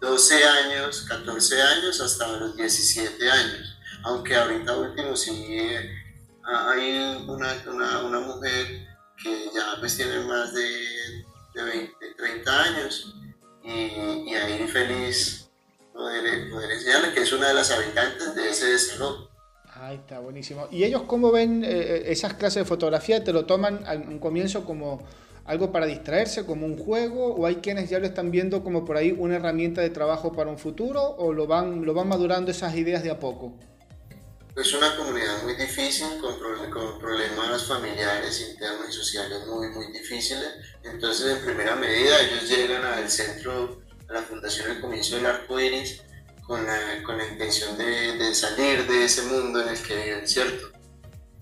12 0.00 0.44
años, 0.44 1.04
14 1.08 1.62
años 1.62 2.00
hasta 2.00 2.36
los 2.38 2.56
17 2.56 3.30
años. 3.30 3.77
Aunque 4.04 4.36
ahorita 4.36 4.76
último 4.76 5.16
sí 5.16 5.46
eh, 5.50 5.90
hay 6.44 7.24
una, 7.26 7.52
una, 7.66 8.02
una 8.02 8.20
mujer 8.20 8.86
que 9.22 9.50
ya 9.54 9.76
pues 9.80 9.96
tiene 9.96 10.20
más 10.20 10.54
de 10.54 11.24
de 11.54 11.62
20, 11.62 11.94
30 12.16 12.62
años 12.62 13.14
y, 13.62 14.34
ahí 14.34 14.66
feliz 14.68 15.50
poder, 15.92 16.50
poder 16.50 16.70
enseñarle 16.72 17.12
que 17.12 17.22
es 17.22 17.32
una 17.32 17.48
de 17.48 17.54
las 17.54 17.70
habitantes 17.70 18.34
de 18.34 18.48
ese 18.48 18.78
salón. 18.78 19.28
Ahí 19.74 19.96
está, 19.96 20.18
buenísimo. 20.20 20.66
¿Y 20.70 20.84
ellos 20.84 21.02
cómo 21.02 21.30
ven 21.30 21.64
eh, 21.64 21.68
eh, 21.68 22.02
esas 22.06 22.34
clases 22.34 22.62
de 22.62 22.64
fotografía? 22.64 23.22
¿Te 23.22 23.32
lo 23.32 23.44
toman 23.44 23.84
al 23.86 24.08
un 24.08 24.18
comienzo 24.18 24.64
como 24.64 25.06
algo 25.44 25.70
para 25.70 25.86
distraerse, 25.86 26.46
como 26.46 26.66
un 26.66 26.76
juego? 26.76 27.34
¿O 27.34 27.46
hay 27.46 27.56
quienes 27.56 27.90
ya 27.90 27.98
lo 27.98 28.06
están 28.06 28.30
viendo 28.30 28.64
como 28.64 28.84
por 28.84 28.96
ahí 28.96 29.14
una 29.16 29.36
herramienta 29.36 29.80
de 29.80 29.90
trabajo 29.90 30.32
para 30.32 30.50
un 30.50 30.58
futuro? 30.58 31.02
¿O 31.02 31.32
lo 31.32 31.46
van, 31.46 31.84
lo 31.84 31.94
van 31.94 32.08
madurando 32.08 32.50
esas 32.50 32.74
ideas 32.76 33.02
de 33.02 33.10
a 33.10 33.20
poco? 33.20 33.54
Es 34.58 34.74
una 34.74 34.96
comunidad 34.96 35.40
muy 35.44 35.54
difícil, 35.54 36.18
con, 36.20 36.36
con, 36.70 36.98
problemas 36.98 37.64
familiares, 37.64 38.40
internos 38.50 38.88
y 38.88 38.92
sociales 38.92 39.46
muy, 39.46 39.68
muy 39.68 39.92
difíciles. 39.92 40.48
Entonces, 40.82 41.36
en 41.36 41.44
primera 41.44 41.76
medida, 41.76 42.20
ellos 42.20 42.48
llegan 42.48 42.84
al 42.84 43.08
centro, 43.08 43.80
a 44.08 44.14
la 44.14 44.22
Fundación 44.22 44.72
El 44.72 44.80
Comienzo 44.80 45.14
del 45.14 45.26
Arco 45.26 45.60
Iris, 45.60 46.00
con 46.44 46.66
la, 46.66 47.02
con 47.04 47.18
la 47.18 47.28
intención 47.28 47.78
de, 47.78 48.16
de, 48.16 48.34
salir 48.34 48.84
de 48.88 49.04
ese 49.04 49.22
mundo 49.22 49.60
en 49.62 49.68
el 49.68 49.80
que 49.80 49.94
viven, 49.94 50.26
¿cierto? 50.26 50.72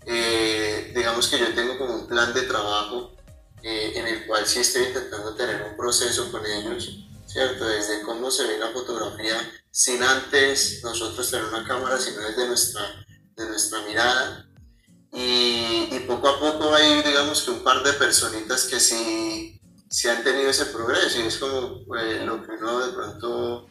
Eh, 0.04 0.92
digamos 0.94 1.28
que 1.28 1.38
yo 1.38 1.54
tengo 1.54 1.78
como 1.78 1.94
un 1.94 2.06
plan 2.06 2.34
de 2.34 2.42
trabajo 2.42 3.16
eh, 3.62 3.92
en 3.94 4.06
el 4.08 4.26
cual 4.26 4.46
sí 4.46 4.60
estoy 4.60 4.84
intentando 4.84 5.34
tener 5.34 5.62
un 5.62 5.76
proceso 5.76 6.30
con 6.30 6.44
ellos, 6.44 7.06
¿cierto? 7.26 7.66
Desde 7.66 8.02
cómo 8.02 8.30
se 8.30 8.46
ve 8.46 8.58
la 8.58 8.72
fotografía 8.72 9.36
sin 9.70 10.02
antes 10.02 10.80
nosotros 10.82 11.30
tener 11.30 11.46
una 11.46 11.66
cámara, 11.66 11.98
sino 11.98 12.20
desde 12.20 12.46
nuestra 12.46 13.05
de 13.36 13.46
nuestra 13.46 13.82
mirada. 13.82 14.48
Y, 15.12 15.98
poco 16.06 16.28
a 16.28 16.38
poco 16.38 16.74
hay, 16.74 17.02
digamos 17.02 17.42
que 17.42 17.50
un 17.50 17.64
par 17.64 17.82
de 17.82 17.92
personitas 17.94 18.64
que 18.64 18.78
sí, 18.78 19.60
sí 19.90 20.08
han 20.08 20.22
tenido 20.22 20.50
ese 20.50 20.66
progreso 20.66 21.20
y 21.20 21.26
es 21.26 21.38
como 21.38 21.84
pues, 21.84 22.24
lo 22.24 22.42
que 22.42 22.52
uno 22.52 22.86
de 22.86 22.92
pronto 22.92 23.66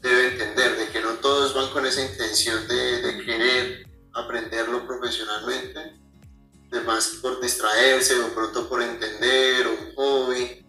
debe 0.00 0.32
entender, 0.32 0.76
de 0.76 0.88
que 0.88 1.00
no 1.00 1.14
todos 1.14 1.54
van 1.54 1.70
con 1.70 1.84
esa 1.84 2.00
intención 2.00 2.66
de, 2.68 3.22
querer 3.24 3.86
aprenderlo 4.14 4.86
profesionalmente, 4.86 6.00
de 6.70 6.80
más 6.82 7.08
por 7.20 7.40
distraerse 7.40 8.18
o 8.20 8.34
pronto 8.34 8.68
por 8.68 8.82
entender 8.82 9.66
o 9.66 9.72
un 9.72 9.94
hobby. 9.94 10.66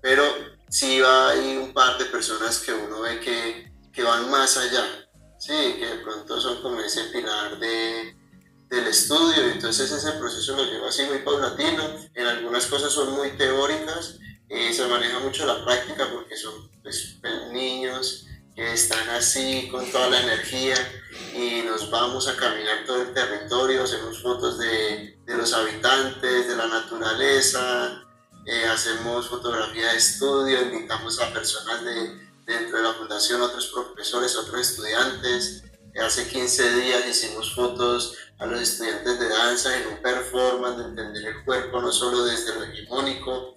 Pero 0.00 0.24
sí 0.68 1.02
hay 1.04 1.56
un 1.56 1.72
par 1.72 1.98
de 1.98 2.06
personas 2.06 2.60
que 2.60 2.72
uno 2.72 3.02
ve 3.02 3.20
que, 3.20 3.72
que 3.92 4.02
van 4.02 4.30
más 4.30 4.56
allá 4.56 5.09
Sí, 5.40 5.76
que 5.78 5.86
de 5.86 6.04
pronto 6.04 6.38
son 6.38 6.60
como 6.60 6.80
ese 6.80 7.04
pilar 7.04 7.58
de, 7.58 8.14
del 8.68 8.86
estudio, 8.86 9.46
entonces 9.46 9.90
ese 9.90 10.12
proceso 10.12 10.54
lo 10.54 10.64
lleva 10.64 10.90
así 10.90 11.02
muy 11.04 11.20
paulatino, 11.20 11.82
en 12.14 12.26
algunas 12.26 12.66
cosas 12.66 12.92
son 12.92 13.12
muy 13.14 13.30
teóricas, 13.38 14.18
y 14.50 14.74
se 14.74 14.86
maneja 14.86 15.18
mucho 15.20 15.46
la 15.46 15.64
práctica 15.64 16.10
porque 16.12 16.36
son 16.36 16.70
pues, 16.82 17.16
niños 17.52 18.26
que 18.54 18.70
están 18.74 19.08
así 19.10 19.68
con 19.70 19.90
toda 19.90 20.10
la 20.10 20.20
energía 20.20 20.74
y 21.34 21.62
nos 21.62 21.90
vamos 21.90 22.28
a 22.28 22.36
caminar 22.36 22.84
todo 22.84 23.00
el 23.00 23.14
territorio, 23.14 23.84
hacemos 23.84 24.20
fotos 24.20 24.58
de, 24.58 25.16
de 25.24 25.36
los 25.38 25.54
habitantes, 25.54 26.48
de 26.48 26.56
la 26.56 26.66
naturaleza, 26.66 28.02
eh, 28.44 28.64
hacemos 28.66 29.28
fotografía 29.28 29.92
de 29.92 29.96
estudio, 29.96 30.60
invitamos 30.62 31.18
a 31.18 31.32
personas 31.32 31.82
de, 31.82 32.29
dentro 32.50 32.78
de 32.78 32.82
la 32.82 32.92
fundación, 32.94 33.40
otros 33.40 33.68
profesores, 33.68 34.36
otros 34.36 34.60
estudiantes. 34.60 35.62
Hace 36.04 36.26
15 36.28 36.74
días 36.80 37.06
hicimos 37.08 37.54
fotos 37.54 38.16
a 38.38 38.46
los 38.46 38.60
estudiantes 38.60 39.18
de 39.18 39.28
danza 39.28 39.76
en 39.76 39.88
un 39.88 40.02
performance 40.02 40.78
de 40.78 40.84
entender 40.84 41.26
el 41.26 41.44
cuerpo, 41.44 41.80
no 41.80 41.92
solo 41.92 42.24
desde 42.24 42.54
lo 42.54 42.64
hegemónico. 42.64 43.54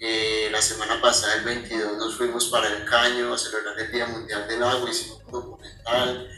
Eh, 0.00 0.48
la 0.50 0.62
semana 0.62 1.00
pasada, 1.00 1.34
el 1.34 1.44
22, 1.44 1.98
nos 1.98 2.16
fuimos 2.16 2.48
para 2.48 2.68
el 2.68 2.84
Caño 2.86 3.34
a 3.34 3.38
celebrar 3.38 3.78
el 3.78 3.92
Día 3.92 4.06
Mundial 4.06 4.48
del 4.48 4.62
Agua, 4.62 4.90
hicimos 4.90 5.22
un 5.26 5.32
documental. 5.32 6.28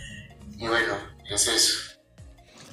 Y 0.58 0.66
bueno, 0.66 0.94
es 1.30 1.46
eso. 1.46 1.92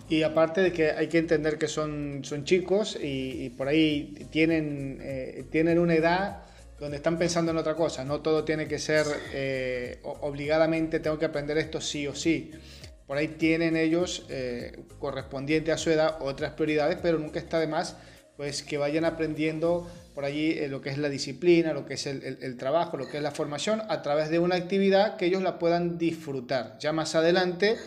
Y 0.09 0.23
aparte 0.23 0.61
de 0.61 0.73
que 0.73 0.91
hay 0.91 1.07
que 1.07 1.19
entender 1.19 1.59
que 1.59 1.67
son, 1.67 2.21
son 2.23 2.43
chicos 2.43 2.97
y, 2.99 3.51
por 3.51 3.67
ahí 3.67 4.27
tienen, 4.31 4.97
eh, 5.01 5.45
tienen 5.51 5.77
una 5.77 5.93
edad 5.93 6.48
donde 6.79 6.97
están 6.97 7.17
pensando 7.17 7.51
en 7.51 7.57
otra 7.57 7.75
cosa. 7.75 8.05
No 8.05 8.21
todo 8.21 8.43
tiene 8.43 8.67
que 8.67 8.79
ser 8.79 9.05
eh, 9.33 9.99
obligadamente, 10.03 10.99
tengo 10.99 11.19
que 11.19 11.25
aprender 11.25 11.57
esto 11.57 11.81
sí 11.81 12.07
o 12.07 12.15
sí. 12.15 12.51
Por 13.05 13.17
ahí 13.17 13.27
tienen 13.27 13.75
ellos, 13.75 14.25
eh, 14.29 14.83
correspondiente 14.99 15.71
a 15.71 15.77
su 15.77 15.89
edad, 15.89 16.17
otras 16.21 16.53
prioridades, 16.53 16.97
pero 17.01 17.17
nunca 17.17 17.39
está 17.39 17.59
de 17.59 17.67
más 17.67 17.97
pues, 18.37 18.63
que 18.63 18.77
vayan 18.77 19.03
aprendiendo 19.03 19.89
por 20.13 20.25
allí 20.25 20.51
eh, 20.51 20.67
lo 20.67 20.81
que 20.81 20.89
es 20.89 20.97
la 20.97 21.09
disciplina, 21.09 21.73
lo 21.73 21.85
que 21.85 21.95
es 21.95 22.05
el, 22.05 22.37
el, 22.41 22.57
trabajo, 22.57 22.97
lo 22.97 23.09
que 23.09 23.17
es 23.17 23.23
la 23.23 23.31
formación, 23.31 23.81
a 23.89 24.01
través 24.01 24.29
de 24.29 24.39
una 24.39 24.55
actividad 24.55 25.17
que 25.17 25.25
ellos 25.25 25.41
la 25.41 25.59
puedan 25.59 25.97
disfrutar. 25.97 26.77
Ya 26.79 26.93
más 26.93 27.15
adelante 27.15 27.77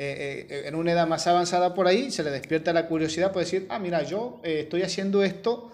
en 0.00 0.76
una 0.76 0.92
edad 0.92 1.08
más 1.08 1.26
avanzada 1.26 1.74
por 1.74 1.88
ahí, 1.88 2.12
se 2.12 2.22
le 2.22 2.30
despierta 2.30 2.72
la 2.72 2.86
curiosidad, 2.86 3.32
puede 3.32 3.46
decir, 3.46 3.66
ah, 3.68 3.80
mira, 3.80 4.04
yo 4.04 4.40
estoy 4.44 4.82
haciendo 4.82 5.24
esto 5.24 5.72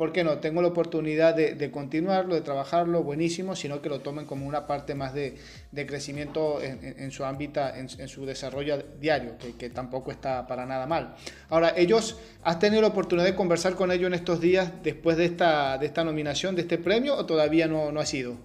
¿por 0.00 0.12
qué 0.12 0.24
no? 0.24 0.38
Tengo 0.38 0.62
la 0.62 0.68
oportunidad 0.68 1.34
de, 1.34 1.70
continuarlo, 1.70 2.34
de 2.34 2.40
trabajarlo, 2.40 3.02
buenísimo, 3.02 3.54
sino 3.54 3.82
que 3.82 3.90
lo 3.90 4.00
tomen 4.00 4.24
como 4.24 4.46
una 4.46 4.66
parte 4.66 4.94
más 4.94 5.12
de, 5.12 5.38
crecimiento 5.86 6.58
en, 6.62 7.12
su 7.12 7.22
ámbito, 7.22 7.60
en, 7.60 8.08
su 8.08 8.24
desarrollo 8.24 8.82
diario, 8.98 9.34
que, 9.58 9.68
tampoco 9.68 10.10
está 10.10 10.46
para 10.46 10.64
nada 10.64 10.86
mal. 10.86 11.16
Ahora, 11.50 11.74
ellos, 11.76 12.16
¿has 12.44 12.58
tenido 12.58 12.80
la 12.80 12.88
oportunidad 12.88 13.26
de 13.26 13.34
conversar 13.34 13.74
con 13.74 13.92
ellos 13.92 14.06
en 14.06 14.14
estos 14.14 14.40
días 14.40 14.72
después 14.82 15.18
de 15.18 15.26
esta, 15.26 16.02
nominación, 16.02 16.54
de 16.54 16.62
este 16.62 16.78
premio, 16.78 17.14
o 17.14 17.26
todavía 17.26 17.68
no, 17.68 17.92
no 17.92 18.00
ha 18.00 18.06
sido? 18.06 18.38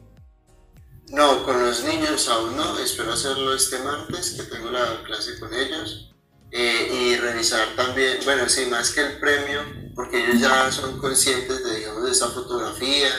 No, 1.08 1.41
con 1.46 1.65
los 1.65 1.86
niños 1.86 2.28
aún 2.28 2.58
no, 2.58 2.78
espero 2.80 3.13
hacerlo 3.13 3.56
este 3.56 3.80
martes, 3.80 4.34
que 4.34 4.54
tengo 4.54 4.72
la 4.72 5.02
clase 5.06 5.39
con 5.39 5.54
ellos. 5.54 6.14
Eh, 6.52 6.90
y 6.92 7.16
revisar 7.18 7.76
también, 7.76 8.20
bueno, 8.24 8.48
sí, 8.48 8.66
más 8.68 8.92
que 8.92 9.02
el 9.02 9.20
premio, 9.20 9.62
porque 9.94 10.24
ellos 10.24 10.40
ya 10.40 10.72
son 10.72 11.00
conscientes 11.00 11.64
de, 11.64 11.80
digamos, 11.80 12.06
de 12.06 12.12
esa 12.12 12.30
fotografía, 12.30 13.10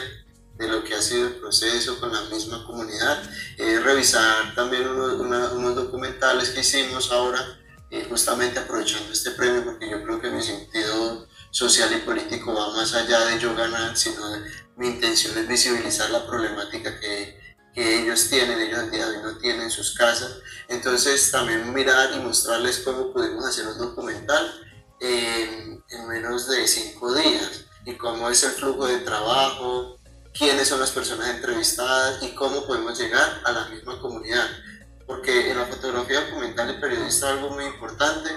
de 0.58 0.68
lo 0.68 0.82
que 0.84 0.94
ha 0.94 1.02
sido 1.02 1.26
el 1.26 1.34
proceso 1.34 2.00
con 2.00 2.12
la 2.12 2.22
misma 2.22 2.64
comunidad, 2.64 3.22
eh, 3.58 3.78
revisar 3.80 4.54
también 4.54 4.88
unos, 4.88 5.52
unos, 5.52 5.74
documentales 5.74 6.50
que 6.50 6.60
hicimos 6.60 7.12
ahora, 7.12 7.40
eh, 7.90 8.06
justamente 8.08 8.58
aprovechando 8.58 9.12
este 9.12 9.32
premio, 9.32 9.64
porque 9.64 9.90
yo 9.90 10.02
creo 10.02 10.20
que 10.20 10.30
mi 10.30 10.42
sentido 10.42 11.28
social 11.50 11.90
y 11.92 12.06
político 12.06 12.54
va 12.54 12.74
más 12.74 12.94
allá 12.94 13.24
de 13.26 13.38
yo 13.38 13.54
ganar, 13.54 13.96
sino 13.96 14.22
mi 14.76 14.88
intención 14.88 15.36
es 15.38 15.46
visibilizar 15.46 16.10
la 16.10 16.26
problemática 16.26 16.98
que, 17.00 17.45
que 17.76 18.00
ellos 18.00 18.30
tienen, 18.30 18.58
ellos 18.58 18.78
al 18.78 18.90
día 18.90 19.06
de 19.06 19.18
hoy 19.18 19.22
no 19.22 19.36
tienen 19.36 19.64
en 19.64 19.70
sus 19.70 19.94
casas. 19.94 20.38
Entonces 20.68 21.30
también 21.30 21.74
mirar 21.74 22.10
y 22.14 22.20
mostrarles 22.20 22.78
cómo 22.78 23.12
pudimos 23.12 23.44
hacer 23.44 23.66
un 23.66 23.76
documental 23.76 24.50
en, 24.98 25.84
en 25.90 26.08
menos 26.08 26.48
de 26.48 26.66
cinco 26.66 27.14
días 27.14 27.66
y 27.84 27.92
cómo 27.96 28.30
es 28.30 28.42
el 28.44 28.52
flujo 28.52 28.86
de 28.86 29.00
trabajo, 29.00 29.98
quiénes 30.32 30.68
son 30.68 30.80
las 30.80 30.90
personas 30.90 31.28
entrevistadas 31.28 32.22
y 32.22 32.34
cómo 32.34 32.66
podemos 32.66 32.98
llegar 32.98 33.42
a 33.44 33.52
la 33.52 33.68
misma 33.68 34.00
comunidad. 34.00 34.48
Porque 35.06 35.50
en 35.50 35.58
la 35.58 35.66
fotografía 35.66 36.22
documental 36.22 36.70
y 36.70 36.80
periodista 36.80 37.28
algo 37.28 37.50
muy 37.50 37.66
importante 37.66 38.30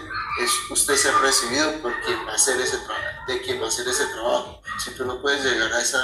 es 0.43 0.52
usted 0.69 0.97
ser 0.97 1.15
recibido 1.15 1.82
por 1.82 1.97
quien 2.02 2.28
va 2.28 2.34
a 2.34 2.36
hacer 2.36 2.60
ese 2.60 2.78
trabajo, 2.78 3.25
de 3.25 3.41
quien 3.41 3.62
va 3.62 3.65
a 3.65 3.69
hacer 3.69 3.88
ese 3.88 4.06
trabajo. 4.08 4.62
Si 4.84 4.91
tú 4.91 5.06
no 5.06 5.21
puedes 5.21 5.45
llegar 5.45 5.71
a, 5.73 5.82
esa, 5.82 6.04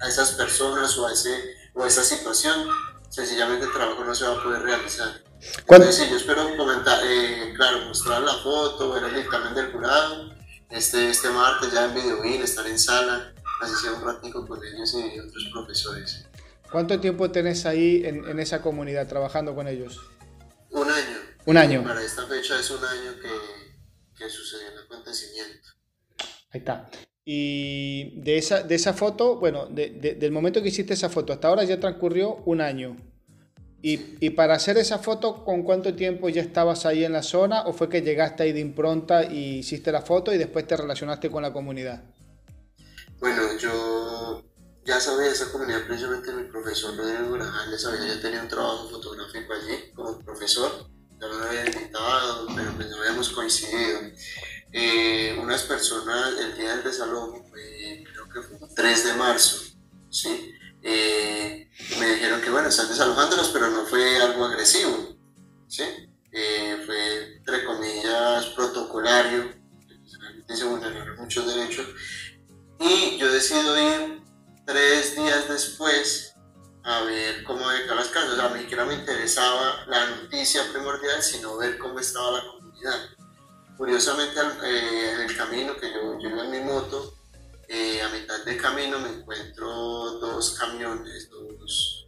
a 0.00 0.08
esas 0.08 0.30
personas 0.30 0.96
o 0.96 1.06
a 1.08 1.12
ese 1.12 1.65
o 1.76 1.86
esa 1.86 2.02
situación, 2.02 2.68
sencillamente 3.10 3.66
el 3.66 3.72
trabajo 3.72 4.02
no 4.04 4.14
se 4.14 4.26
va 4.26 4.34
a 4.34 4.42
poder 4.42 4.62
realizar. 4.62 5.22
Entonces, 5.58 5.96
sí, 5.96 6.04
yo 6.10 6.16
espero 6.16 6.56
comentar, 6.56 6.98
eh, 7.04 7.52
claro, 7.54 7.86
mostrar 7.86 8.22
la 8.22 8.34
foto, 8.34 8.92
ver 8.92 9.04
el 9.04 9.14
dictamen 9.14 9.54
del 9.54 9.70
jurado, 9.70 10.34
este, 10.70 11.10
este 11.10 11.28
martes 11.28 11.72
ya 11.72 11.84
en 11.84 11.94
Videovil, 11.94 12.42
estar 12.42 12.66
en 12.66 12.78
sala, 12.78 13.34
sea 13.80 13.92
un 13.92 14.04
ratico 14.04 14.46
con 14.46 14.58
ellos 14.64 14.94
y 14.94 15.20
otros 15.20 15.48
profesores. 15.52 16.26
¿Cuánto 16.70 16.98
tiempo 16.98 17.30
tenés 17.30 17.64
ahí 17.66 18.02
en, 18.04 18.28
en 18.28 18.40
esa 18.40 18.60
comunidad 18.60 19.06
trabajando 19.06 19.54
con 19.54 19.68
ellos? 19.68 20.00
Un 20.70 20.90
año. 20.90 21.18
Un 21.44 21.56
año. 21.56 21.84
Para 21.84 22.02
esta 22.02 22.26
fecha 22.26 22.58
es 22.58 22.70
un 22.70 22.84
año 22.84 23.12
que, 23.20 23.30
que 24.16 24.28
sucedió 24.28 24.68
el 24.72 24.78
acontecimiento. 24.80 25.68
Ahí 26.50 26.60
está. 26.60 26.88
Y 27.28 28.20
de 28.20 28.38
esa, 28.38 28.62
de 28.62 28.76
esa 28.76 28.92
foto, 28.92 29.34
bueno, 29.36 29.66
de, 29.66 29.90
del 29.90 30.30
momento 30.30 30.62
que 30.62 30.68
hiciste 30.68 30.94
esa 30.94 31.08
foto 31.08 31.32
hasta 31.32 31.48
ahora 31.48 31.64
ya 31.64 31.80
transcurrió 31.80 32.36
un 32.46 32.60
año. 32.60 32.96
Y, 33.82 34.16
y, 34.20 34.30
para 34.30 34.54
hacer 34.54 34.78
esa 34.78 34.98
foto, 34.98 35.44
¿con 35.44 35.64
cuánto 35.64 35.94
tiempo 35.94 36.28
ya 36.28 36.40
estabas 36.40 36.86
ahí 36.86 37.04
en 37.04 37.12
la 37.12 37.24
zona? 37.24 37.66
¿O 37.66 37.72
fue 37.72 37.88
que 37.88 38.00
llegaste 38.00 38.44
ahí 38.44 38.52
de 38.52 38.60
impronta 38.60 39.24
y 39.24 39.58
hiciste 39.58 39.90
la 39.90 40.02
foto 40.02 40.32
y 40.32 40.38
después 40.38 40.68
te 40.68 40.76
relacionaste 40.76 41.28
con 41.28 41.42
la 41.42 41.52
comunidad? 41.52 42.04
Bueno, 43.18 43.42
yo 43.58 44.44
ya 44.84 45.00
sabía 45.00 45.32
esa 45.32 45.50
comunidad, 45.50 45.84
precisamente 45.84 46.32
mi 46.32 46.44
profesor 46.44 46.96
Rodrigo 46.96 47.32
Grajales 47.32 47.82
sabía, 47.82 48.14
ya 48.14 48.22
tenía 48.22 48.42
un 48.42 48.48
trabajo 48.48 48.88
fotográfico 48.88 49.52
allí 49.52 49.92
como 49.94 50.20
profesor, 50.20 50.70
ya 51.20 51.26
no 51.26 51.38
me 51.40 51.46
había 51.46 51.66
invitado, 51.66 52.46
pero 52.54 52.72
pues 52.76 52.88
no 52.88 52.98
habíamos 52.98 53.30
coincidido. 53.30 53.98
Eh, 54.72 55.38
unas 55.40 55.62
personas, 55.62 56.34
el 56.38 56.56
día 56.56 56.76
del 56.76 56.84
desalojo, 56.84 57.44
creo 57.52 58.28
que 58.28 58.42
fue 58.42 58.68
el 58.68 58.74
3 58.74 59.04
de 59.04 59.14
marzo, 59.14 59.56
¿sí? 60.10 60.52
Eh, 60.82 61.70
me 61.98 62.06
dijeron 62.14 62.40
que 62.40 62.50
bueno, 62.50 62.68
están 62.68 62.88
desalojándolos, 62.88 63.48
pero 63.48 63.70
no 63.70 63.86
fue 63.86 64.18
algo 64.18 64.44
agresivo, 64.44 65.16
¿sí? 65.68 65.84
Eh, 66.32 66.82
fue, 66.84 67.36
entre 67.38 67.64
comillas, 67.64 68.46
protocolario, 68.54 69.52
se 70.48 70.64
vulneraron 70.64 71.16
muchos 71.16 71.46
derechos, 71.46 71.86
y 72.78 73.16
yo 73.18 73.32
decido 73.32 73.76
ir 73.78 74.22
tres 74.66 75.16
días 75.16 75.48
después 75.48 76.34
a 76.84 77.02
ver 77.02 77.42
cómo 77.42 77.68
había 77.68 77.94
las 77.94 78.08
casas, 78.08 78.30
o 78.30 78.36
sea, 78.36 78.50
ni 78.50 78.60
siquiera 78.60 78.84
me 78.84 78.94
interesaba 78.94 79.84
la 79.88 80.10
noticia 80.10 80.62
primordial, 80.72 81.20
sino 81.20 81.56
ver 81.56 81.78
cómo 81.78 81.98
estaba 81.98 82.32
la 82.32 82.46
comunidad. 82.46 83.15
Curiosamente, 83.76 84.40
eh, 84.64 85.12
en 85.12 85.20
el 85.20 85.36
camino 85.36 85.76
que 85.76 85.92
yo, 85.92 86.18
llevo 86.18 86.42
en 86.44 86.50
mi 86.50 86.60
moto, 86.60 87.14
eh, 87.68 88.00
a 88.00 88.08
mitad 88.08 88.42
de 88.44 88.56
camino 88.56 88.98
me 88.98 89.10
encuentro 89.10 89.68
dos 90.18 90.58
camiones, 90.58 91.28
dos, 91.28 92.06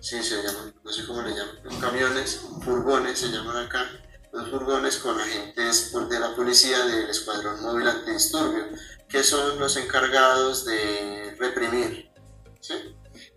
sí, 0.00 0.22
se 0.22 0.42
llaman, 0.42 0.74
no 0.84 0.92
sé 0.92 1.04
cómo 1.04 1.22
le 1.22 1.30
llaman, 1.30 1.58
dos 1.64 1.74
camiones, 1.76 2.40
furgones 2.62 3.18
se 3.18 3.28
llaman 3.28 3.66
acá, 3.66 3.84
dos 4.32 4.48
furgones 4.48 4.98
con 4.98 5.18
agentes 5.18 5.92
de 5.92 6.20
la 6.20 6.36
policía 6.36 6.78
del 6.84 7.10
Escuadrón 7.10 7.62
Móvil 7.62 7.88
Antidisturbio, 7.88 8.66
que 9.08 9.24
son 9.24 9.58
los 9.58 9.76
encargados 9.76 10.66
de 10.66 11.34
reprimir. 11.40 12.12
¿sí? 12.60 12.74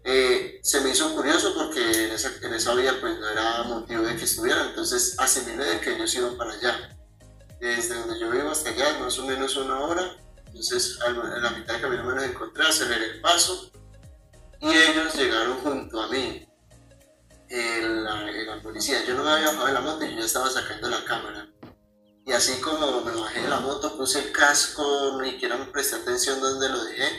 Eh, 0.03 0.59
se 0.62 0.81
me 0.81 0.91
hizo 0.91 1.15
curioso 1.15 1.55
porque 1.55 2.05
en 2.05 2.12
esa, 2.12 2.31
en 2.43 2.53
esa 2.53 2.75
vía 2.75 2.95
pues 3.01 3.17
no 3.17 3.27
era 3.27 3.63
motivo 3.63 4.03
de 4.03 4.15
que 4.15 4.25
estuvieran, 4.25 4.69
entonces 4.69 5.15
asimilé 5.17 5.65
de 5.65 5.79
que 5.79 5.95
ellos 5.95 6.13
iban 6.13 6.38
para 6.38 6.53
allá 6.53 6.98
desde 7.60 7.95
donde 7.95 8.19
yo 8.19 8.30
vivo 8.30 8.52
hasta 8.52 8.69
allá, 8.69 9.00
más 9.00 9.17
o 9.19 9.26
menos 9.26 9.56
una 9.58 9.80
hora. 9.80 10.15
Entonces, 10.48 10.98
en 11.06 11.43
la 11.43 11.50
mitad 11.52 11.74
del 11.74 11.82
camino 11.82 12.04
me 12.04 12.15
los 12.15 12.24
encontré, 12.24 12.65
aceleré 12.65 13.06
el 13.06 13.22
paso 13.22 13.72
y 14.62 14.67
ellos 14.67 15.15
llegaron 15.15 15.58
junto 15.60 16.02
a 16.02 16.08
mí, 16.08 16.50
en 17.50 18.04
la, 18.04 18.62
policía. 18.62 19.04
Yo 19.06 19.15
no 19.15 19.24
me 19.24 19.32
había 19.32 19.48
bajado 19.48 19.67
de 19.67 19.74
la 19.74 19.82
moto 19.82 20.06
y 20.06 20.12
yo 20.12 20.19
ya 20.19 20.26
estaba 20.26 20.50
sacando 20.50 20.89
la 20.89 21.04
cámara. 21.04 21.48
Y 22.26 22.32
así 22.32 22.62
como 22.62 23.02
me 23.02 23.12
bajé 23.12 23.41
de 23.41 23.50
la 23.50 23.60
moto, 23.60 23.98
puse 23.98 24.19
el 24.19 24.32
casco, 24.32 25.19
ni 25.22 25.32
siquiera 25.32 25.58
me 25.58 25.65
presté 25.65 25.95
atención 25.95 26.39
donde 26.39 26.69
lo 26.69 26.84
dejé, 26.84 27.10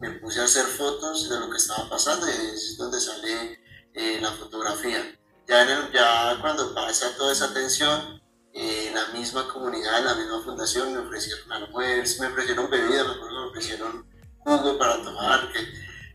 me 0.00 0.12
puse 0.12 0.40
a 0.40 0.44
hacer 0.44 0.64
fotos 0.64 1.28
de 1.28 1.38
lo 1.38 1.50
que 1.50 1.58
estaba 1.58 1.88
pasando 1.90 2.26
y 2.26 2.30
es 2.30 2.76
donde 2.78 3.00
sale 3.00 3.60
eh, 3.92 4.18
la 4.20 4.32
fotografía. 4.32 5.18
Ya, 5.46 5.62
en 5.62 5.68
el, 5.68 5.92
ya 5.92 6.38
cuando 6.40 6.74
pasa 6.74 7.14
toda 7.16 7.32
esa 7.32 7.52
tensión, 7.52 8.22
eh, 8.54 8.85
la 8.96 9.08
misma 9.08 9.46
comunidad, 9.48 10.02
la 10.02 10.14
misma 10.14 10.42
fundación 10.42 10.94
me 10.94 11.00
ofrecieron 11.00 11.52
almuerzo, 11.52 12.22
me 12.22 12.28
ofrecieron 12.28 12.70
bebida, 12.70 13.04
me 13.04 13.48
ofrecieron 13.50 14.06
jugo 14.38 14.78
para 14.78 15.02
tomar, 15.02 15.52
que, 15.52 15.60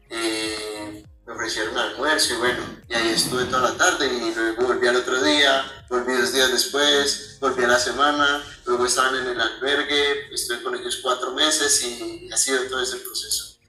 eh, 0.10 1.04
me 1.26 1.34
ofrecieron 1.34 1.78
almuerzo 1.78 2.34
y 2.34 2.38
bueno, 2.38 2.60
y 2.90 2.94
ahí 2.96 3.10
estuve 3.10 3.46
toda 3.46 3.70
la 3.70 3.78
tarde 3.78 4.08
y 4.08 4.34
luego 4.34 4.66
volví 4.66 4.88
al 4.88 4.96
otro 4.96 5.24
día, 5.24 5.64
volví 5.90 6.14
dos 6.14 6.34
días 6.34 6.52
después, 6.52 7.38
volví 7.40 7.64
a 7.64 7.68
la 7.68 7.80
semana, 7.80 8.44
luego 8.66 8.86
estaban 8.86 9.16
en 9.16 9.28
el 9.28 9.40
albergue, 9.40 10.34
estuve 10.34 10.64
con 10.64 10.76
ellos 10.76 11.00
cuatro 11.04 11.34
meses 11.34 11.84
y 11.84 12.32
ha 12.32 12.38
sido 12.38 12.64
todo 12.68 12.82
ese 12.82 12.98
proceso. 12.98 13.60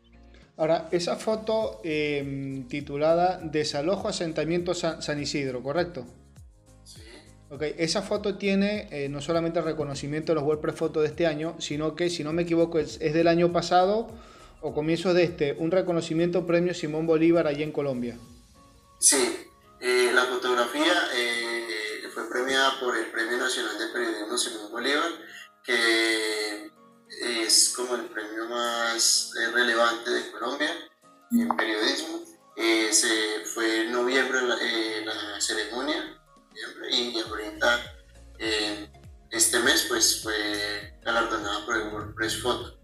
Ahora, 0.56 0.88
esa 0.90 1.16
foto 1.16 1.80
em, 1.84 2.66
titulada 2.68 3.40
Desalojo 3.42 4.08
Asentamiento 4.08 4.74
San 4.74 5.20
Isidro, 5.20 5.62
¿correcto? 5.62 6.06
Ok, 7.52 7.64
esa 7.76 8.00
foto 8.00 8.38
tiene 8.38 8.88
eh, 8.90 9.10
no 9.10 9.20
solamente 9.20 9.58
el 9.58 9.66
reconocimiento 9.66 10.32
de 10.32 10.36
los 10.36 10.44
WordPress 10.44 10.74
Photo 10.74 11.02
de 11.02 11.08
este 11.08 11.26
año, 11.26 11.54
sino 11.58 11.94
que, 11.94 12.08
si 12.08 12.24
no 12.24 12.32
me 12.32 12.44
equivoco, 12.44 12.78
es, 12.78 12.98
del 12.98 13.28
año 13.28 13.52
pasado 13.52 14.08
o 14.62 14.72
comienzo 14.72 15.12
de 15.12 15.24
este, 15.24 15.52
un 15.58 15.70
reconocimiento 15.70 16.46
premio 16.46 16.72
Simón 16.72 17.06
Bolívar 17.06 17.46
allí 17.46 17.62
en 17.62 17.70
Colombia. 17.70 18.16
Sí, 18.98 19.50
eh, 19.80 20.12
la 20.14 20.24
fotografía 20.24 20.94
eh, 21.14 22.08
fue 22.14 22.26
premiada 22.30 22.80
por 22.80 22.96
el 22.96 23.04
Premio 23.10 23.36
Nacional 23.36 23.78
de 23.78 23.88
Periodismo 23.88 24.38
Simón 24.38 24.72
Bolívar, 24.72 25.10
que 25.62 26.70
es 27.44 27.74
como 27.76 27.96
el 27.96 28.06
premio 28.06 28.48
más 28.48 29.30
relevante 29.52 30.10
de 30.10 30.30
Colombia 30.30 30.70
en 31.32 31.48
periodismo. 31.54 32.22
se 32.90 33.44
fue 33.44 33.82
en 33.82 33.92
noviembre 33.92 34.40
la 34.40 35.38
ceremonia 35.38 36.21
y 36.90 37.18
ahorita 37.18 37.94
eh, 38.38 38.88
este 39.30 39.58
mes 39.60 39.86
pues 39.88 40.22
fue 40.22 40.94
galardonada 41.02 41.64
por 41.64 41.76
el 41.76 41.88
WordPress 41.88 42.42
Photo. 42.42 42.78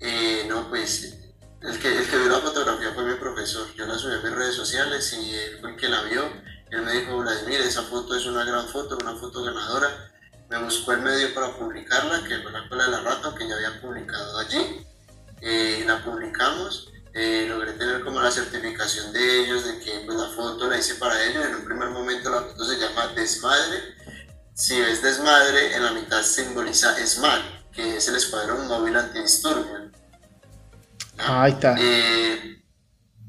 Eh, 0.00 0.44
no, 0.48 0.68
pues 0.68 1.16
el 1.62 1.78
que, 1.78 1.96
el 1.96 2.08
que 2.08 2.16
vio 2.16 2.28
la 2.28 2.40
fotografía 2.40 2.92
fue 2.94 3.04
mi 3.04 3.14
profesor. 3.14 3.66
Yo 3.74 3.86
la 3.86 3.98
subí 3.98 4.14
a 4.14 4.20
mis 4.20 4.32
redes 4.32 4.54
sociales 4.54 5.12
y 5.12 5.34
él 5.34 5.58
fue 5.60 5.70
el 5.70 5.76
que 5.76 5.88
la 5.88 6.02
vio 6.02 6.24
Él 6.70 6.82
me 6.82 6.92
dijo, 6.92 7.16
Vladimir, 7.18 7.60
esa 7.60 7.82
foto 7.82 8.14
es 8.16 8.26
una 8.26 8.44
gran 8.44 8.68
foto, 8.68 8.98
una 9.00 9.14
foto 9.16 9.42
ganadora. 9.42 10.12
Me 10.48 10.62
buscó 10.62 10.92
el 10.92 11.02
medio 11.02 11.34
para 11.34 11.56
publicarla, 11.56 12.22
que 12.24 12.38
fue 12.38 12.52
la 12.52 12.68
cola 12.68 12.84
de 12.84 12.90
la 12.90 13.00
rata, 13.00 13.34
que 13.36 13.48
ya 13.48 13.54
había 13.56 13.80
publicado 13.80 14.38
allí. 14.38 14.86
Eh, 15.40 15.84
la 15.86 16.04
publicamos, 16.04 16.88
eh, 17.18 17.46
logré 17.48 17.72
tener 17.72 18.04
como 18.04 18.20
la 18.20 18.30
certificación 18.30 19.10
de 19.10 19.40
ellos, 19.40 19.64
de 19.64 19.80
que 19.80 20.02
pues, 20.04 20.18
la 20.18 20.28
foto 20.28 20.68
la 20.68 20.76
hice 20.76 20.96
para 20.96 21.24
ellos. 21.24 21.46
En 21.46 21.54
un 21.54 21.64
primer 21.64 21.88
momento 21.88 22.28
la 22.28 22.42
foto 22.42 22.62
se 22.62 22.78
llama 22.78 23.06
Desmadre. 23.14 23.96
Si 24.52 24.78
ves 24.78 25.02
Desmadre, 25.02 25.74
en 25.74 25.82
la 25.82 25.92
mitad 25.92 26.22
simboliza 26.22 26.98
ESMAD, 26.98 27.40
que 27.72 27.96
es 27.96 28.08
el 28.08 28.16
Escuadrón 28.16 28.68
Móvil 28.68 28.96
Antidisturbio. 28.96 29.90
Ahí 31.16 31.52
está. 31.52 31.74
Eh, 31.78 32.62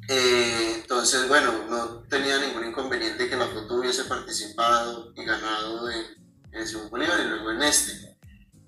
eh, 0.09 0.73
entonces, 0.81 1.25
bueno, 1.29 1.53
no 1.69 1.99
tenía 2.09 2.39
ningún 2.39 2.67
inconveniente 2.67 3.29
que 3.29 3.37
la 3.37 3.47
foto 3.47 3.75
hubiese 3.75 4.03
participado 4.03 5.13
y 5.15 5.23
ganado 5.23 5.89
en, 5.89 6.05
en 6.51 6.59
el 6.59 6.67
segundo 6.67 6.89
Bolívar 6.89 7.21
y 7.21 7.29
luego 7.29 7.51
en 7.51 7.63
este. 7.63 8.17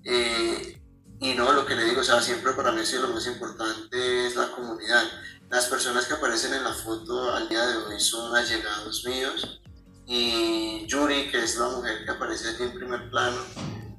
Eh, 0.02 0.79
y 1.20 1.34
no, 1.34 1.52
lo 1.52 1.64
que 1.66 1.74
le 1.74 1.84
digo, 1.84 2.00
o 2.00 2.04
sea, 2.04 2.20
siempre 2.20 2.52
para 2.52 2.72
mí 2.72 2.80
lo 3.00 3.08
más 3.08 3.26
importante 3.26 4.26
es 4.26 4.36
la 4.36 4.50
comunidad. 4.50 5.04
Las 5.50 5.66
personas 5.66 6.06
que 6.06 6.14
aparecen 6.14 6.54
en 6.54 6.64
la 6.64 6.72
foto 6.72 7.32
al 7.32 7.48
día 7.48 7.66
de 7.66 7.76
hoy 7.76 8.00
son 8.00 8.34
allegados 8.34 9.04
míos. 9.04 9.60
Y 10.06 10.86
Yuri, 10.86 11.30
que 11.30 11.44
es 11.44 11.56
la 11.56 11.68
mujer 11.68 12.04
que 12.04 12.10
aparece 12.10 12.50
aquí 12.50 12.64
en 12.64 12.72
primer 12.72 13.10
plano, 13.10 13.38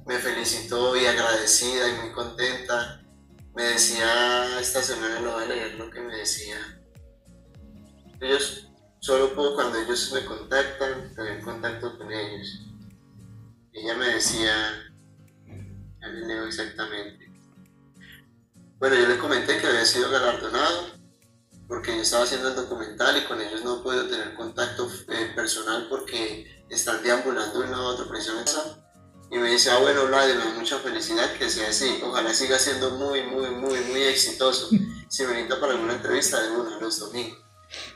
me 0.06 0.18
felicitó 0.18 0.96
y 0.98 1.06
agradecida 1.06 1.88
y 1.88 2.02
muy 2.02 2.12
contenta. 2.12 3.02
Me 3.56 3.64
decía, 3.64 4.60
esta 4.60 4.82
semana 4.82 5.20
lo 5.20 5.34
voy 5.34 5.44
a 5.44 5.48
leer 5.48 5.76
lo 5.76 5.90
que 5.90 6.02
me 6.02 6.18
decía 6.18 6.82
ellos, 8.22 8.68
solo 9.00 9.34
puedo 9.34 9.56
cuando 9.56 9.80
ellos 9.80 10.12
me 10.14 10.24
contactan, 10.26 11.14
tener 11.16 11.42
contacto 11.42 11.98
con 11.98 12.12
ellos. 12.12 12.68
Ella 13.74 13.96
me 13.96 14.06
decía, 14.06 14.90
exactamente. 16.48 17.32
Bueno, 18.80 18.96
yo 18.96 19.08
le 19.08 19.18
comenté 19.18 19.60
que 19.60 19.68
había 19.68 19.86
sido 19.86 20.10
galardonado 20.10 20.92
porque 21.68 21.96
yo 21.96 22.02
estaba 22.02 22.24
haciendo 22.24 22.50
el 22.50 22.56
documental 22.56 23.18
y 23.18 23.26
con 23.26 23.40
ellos 23.40 23.64
no 23.64 23.82
puedo 23.82 24.08
tener 24.08 24.34
contacto 24.34 24.92
eh, 25.08 25.32
personal 25.36 25.88
porque 25.90 26.66
están 26.70 27.02
deambulando 27.04 27.60
de 27.60 27.68
uno 27.68 27.78
a 27.78 27.88
otro 27.88 28.08
precisamente. 28.10 28.52
Y 29.30 29.38
me 29.38 29.52
dice, 29.52 29.72
ah, 29.72 29.78
bueno, 29.78 30.08
Vlad, 30.08 30.28
me 30.28 30.44
da 30.44 30.54
mucha 30.54 30.80
felicidad 30.80 31.32
que 31.38 31.50
sea 31.50 31.70
así. 31.70 32.02
Ojalá 32.04 32.34
siga 32.34 32.60
siendo 32.60 32.92
muy, 32.92 33.24
muy, 33.24 33.50
muy, 33.52 33.80
muy 33.80 34.04
exitoso. 34.04 34.70
Si 35.08 35.24
me 35.26 35.40
invita 35.40 35.60
para 35.62 35.74
alguna 35.74 35.94
entrevista, 35.94 36.42
de 36.42 36.52
uno 36.52 36.78
los 36.82 37.00
domingos. 37.00 37.40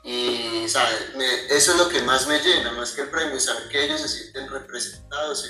Y 0.03 0.63
eso 0.63 1.71
es 1.71 1.77
lo 1.77 1.89
que 1.89 2.01
más 2.03 2.27
me 2.27 2.39
llena, 2.39 2.71
más 2.71 2.91
que 2.91 3.01
el 3.01 3.09
premio, 3.09 3.39
saber 3.39 3.67
que 3.67 3.83
ellos 3.83 3.99
se 3.99 4.07
sienten 4.07 4.47
representados 4.49 5.43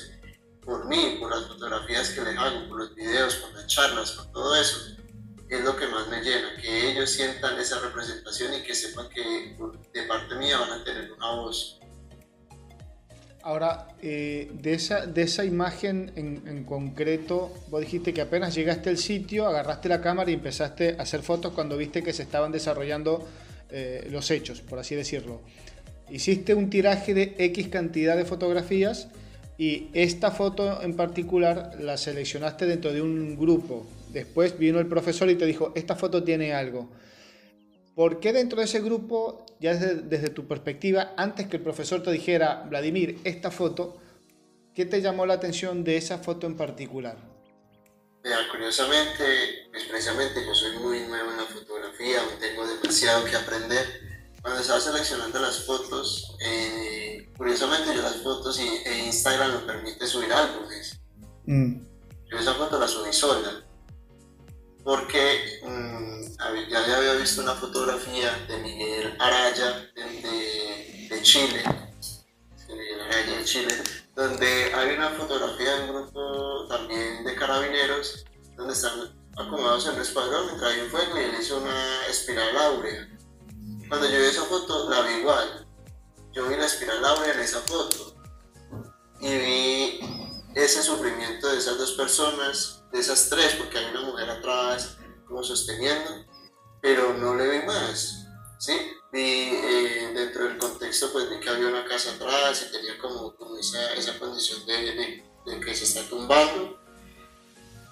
por 0.65 0.87
mí, 0.87 1.17
por 1.19 1.29
las 1.29 1.47
fotografías 1.47 2.09
que 2.09 2.21
les 2.21 2.37
hago, 2.37 2.67
por 2.67 2.79
los 2.79 2.95
videos, 2.95 3.35
por 3.35 3.53
las 3.53 3.67
charlas, 3.67 4.11
por 4.11 4.31
todo 4.31 4.55
eso. 4.59 4.77
Es 5.47 5.63
lo 5.63 5.77
que 5.77 5.87
más 5.87 6.07
me 6.07 6.21
llena, 6.21 6.55
que 6.59 6.91
ellos 6.91 7.09
sientan 7.11 7.59
esa 7.59 7.79
representación 7.79 8.55
y 8.55 8.63
que 8.63 8.73
sepan 8.73 9.07
que 9.09 9.55
de 9.93 10.07
parte 10.07 10.35
mía 10.35 10.57
van 10.57 10.81
a 10.81 10.83
tener 10.83 11.11
una 11.11 11.35
voz. 11.35 11.79
Ahora, 13.43 13.89
eh, 14.01 14.49
de, 14.53 14.73
esa, 14.73 15.05
de 15.05 15.21
esa 15.21 15.45
imagen 15.45 16.11
en, 16.15 16.47
en, 16.47 16.63
concreto, 16.63 17.53
vos 17.69 17.79
dijiste 17.79 18.11
que 18.11 18.21
apenas 18.21 18.55
llegaste 18.55 18.89
al 18.89 18.97
sitio, 18.97 19.45
agarraste 19.45 19.87
la 19.87 20.01
cámara 20.01 20.31
y 20.31 20.33
empezaste 20.33 20.95
a 20.97 21.03
hacer 21.03 21.21
fotos 21.21 21.53
cuando 21.53 21.77
viste 21.77 22.01
que 22.01 22.11
se 22.11 22.23
estaban 22.23 22.51
desarrollando 22.51 23.23
eh, 23.69 24.07
los 24.09 24.31
hechos, 24.31 24.61
por 24.61 24.79
así 24.79 24.95
decirlo. 24.95 25.41
Hiciste 26.09 26.55
un 26.55 26.71
tiraje 26.71 27.13
de 27.13 27.35
X 27.37 27.67
cantidad 27.67 28.17
de 28.17 28.25
fotografías 28.25 29.09
y 29.57 29.89
esta 29.93 30.31
foto 30.31 30.81
en 30.81 30.95
particular 30.95 31.77
la 31.79 31.97
seleccionaste 31.97 32.65
dentro 32.65 32.91
de 32.91 33.01
un 33.01 33.37
grupo. 33.37 33.87
Después 34.09 34.57
vino 34.57 34.79
el 34.79 34.87
profesor 34.87 35.29
y 35.29 35.35
te 35.35 35.45
dijo, 35.45 35.71
esta 35.75 35.95
foto 35.95 36.23
tiene 36.23 36.53
algo. 36.53 36.89
¿Por 37.95 38.19
qué 38.19 38.33
dentro 38.33 38.59
de 38.59 38.65
ese 38.65 38.81
grupo, 38.81 39.45
ya 39.59 39.73
desde, 39.73 40.29
tu 40.29 40.47
perspectiva, 40.47 41.13
antes 41.15 41.47
que 41.47 41.57
el 41.57 41.63
profesor 41.63 42.03
te 42.03 42.11
dijera, 42.11 42.65
Vladimir, 42.69 43.19
esta 43.23 43.51
foto, 43.51 43.97
¿qué 44.73 44.85
te 44.85 45.01
llamó 45.01 45.25
la 45.25 45.35
atención 45.35 45.83
de 45.83 45.97
esa 45.97 46.17
foto 46.17 46.47
en 46.47 46.57
particular? 46.57 47.17
curiosamente, 48.51 49.67
pues 49.71 49.83
precisamente 49.83 50.43
yo 50.45 50.55
soy 50.55 50.77
muy 50.79 50.99
nuevo 51.01 51.31
en 51.31 51.37
la 51.37 51.43
fotografía, 51.43 52.19
tengo 52.39 52.65
demasiado 52.67 53.23
que 53.25 53.35
aprender. 53.35 54.14
Cuando 54.45 54.61
estaba 54.61 54.79
seleccionando 54.79 55.39
las 55.39 55.63
fotos, 55.65 56.35
eh, 56.39 57.31
curiosamente 57.35 57.95
yo 57.95 58.03
las 58.03 58.17
fotos 58.17 58.59
y, 58.59 58.67
e 58.67 59.05
Instagram 59.07 59.53
me 59.53 59.59
permite 59.61 60.05
subir 60.05 60.31
álbumes. 60.31 60.99
Mm. 61.47 61.83
Yo 62.29 62.37
esa 62.37 62.53
foto 62.53 62.79
la 62.79 62.87
subí 62.87 63.11
sola, 63.11 63.65
porque 64.83 65.61
mm, 65.63 66.37
ya 66.69 66.95
había 66.95 67.13
visto 67.13 67.41
una 67.41 67.55
fotografía 67.55 68.37
de 68.47 68.57
Miguel 68.59 69.17
Araya 69.19 69.89
de, 69.95 71.07
de 71.09 71.21
Chile, 71.23 71.63
Miguel 72.69 73.01
Araya 73.01 73.37
de 73.39 73.45
Chile, 73.45 73.73
donde 74.15 74.71
hay 74.75 74.95
una 74.95 75.09
fotografía 75.09 75.73
de 75.73 75.83
un 75.85 75.89
grupo 75.89 76.67
también 76.69 77.23
de 77.23 77.33
carabineros, 77.33 78.23
donde 78.55 78.73
están 78.73 79.11
acomodados 79.37 79.87
en 79.87 79.95
el 79.95 80.01
escuadrón 80.01 80.63
hay 80.63 80.81
un 80.81 80.91
fuego 80.91 81.19
y 81.19 81.23
él 81.23 81.31
hizo 81.41 81.57
una 81.57 82.05
espiral 82.07 82.55
áurea. 82.55 83.09
Cuando 83.89 84.09
yo 84.09 84.19
vi 84.19 84.25
esa 84.25 84.43
foto, 84.43 84.89
la 84.89 85.01
vi 85.01 85.15
igual. 85.15 85.67
Yo 86.33 86.47
vi 86.47 86.55
la 86.55 86.65
espiral 86.65 87.03
áurea 87.05 87.33
en 87.33 87.39
esa 87.39 87.59
foto 87.61 88.15
y 89.19 89.37
vi 89.37 89.99
ese 90.53 90.83
sufrimiento 90.83 91.47
de 91.51 91.57
esas 91.57 91.77
dos 91.77 91.93
personas, 91.93 92.83
de 92.91 92.99
esas 92.99 93.29
tres, 93.29 93.55
porque 93.55 93.77
hay 93.77 93.85
una 93.91 94.01
mujer 94.01 94.29
atrás 94.29 94.97
como 95.27 95.43
sosteniendo, 95.43 96.25
pero 96.81 97.13
no 97.13 97.35
le 97.35 97.49
vi 97.49 97.65
más. 97.65 98.25
¿sí? 98.59 98.73
Vi 99.11 99.49
eh, 99.53 100.11
dentro 100.13 100.45
del 100.45 100.57
contexto, 100.57 101.11
pues 101.11 101.29
vi 101.29 101.39
que 101.39 101.49
había 101.49 101.67
una 101.67 101.85
casa 101.85 102.11
atrás 102.11 102.65
y 102.67 102.71
tenía 102.71 102.97
como, 102.99 103.33
esa, 103.59 103.93
esa, 103.93 104.19
condición 104.19 104.65
de, 104.65 105.23
de, 105.45 105.59
que 105.59 105.75
se 105.75 105.85
está 105.85 106.03
tumbando. 106.09 106.79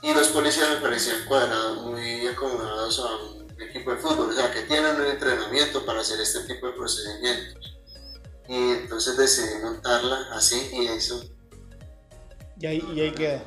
Y 0.02 0.14
los 0.14 0.28
policías 0.28 0.70
me 0.70 0.78
parecían 0.78 1.26
cuadrados, 1.26 1.82
muy 1.82 2.28
acomodados 2.28 3.00
a 3.00 3.16
un 3.16 3.43
equipo 3.70 3.92
de 3.92 3.98
fútbol, 3.98 4.30
o 4.30 4.34
sea, 4.34 4.52
que 4.52 4.62
tienen 4.64 4.96
un 4.96 5.06
entrenamiento 5.06 5.86
para 5.86 6.02
hacer 6.02 6.20
este 6.20 6.42
tipo 6.54 6.68
de 6.68 6.74
procedimientos. 6.74 7.78
Y 8.48 8.72
entonces 8.72 9.18
decidí 9.18 9.62
montarla 9.62 10.28
así 10.34 10.70
y 10.74 10.88
eso. 10.88 11.24
Y 12.60 12.66
ahí, 12.66 12.84
y 12.96 13.02
ahí 13.02 13.12
queda. 13.12 13.44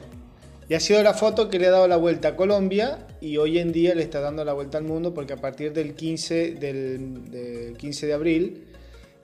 Y 0.68 0.74
ha 0.74 0.80
sido 0.80 1.02
la 1.02 1.14
foto 1.14 1.48
que 1.48 1.58
le 1.58 1.68
ha 1.68 1.70
dado 1.70 1.86
la 1.86 1.96
vuelta 1.96 2.28
a 2.28 2.36
Colombia 2.36 3.06
y 3.20 3.36
hoy 3.36 3.58
en 3.58 3.72
día 3.72 3.94
le 3.94 4.02
está 4.02 4.20
dando 4.20 4.44
la 4.44 4.52
vuelta 4.52 4.78
al 4.78 4.84
mundo 4.84 5.14
porque 5.14 5.32
a 5.32 5.36
partir 5.36 5.72
del 5.72 5.94
15, 5.94 6.52
del, 6.52 7.76
15 7.78 8.06
de 8.06 8.12
abril 8.12 8.66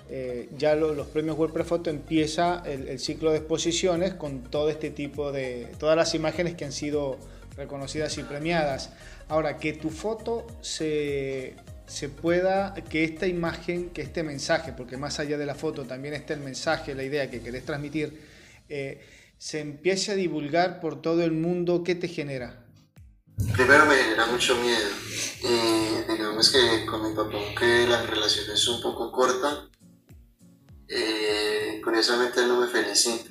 eh, 0.09 0.49
ya 0.57 0.77
los 0.77 1.07
premios 1.09 1.39
WordPress 1.39 1.67
Photo 1.67 1.91
empieza 1.91 2.63
el, 2.67 2.99
ciclo 3.01 3.31
de 3.31 3.39
exposiciones 3.39 4.15
con 4.15 4.43
todo 4.43 4.69
este 4.69 4.91
tipo 4.91 5.33
de, 5.33 5.69
todas 5.79 5.97
las 5.97 6.15
imágenes 6.15 6.55
que 6.55 6.65
han 6.65 6.73
sido 6.73 7.17
reconocidas 7.57 8.19
y 8.19 8.23
premiadas. 8.23 8.91
Ahora, 9.33 9.57
que 9.57 9.73
tu 9.73 9.89
foto 9.89 10.47
se, 10.61 11.57
se 11.87 12.11
pueda, 12.11 12.75
que 12.75 13.03
esta 13.03 13.27
imagen, 13.27 13.89
que 13.89 14.03
este 14.03 14.23
mensaje, 14.23 14.75
porque 14.75 14.99
más 14.99 15.21
allá 15.21 15.39
de 15.39 15.47
la 15.47 15.55
foto 15.55 15.87
también 15.87 16.13
está 16.13 16.35
el 16.35 16.41
mensaje, 16.41 16.95
la 16.95 17.03
idea 17.03 17.31
que 17.31 17.41
querés 17.41 17.65
transmitir, 17.65 18.21
eh, 18.69 19.01
se 19.39 19.61
empiece 19.61 20.13
a 20.13 20.17
divulgar 20.17 20.81
por 20.81 21.01
todo 21.01 21.23
el 21.25 21.33
mundo, 21.33 21.83
¿qué 21.83 21.95
te 21.95 22.09
genera? 22.09 22.63
Primero 23.55 23.87
me 23.87 23.95
genera 23.95 24.27
mucho 24.27 24.55
miedo. 24.57 24.91
Digamos 26.07 26.51
que 26.53 26.85
con 26.85 27.09
mi 27.09 27.17
papá, 27.17 27.35
aunque 27.35 27.87
la 27.87 28.03
relación 28.03 28.51
es 28.51 28.69
un 28.69 28.83
poco 28.83 29.11
corta, 29.11 29.67
eh, 30.89 31.81
curiosamente 31.83 32.39
él 32.39 32.49
no 32.49 32.61
me 32.61 32.67
felicita. 32.67 33.31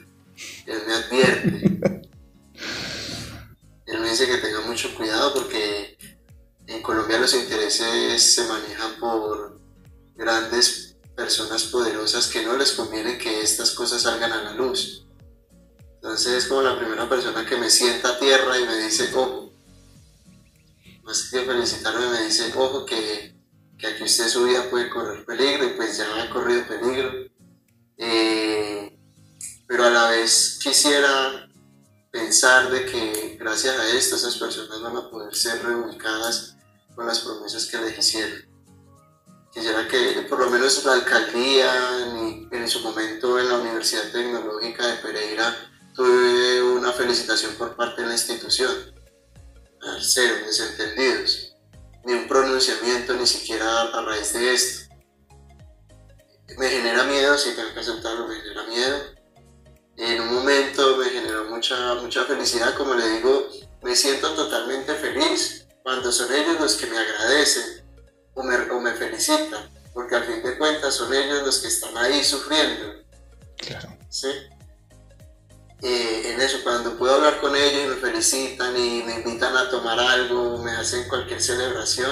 Él 0.66 0.80
me 0.88 0.94
advierte. 0.96 2.10
él 3.92 4.00
me 4.00 4.10
dice 4.10 4.26
que 4.26 4.38
tenga 4.38 4.62
mucho 4.62 4.94
cuidado 4.96 5.34
porque 5.34 5.91
en 6.72 6.82
Colombia 6.82 7.20
los 7.20 7.34
intereses 7.34 8.36
se 8.36 8.46
manejan 8.46 8.96
por 9.00 9.60
grandes 10.16 10.96
personas 11.16 11.64
poderosas 11.66 12.28
que 12.28 12.44
no 12.44 12.58
les 12.58 12.72
conviene 12.72 13.18
que 13.18 13.42
estas 13.42 13.72
cosas 13.72 14.04
salgan 14.04 14.32
a 14.32 14.44
la 14.44 14.54
luz. 14.54 15.06
Entonces 15.96 16.34
es 16.34 16.46
como 16.46 16.62
la 16.62 16.80
primera 16.80 17.08
persona 17.08 17.46
que 17.46 17.58
me 17.58 17.70
sienta 17.70 18.10
a 18.10 18.20
tierra 18.20 18.58
y 18.58 18.66
me 18.66 18.78
dice, 18.78 19.10
ojo, 19.14 19.52
más 21.04 21.30
que 21.30 21.42
felicitarme 21.42 22.08
me 22.08 22.24
dice, 22.24 22.52
ojo, 22.56 22.86
que, 22.86 23.36
que 23.78 23.88
aquí 23.88 24.04
usted 24.04 24.28
su 24.28 24.46
vida 24.46 24.70
puede 24.70 24.90
correr 24.90 25.26
peligro 25.26 25.66
y 25.66 25.70
pues 25.72 25.98
ya 25.98 26.24
ha 26.24 26.30
corrido 26.30 26.66
peligro. 26.68 27.12
Eh, 27.98 28.98
pero 29.68 29.86
a 29.86 29.90
la 29.90 30.10
vez 30.10 30.58
quisiera 30.62 31.48
pensar 32.12 32.72
de 32.72 32.86
que 32.86 33.38
gracias 33.40 33.78
a 33.78 33.88
esto 33.90 34.16
esas 34.16 34.38
personas 34.38 34.82
van 34.82 34.98
a 34.98 35.10
poder 35.10 35.36
ser 35.36 35.64
reubicadas 35.64 36.56
con 36.96 37.08
las 37.08 37.20
promesas 37.20 37.66
que 37.66 37.78
les 37.78 37.98
hicieron. 37.98 38.46
quisiera 39.54 39.88
que 39.88 40.26
por 40.30 40.40
lo 40.40 40.50
menos 40.50 40.84
la 40.86 40.94
alcaldía, 40.94 42.48
en 42.52 42.68
su 42.68 42.80
momento 42.82 43.40
en 43.40 43.50
la 43.50 43.58
Universidad 43.58 44.12
Tecnológica 44.12 44.88
de 44.88 44.96
Pereira, 44.98 45.56
tuve 45.94 46.62
una 46.62 46.92
felicitación 46.94 47.54
por 47.56 47.76
parte 47.76 48.02
de 48.02 48.08
la 48.08 48.14
institución. 48.14 48.72
Al 49.82 50.02
cero, 50.02 50.36
desentendidos. 50.46 51.56
Ni 52.06 52.14
un 52.14 52.28
pronunciamiento, 52.28 53.14
ni 53.14 53.28
siquiera 53.28 53.82
a 53.82 54.02
raíz 54.04 54.34
de 54.34 54.54
esto. 54.54 54.94
Me 56.58 56.70
genera 56.70 57.04
miedo, 57.04 57.38
si 57.38 57.56
tengo 57.56 57.74
que 57.74 57.80
aceptarlo, 57.80 58.28
me 58.28 58.36
genera 58.36 58.64
miedo. 58.64 58.98
En 59.98 60.22
un 60.22 60.34
momento 60.34 60.98
me 60.98 61.06
generó 61.06 61.46
mucha, 61.46 61.96
mucha 61.96 62.26
felicidad, 62.26 62.76
como 62.76 62.94
le 62.94 63.08
digo, 63.18 63.50
me 63.84 63.96
siento 63.96 64.34
totalmente 64.34 64.94
feliz 64.96 65.61
cuando 65.84 66.12
son 66.12 66.34
ellos 66.34 66.60
los 66.60 66.76
que 66.76 66.88
me 66.88 66.98
agradecen 66.98 67.86
o 68.34 68.44
me, 68.44 68.56
o 68.72 68.80
me 68.80 68.94
felicitan, 68.94 69.70
porque 69.94 70.16
al 70.16 70.24
fin 70.24 70.44
de 70.44 70.58
cuentas 70.58 70.96
son 70.96 71.14
ellos 71.14 71.44
los 71.44 71.60
que 71.60 71.68
están 71.68 71.98
ahí 71.98 72.24
sufriendo. 72.24 73.04
Claro. 73.58 73.98
¿Sí? 74.10 74.30
en 75.84 76.40
eso, 76.40 76.60
cuando 76.64 76.96
puedo 76.96 77.16
hablar 77.16 77.42
con 77.42 77.56
ellos 77.56 77.86
y 77.86 77.88
me 77.88 77.96
felicitan 77.96 78.78
y 78.78 79.04
me 79.04 79.16
invitan 79.16 79.56
a 79.58 79.70
tomar 79.70 80.00
algo, 80.00 80.60
me 80.60 80.72
hacen 80.72 81.08
cualquier 81.08 81.42
celebración 81.42 82.12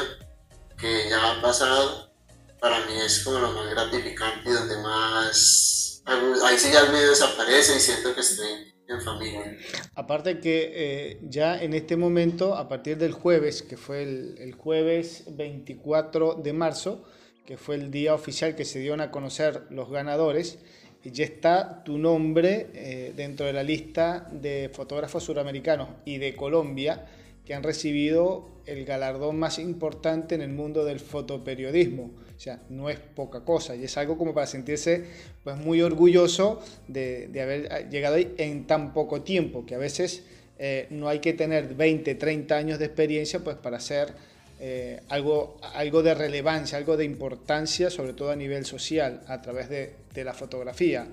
que 0.78 1.10
ya 1.10 1.32
ha 1.32 1.42
pasado, 1.42 2.12
para 2.60 2.86
mí 2.86 3.00
es 3.00 3.24
como 3.24 3.40
lo 3.40 3.52
más 3.52 3.70
gratificante 3.70 4.50
y 4.50 4.54
donde 4.54 4.78
más... 4.78 6.02
Ahí 6.44 6.58
sí 6.58 6.72
ya 6.72 6.82
el 6.82 6.92
miedo 6.92 7.10
desaparece 7.12 7.78
y 7.78 7.80
siento 7.80 8.16
que 8.16 8.22
estoy 8.22 8.74
en 8.89 9.02
familia. 9.02 9.58
Aparte 9.95 10.39
que 10.39 10.71
eh, 10.73 11.19
ya 11.23 11.62
en 11.62 11.73
este 11.73 11.95
momento, 11.95 12.56
a 12.56 12.67
partir 12.67 12.97
del 12.97 13.12
jueves, 13.12 13.62
que 13.62 13.78
fue 13.78 14.04
el, 14.04 14.54
jueves 14.58 15.25
24 15.32 16.36
de 16.36 16.54
marzo, 16.54 17.04
que 17.45 17.58
fue 17.58 17.75
el 17.75 17.91
día 17.91 18.13
oficial 18.13 18.56
que 18.56 18.65
se 18.65 18.80
dieron 18.80 19.02
a 19.02 19.12
conocer 19.12 19.63
los 19.69 19.89
ganadores, 19.89 20.60
ya 21.04 21.23
está 21.23 21.84
tu 21.84 21.97
nombre 21.97 22.67
eh, 22.73 23.13
dentro 23.15 23.45
de 23.45 23.54
la 23.54 23.63
lista 23.63 24.28
de 24.32 24.69
fotógrafos 24.73 25.23
suramericanos 25.23 25.89
y 26.04 26.17
de 26.17 26.36
Colombia 26.36 27.06
que 27.45 27.54
han 27.54 27.63
recibido 27.63 28.49
el 28.65 28.86
galardón 28.86 29.39
más 29.39 29.58
importante 29.60 30.36
en 30.36 30.41
el 30.41 30.49
mundo 30.49 30.86
del 30.86 30.99
fotoperiodismo. 30.99 32.12
O 32.39 32.41
sea, 32.41 32.62
no 32.69 32.89
es 32.89 32.97
poca 32.97 33.41
cosa 33.41 33.75
y 33.75 33.84
es 33.84 33.97
algo 33.97 34.17
como 34.17 34.34
para 34.34 34.47
sentirse 34.47 35.04
pues, 35.43 35.58
muy 35.58 35.82
orgulloso 35.82 36.62
de, 36.88 37.28
de 37.28 37.41
haber 37.41 37.89
llegado 37.89 38.15
ahí 38.15 38.34
en 38.38 38.65
tan 38.65 38.93
poco 38.93 39.23
tiempo, 39.23 39.65
que 39.65 39.75
a 39.75 39.78
veces 39.78 40.23
eh, 40.58 40.88
no 40.89 41.10
hay 41.10 41.19
que 41.19 41.34
tener 41.34 41.75
20, 41.75 42.15
30 42.15 42.56
años 42.56 42.80
de 42.80 42.86
experiencia 42.86 43.41
pues, 43.43 43.58
para 43.58 43.82
ser 43.82 44.13
eh, 44.62 45.02
algo, 45.10 45.58
algo 45.73 46.02
de 46.02 46.13
relevancia, 46.13 46.78
algo 46.78 46.95
de 46.95 47.04
importancia, 47.04 47.89
sobre 47.89 48.13
todo 48.13 48.32
a 48.32 48.38
nivel 48.38 48.63
social, 48.63 49.19
a 49.28 49.41
través 49.41 49.67
de, 49.67 49.95
de 50.13 50.23
la 50.23 50.34
fotografía. 50.34 51.10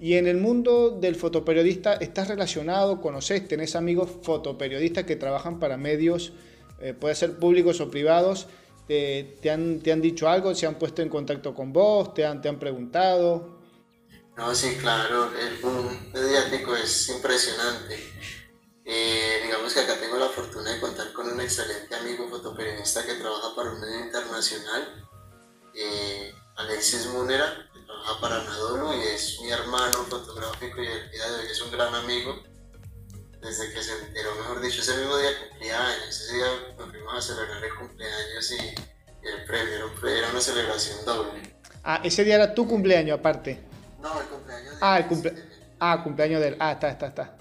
Y 0.00 0.14
en 0.14 0.26
el 0.26 0.36
mundo 0.36 0.90
del 0.90 1.14
fotoperiodista, 1.14 1.94
¿estás 1.94 2.26
relacionado, 2.26 3.00
conoces, 3.00 3.46
tenés 3.46 3.76
amigos 3.76 4.10
fotoperiodistas 4.22 5.04
que 5.04 5.14
trabajan 5.14 5.60
para 5.60 5.76
medios, 5.76 6.32
eh, 6.80 6.92
puede 6.92 7.14
ser 7.14 7.36
públicos 7.36 7.80
o 7.80 7.88
privados? 7.88 8.48
¿Te, 8.86 9.38
te, 9.42 9.50
han, 9.50 9.80
¿Te, 9.80 9.92
han, 9.92 10.00
dicho 10.00 10.28
algo? 10.28 10.54
¿Se 10.54 10.66
han 10.66 10.78
puesto 10.78 11.02
en 11.02 11.08
contacto 11.08 11.54
con 11.54 11.72
vos? 11.72 12.14
¿Te 12.14 12.24
han, 12.24 12.40
te 12.40 12.48
han 12.48 12.58
preguntado? 12.58 13.56
No, 14.36 14.54
sí, 14.54 14.76
claro, 14.76 15.30
el 15.38 15.56
boom 15.58 16.12
mediático 16.12 16.76
es 16.76 17.08
impresionante. 17.08 17.98
Eh, 18.84 19.40
digamos 19.42 19.74
que 19.74 19.80
acá 19.80 19.98
tengo 19.98 20.16
la 20.16 20.28
fortuna 20.28 20.72
de 20.72 20.78
contar 20.78 21.12
con 21.12 21.28
un 21.28 21.40
excelente 21.40 21.92
amigo 21.96 22.28
fotoperiodista 22.28 23.04
que 23.04 23.14
trabaja 23.14 23.52
para 23.56 23.72
un 23.72 23.80
medio 23.80 24.04
internacional, 24.04 25.08
eh, 25.74 26.32
Alexis 26.54 27.06
Munera, 27.06 27.68
que 27.72 27.80
trabaja 27.80 28.20
para 28.20 28.40
Anadolu 28.42 28.92
y 28.94 29.02
es 29.08 29.40
mi 29.40 29.50
hermano 29.50 30.04
fotográfico 30.04 30.80
y 30.80 30.86
el 30.86 31.10
día 31.10 31.28
de 31.30 31.40
hoy 31.40 31.46
es 31.50 31.60
un 31.62 31.72
gran 31.72 31.92
amigo. 31.94 32.44
Desde 33.46 33.72
que 33.72 33.80
se 33.80 33.92
enteró, 34.04 34.34
mejor 34.34 34.60
dicho, 34.60 34.80
ese 34.80 34.96
mismo 34.96 35.16
día 35.18 35.30
cumplía 35.48 35.86
años, 35.86 36.08
ese 36.08 36.34
día 36.34 36.46
nos 36.76 36.90
fuimos 36.90 37.14
a 37.14 37.22
celebrar 37.22 37.64
el 37.64 37.74
cumpleaños 37.76 38.50
y, 38.50 38.96
el 39.28 39.44
premio 39.44 39.74
era 40.04 40.30
una 40.30 40.40
celebración 40.40 41.04
doble. 41.04 41.56
Ah, 41.84 42.00
ese 42.02 42.24
día 42.24 42.34
era 42.36 42.52
tu 42.54 42.66
cumpleaños 42.66 43.20
aparte. 43.20 43.60
No, 44.00 44.20
el 44.20 44.26
cumpleaños 44.26 44.72
de 44.72 44.78
Ah, 44.80 44.98
el 44.98 45.06
cumple... 45.06 45.34
ah, 45.78 46.00
cumpleaños 46.02 46.40
de 46.40 46.48
él. 46.48 46.56
Ah, 46.58 46.72
está, 46.72 46.90
está, 46.90 47.06
está. 47.06 47.36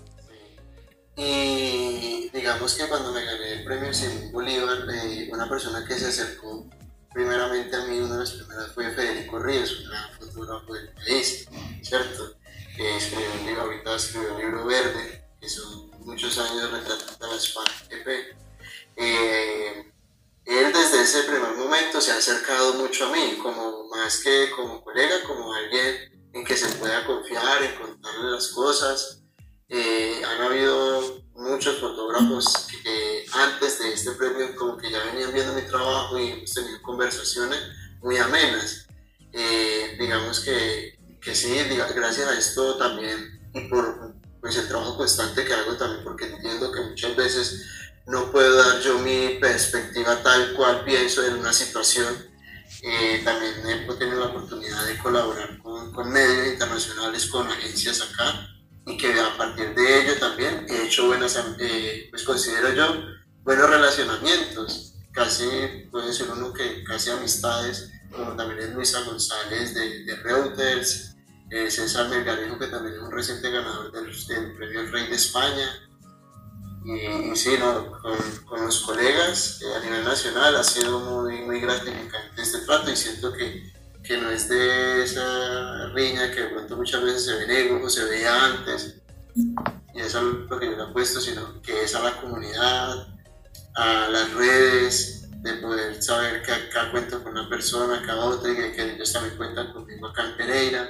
Y 1.15 2.29
digamos 2.31 2.75
que 2.75 2.87
cuando 2.87 3.11
me 3.11 3.25
gané 3.25 3.53
el 3.53 3.63
premio 3.63 3.91
Simón 3.91 4.31
Bolívar, 4.31 4.77
eh, 4.93 5.29
una 5.31 5.49
persona 5.49 5.83
que 5.87 5.95
se 5.95 6.05
acercó 6.05 6.69
primeramente 7.15 7.75
a 7.75 7.85
mí, 7.85 7.97
una 7.97 8.13
de 8.13 8.19
las 8.19 8.31
primeras 8.31 8.71
fue 8.73 8.91
Federico 8.91 9.39
Ríos, 9.39 9.79
un 9.79 9.89
gran 9.89 10.11
fotógrafo 10.19 10.73
del 10.73 10.89
país, 10.89 11.47
¿cierto? 11.81 12.35
Que 12.75 12.97
escribió 12.97 13.31
un 13.39 13.45
libro, 13.47 13.61
ahorita 13.63 13.95
escribió 13.95 14.35
un 14.35 14.41
libro 14.41 14.65
verde, 14.65 15.25
que 15.39 15.49
son 15.49 15.84
muchos 16.05 16.37
años 16.37 16.71
retratando 16.71 17.25
a 17.25 17.33
la 17.33 17.39
SPAN 17.39 17.65
eh, 18.97 19.91
él 20.45 20.71
desde 20.71 21.01
ese 21.01 21.23
primer 21.23 21.55
momento 21.57 21.99
se 21.99 22.11
ha 22.11 22.17
acercado 22.17 22.75
mucho 22.75 23.07
a 23.07 23.11
mí, 23.11 23.37
como 23.41 23.89
más 23.89 24.21
que 24.21 24.51
como 24.55 24.83
colega, 24.83 25.15
como 25.27 25.53
alguien 25.53 26.29
en 26.33 26.45
que 26.45 26.55
se 26.55 26.67
pueda 26.75 27.05
confiar, 27.05 27.63
en 27.63 27.75
contarle 27.75 28.31
las 28.31 28.49
cosas, 28.49 29.23
eh, 29.67 30.21
han 30.23 30.41
habido 30.43 31.23
muchos 31.33 31.79
fotógrafos 31.79 32.67
que 32.83 33.25
antes 33.33 33.79
de 33.79 33.93
este 33.93 34.11
premio 34.11 34.55
como 34.55 34.77
que 34.77 34.91
ya 34.91 35.03
venían 35.05 35.33
viendo 35.33 35.53
mi 35.53 35.63
trabajo 35.63 36.19
y 36.19 36.29
hemos 36.29 36.53
tenido 36.53 36.81
conversaciones 36.83 37.59
muy 38.01 38.17
amenas. 38.17 38.87
Eh, 39.33 39.97
digamos 39.99 40.39
que, 40.41 40.97
que 41.19 41.33
sí, 41.35 41.57
gracias 41.95 42.27
a 42.27 42.37
esto 42.37 42.77
también 42.77 43.35
y 43.53 43.61
por 43.61 44.14
pues, 44.45 44.57
el 44.57 44.67
trabajo 44.67 44.95
constante 44.95 45.43
que 45.43 45.53
hago 45.55 45.73
también 45.73 46.03
porque 46.03 46.25
entiendo 46.25 46.71
que 46.71 46.79
muchas 46.81 47.15
veces 47.15 47.65
no 48.05 48.31
puedo 48.31 48.55
dar 48.55 48.79
yo 48.79 48.99
mi 48.99 49.39
perspectiva 49.41 50.21
tal 50.21 50.53
cual 50.53 50.83
pienso 50.85 51.25
en 51.25 51.37
una 51.37 51.51
situación. 51.51 52.15
Eh, 52.83 53.23
también 53.25 53.53
he 53.65 53.93
tenido 53.95 54.19
la 54.19 54.27
oportunidad 54.27 54.85
de 54.85 54.99
colaborar 54.99 55.57
con, 55.63 55.91
con 55.91 56.11
medios 56.11 56.45
internacionales, 56.45 57.25
con 57.25 57.47
agencias 57.47 58.01
acá 58.01 58.47
y 58.85 58.95
que 58.95 59.19
a 59.19 59.35
partir 59.35 59.73
de 59.73 60.01
ello 60.03 60.19
también 60.19 60.67
he 60.69 60.85
hecho 60.85 61.07
buenas, 61.07 61.43
eh, 61.57 62.05
pues 62.11 62.21
considero 62.21 62.71
yo, 62.71 63.03
buenos 63.43 63.67
relacionamientos, 63.67 64.93
casi 65.11 65.49
puede 65.89 66.13
ser 66.13 66.29
uno 66.29 66.53
que 66.53 66.83
casi 66.83 67.09
amistades, 67.09 67.89
como 68.11 68.35
también 68.35 68.59
es 68.59 68.75
Luisa 68.75 69.01
González 69.05 69.73
de, 69.73 70.03
de 70.03 70.15
Reuters, 70.17 71.14
eh, 71.49 71.69
César 71.69 72.09
Melgarejo 72.09 72.57
que 72.57 72.67
también 72.67 72.95
es 72.95 73.01
un 73.01 73.11
reciente 73.11 73.49
ganador 73.49 73.91
del, 73.91 74.55
premio 74.55 74.81
El 74.81 74.91
Rey 74.91 75.07
de 75.07 75.15
España, 75.15 75.81
y, 76.85 77.35
sí, 77.35 77.55
no, 77.57 77.99
con, 77.99 78.15
con, 78.45 78.63
los 78.63 78.81
colegas 78.81 79.59
eh, 79.61 79.75
a 79.75 79.79
nivel 79.79 80.03
nacional 80.03 80.55
ha 80.55 80.63
sido 80.63 80.99
muy, 80.99 81.41
muy 81.41 81.59
gratificante 81.59 82.41
este 82.41 82.59
trato 82.59 82.91
y 82.91 82.95
siento 82.95 83.33
que 83.33 83.73
que 84.05 84.17
no 84.17 84.29
es 84.29 84.47
de 84.47 85.03
esa 85.03 85.87
riña 85.93 86.31
que 86.31 86.41
de 86.41 86.49
pronto 86.49 86.77
muchas 86.77 87.03
veces 87.03 87.25
se 87.25 87.45
ve 87.45 87.67
en 87.67 87.83
o 87.83 87.89
se 87.89 88.05
veía 88.05 88.45
antes, 88.45 89.01
y 89.35 89.99
eso 89.99 90.19
es 90.19 90.49
lo 90.49 90.59
que 90.59 90.67
yo 90.67 90.77
le 90.77 90.93
puesto, 90.93 91.19
sino 91.19 91.61
que 91.61 91.83
es 91.83 91.95
a 91.95 92.03
la 92.03 92.21
comunidad, 92.21 93.07
a 93.75 94.07
las 94.09 94.33
redes, 94.33 95.27
de 95.41 95.53
poder 95.55 96.01
saber 96.01 96.41
que 96.41 96.51
acá 96.51 96.91
cuento 96.91 97.23
con 97.23 97.33
una 97.33 97.49
persona, 97.49 97.99
acá 97.99 98.15
otra, 98.15 98.51
y 98.51 98.55
que 98.55 98.93
ellos 98.93 99.11
también 99.11 99.37
cuentan 99.37 99.73
conmigo 99.73 100.07
acá 100.07 100.25
en 100.25 100.37
Pereira. 100.37 100.89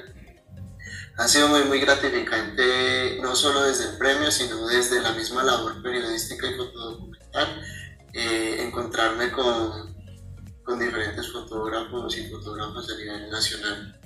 Ha 1.17 1.28
sido 1.28 1.47
muy, 1.47 1.63
muy 1.63 1.80
gratificante, 1.80 3.19
no 3.21 3.36
solo 3.36 3.63
desde 3.63 3.91
el 3.91 3.97
premio, 3.97 4.30
sino 4.32 4.67
desde 4.67 5.01
la 5.01 5.13
misma 5.13 5.43
labor 5.43 5.82
periodística 5.82 6.47
y 6.47 6.56
fotodocumental, 6.56 7.62
eh, 8.13 8.58
encontrarme 8.60 9.32
con 9.32 9.95
con 10.65 10.80
diferentes 10.80 11.32
fotógrafos 11.32 12.17
y 12.17 12.28
fotógrafos 12.28 12.91
a 12.91 12.97
nivel 12.97 13.30
nacional. 13.30 13.99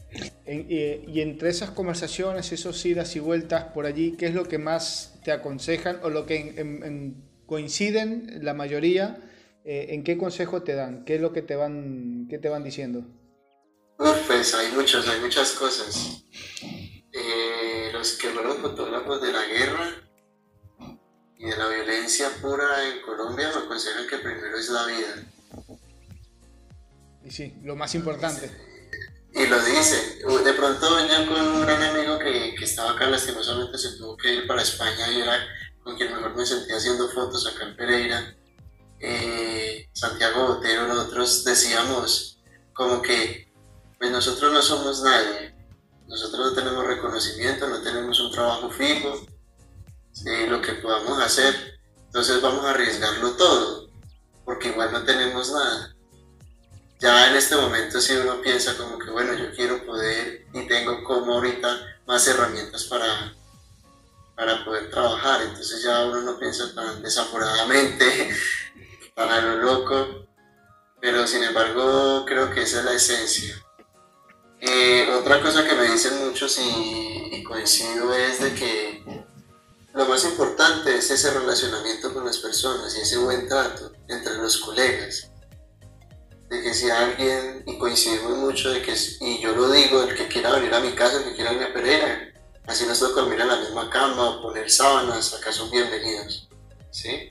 y 0.45 1.21
entre 1.21 1.49
esas 1.49 1.71
conversaciones, 1.71 2.51
esos 2.51 2.85
idas 2.85 3.15
y 3.15 3.19
vueltas 3.19 3.65
por 3.65 3.85
allí, 3.85 4.15
¿qué 4.17 4.27
es 4.27 4.33
lo 4.33 4.43
que 4.43 4.57
más 4.57 5.19
te 5.23 5.31
aconsejan 5.31 5.99
o 6.03 6.09
lo 6.09 6.25
que 6.25 7.15
coinciden 7.45 8.39
la 8.43 8.53
mayoría? 8.53 9.19
Eh, 9.63 9.87
¿En 9.89 10.03
qué 10.03 10.17
consejo 10.17 10.63
te 10.63 10.73
dan? 10.73 11.05
¿Qué 11.05 11.15
es 11.15 11.21
lo 11.21 11.31
que 11.31 11.41
te 11.41 11.55
van, 11.55 12.27
qué 12.29 12.37
te 12.37 12.49
van 12.49 12.63
diciendo? 12.63 13.05
pues 14.27 14.53
hay 14.53 14.71
muchos, 14.73 15.07
hay 15.07 15.19
muchas 15.21 15.51
cosas. 15.51 16.23
Eh, 17.11 17.89
los 17.91 18.13
que 18.13 18.29
fueron 18.29 18.57
fotógrafos 18.57 19.21
de 19.21 19.31
la 19.31 19.45
guerra 19.45 19.89
y 21.37 21.45
de 21.45 21.57
la 21.57 21.67
violencia 21.67 22.29
pura 22.41 22.87
en 22.87 23.01
Colombia 23.01 23.49
me 23.55 23.63
aconsejan 23.63 24.07
que 24.07 24.17
primero 24.17 24.57
es 24.57 24.69
la 24.69 24.85
vida 24.85 25.15
y 27.29 27.31
sí, 27.31 27.53
lo 27.63 27.75
más 27.75 27.93
importante. 27.95 28.51
Y 29.33 29.45
lo 29.45 29.63
dice. 29.63 30.19
De 30.43 30.53
pronto 30.53 31.07
yo 31.07 31.27
con 31.27 31.47
un 31.47 31.61
gran 31.61 31.83
amigo 31.83 32.17
que, 32.17 32.55
que 32.55 32.65
estaba 32.65 32.91
acá, 32.91 33.07
lastimosamente 33.07 33.77
se 33.77 33.97
tuvo 33.97 34.17
que 34.17 34.33
ir 34.33 34.47
para 34.47 34.63
España 34.63 35.11
y 35.11 35.21
era 35.21 35.37
con 35.83 35.95
quien 35.95 36.11
mejor 36.11 36.35
me 36.35 36.45
sentía 36.45 36.77
haciendo 36.77 37.07
fotos 37.09 37.45
acá 37.47 37.65
en 37.65 37.75
Pereira. 37.75 38.35
Eh, 38.99 39.87
Santiago 39.93 40.47
Botero, 40.47 40.87
nosotros 40.87 41.43
decíamos, 41.43 42.41
como 42.73 43.01
que 43.01 43.53
pues 43.97 44.11
nosotros 44.11 44.51
no 44.51 44.61
somos 44.61 45.03
nadie, 45.03 45.55
nosotros 46.09 46.49
no 46.49 46.53
tenemos 46.55 46.85
reconocimiento, 46.85 47.67
no 47.69 47.81
tenemos 47.81 48.19
un 48.19 48.31
trabajo 48.31 48.69
fijo, 48.71 49.25
lo 50.49 50.61
que 50.61 50.73
podamos 50.73 51.21
hacer, 51.21 51.79
entonces 52.07 52.41
vamos 52.41 52.65
a 52.65 52.71
arriesgarlo 52.71 53.31
todo, 53.33 53.89
porque 54.43 54.69
igual 54.69 54.91
no 54.91 55.03
tenemos 55.03 55.51
nada. 55.51 55.95
Ya 56.99 57.29
en 57.29 57.37
este 57.37 57.55
momento 57.55 58.01
si 58.01 58.13
uno 58.13 58.41
piensa 58.41 58.75
como 58.75 58.97
que 58.97 59.11
bueno, 59.11 59.33
yo 59.33 59.55
quiero 59.55 59.85
poder 59.85 60.45
y 60.51 60.67
tengo 60.67 61.01
como 61.03 61.35
ahorita 61.35 61.99
más 62.07 62.27
herramientas 62.27 62.85
para, 62.85 63.33
para 64.35 64.65
poder 64.65 64.89
trabajar, 64.89 65.43
entonces 65.43 65.83
ya 65.83 66.05
uno 66.05 66.21
no 66.21 66.39
piensa 66.39 66.73
tan 66.73 67.01
desaforadamente, 67.03 68.35
tan 69.15 69.29
a 69.29 69.41
lo 69.41 69.57
loco, 69.57 70.27
pero 70.99 71.25
sin 71.27 71.43
embargo 71.43 72.25
creo 72.25 72.51
que 72.51 72.63
esa 72.63 72.79
es 72.79 72.85
la 72.85 72.93
esencia. 72.93 73.63
Eh, 74.61 75.09
otra 75.17 75.41
cosa 75.41 75.65
que 75.65 75.75
me 75.75 75.91
dicen 75.91 76.25
muchos 76.25 76.59
y, 76.59 77.43
coincido 77.43 78.13
es 78.13 78.41
de 78.41 78.53
que 78.53 79.03
lo 79.93 80.05
más 80.05 80.23
importante 80.25 80.97
es 80.97 81.09
ese 81.09 81.31
relacionamiento 81.31 82.13
con 82.13 82.25
las 82.25 82.37
personas 82.37 82.95
y 82.95 83.01
ese 83.01 83.17
buen 83.17 83.47
trato 83.47 83.91
entre 84.07 84.35
los 84.35 84.57
colegas. 84.57 85.31
De 86.49 86.61
que 86.61 86.73
si 86.73 86.89
alguien, 86.89 87.63
y 87.65 87.77
coincidimos 87.77 88.37
mucho 88.37 88.71
de 88.71 88.81
que, 88.81 88.93
y 89.21 89.41
yo 89.41 89.55
lo 89.55 89.71
digo, 89.71 90.03
el 90.03 90.15
que 90.15 90.27
quiera 90.27 90.51
venir 90.51 90.73
a 90.73 90.79
mi 90.79 90.91
casa, 90.91 91.17
el 91.17 91.23
que 91.23 91.35
quiera 91.35 91.51
venir 91.51 91.67
a 91.67 91.73
Pereira, 91.73 92.33
así 92.67 92.85
nos 92.85 92.99
toca 92.99 93.21
dormir 93.21 93.39
en 93.39 93.47
la 93.47 93.59
misma 93.59 93.89
cama 93.89 94.29
o 94.29 94.41
poner 94.41 94.69
sábanas, 94.69 95.33
acá 95.33 95.51
son 95.51 95.71
bienvenidos. 95.71 96.49
¿sí? 96.91 97.29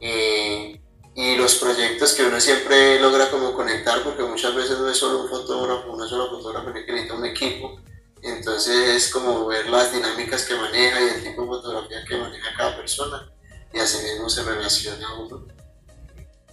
Eh, 0.00 0.80
y 1.14 1.36
los 1.36 1.54
proyectos 1.56 2.14
que 2.14 2.24
uno 2.24 2.40
siempre 2.40 2.98
logra 3.00 3.30
como 3.30 3.54
conectar, 3.54 4.02
porque 4.02 4.24
muchas 4.24 4.54
veces 4.54 4.78
no 4.78 4.88
es 4.88 4.96
solo 4.96 5.22
un 5.22 5.28
fotógrafo, 5.28 5.92
una 5.92 6.08
sola 6.08 6.28
fotógrafo, 6.30 6.72
que 6.72 6.92
necesita 6.92 7.14
un 7.14 7.26
equipo, 7.26 7.80
entonces 8.22 8.88
es 8.88 9.12
como 9.12 9.46
ver 9.46 9.68
las 9.68 9.92
dinámicas 9.92 10.44
que 10.44 10.54
maneja 10.54 11.00
y 11.00 11.16
el 11.16 11.22
tipo 11.22 11.42
de 11.42 11.48
fotografía 11.48 12.04
que 12.08 12.16
maneja 12.16 12.48
cada 12.56 12.76
persona, 12.76 13.30
y 13.72 13.78
así 13.78 14.04
mismo 14.04 14.28
se 14.28 14.42
relaciona 14.42 15.06
uno. 15.20 15.46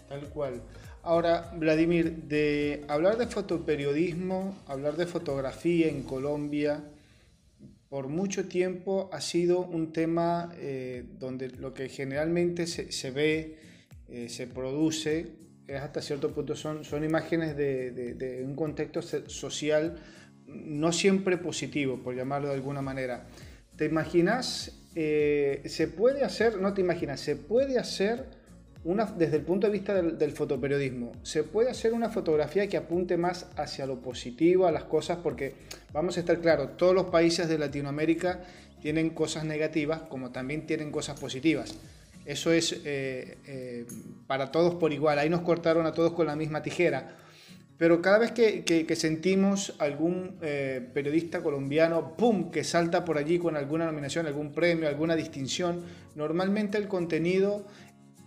Tal 0.07 0.30
cual. 0.30 0.62
Ahora, 1.03 1.51
Vladimir, 1.55 2.24
de 2.24 2.86
hablar 2.88 3.18
de 3.18 3.26
fotoperiodismo, 3.26 4.59
hablar 4.68 4.95
de 4.95 5.07
fotografía 5.07 5.88
en 5.88 6.03
Colombia, 6.03 6.84
por 7.89 8.07
mucho 8.07 8.47
tiempo 8.47 9.09
ha 9.12 9.20
sido 9.20 9.59
un 9.59 9.91
tema 9.91 10.53
eh, 10.57 11.03
donde 11.18 11.49
lo 11.49 11.74
que 11.74 11.89
generalmente 11.89 12.68
se, 12.68 12.91
se 12.91 13.09
ve 13.09 13.70
eh, 14.12 14.30
se 14.30 14.47
produce, 14.47 15.28
hasta 15.80 16.01
cierto 16.01 16.34
punto, 16.34 16.55
son, 16.55 16.84
son 16.84 17.03
imágenes 17.03 17.55
de, 17.55 18.43
un 18.45 18.55
contexto 18.55 19.01
social 19.01 19.95
no 20.45 20.91
siempre 20.91 21.38
positivo, 21.38 22.03
por 22.03 22.16
llamarlo 22.16 22.49
de 22.49 22.55
alguna 22.55 22.82
manera. 22.82 23.26
¿Te 23.78 23.86
imaginas? 23.86 24.80
Eh, 24.95 25.62
se 25.66 25.88
puede 25.88 26.26
hacer, 26.26 26.57
no 26.59 26.74
te 26.74 26.82
imaginas, 26.82 27.22
se 27.22 27.38
puede 27.38 27.80
hacer 27.80 28.26
una, 28.84 29.05
desde 29.05 29.38
el 29.38 29.43
punto 29.43 29.68
de 29.68 29.74
vista 29.74 29.93
del, 29.93 30.18
del, 30.18 30.32
fotoperiodismo, 30.32 31.14
se 31.22 31.43
puede 31.43 31.70
hacer 31.70 31.93
una 31.93 32.09
fotografía 32.09 32.68
que 32.68 32.76
apunte 32.76 33.16
más 33.16 33.47
hacia 33.55 33.86
lo 33.86 34.01
positivo, 34.01 34.66
a 34.66 34.72
las 34.72 34.84
cosas, 34.84 35.20
porque 35.24 35.53
vamos 35.93 36.18
a 36.18 36.20
estar 36.20 36.41
claros, 36.41 36.76
todos 36.76 36.93
los 36.93 37.05
países 37.05 37.47
de 37.47 37.57
Latinoamérica 37.57 38.41
tienen 38.82 39.12
cosas 39.12 39.45
negativas 39.45 40.01
como 40.01 40.32
también 40.32 40.66
tienen 40.66 40.91
cosas 40.91 41.18
positivas. 41.18 41.76
Eso 42.26 42.51
es 42.51 42.74
eh, 42.86 43.38
eh, 43.45 43.86
para 44.28 44.51
todos 44.51 44.76
por 44.76 44.93
igual. 44.93 45.19
Ahí 45.19 45.30
nos 45.30 45.41
cortaron 45.41 45.86
a 45.86 45.93
todos 45.93 46.13
con 46.13 46.28
la 46.28 46.36
misma 46.36 46.61
tijera. 46.61 47.17
Pero 47.78 47.99
cada 47.99 48.19
vez 48.19 48.32
que, 48.32 48.95
sentimos 48.95 49.74
algún 49.80 50.38
eh, 50.43 50.88
periodista 50.93 51.41
colombiano, 51.41 52.15
¡pum!, 52.15 52.51
que 52.51 52.63
salta 52.63 53.03
por 53.03 53.17
allí 53.17 53.39
con 53.39 53.57
alguna 53.57 53.88
nominación, 53.88 54.28
algún 54.28 54.53
premio, 54.53 54.88
alguna 54.88 55.15
distinción, 55.15 55.84
normalmente 56.13 56.78
el 56.78 56.88
contenido 56.88 57.65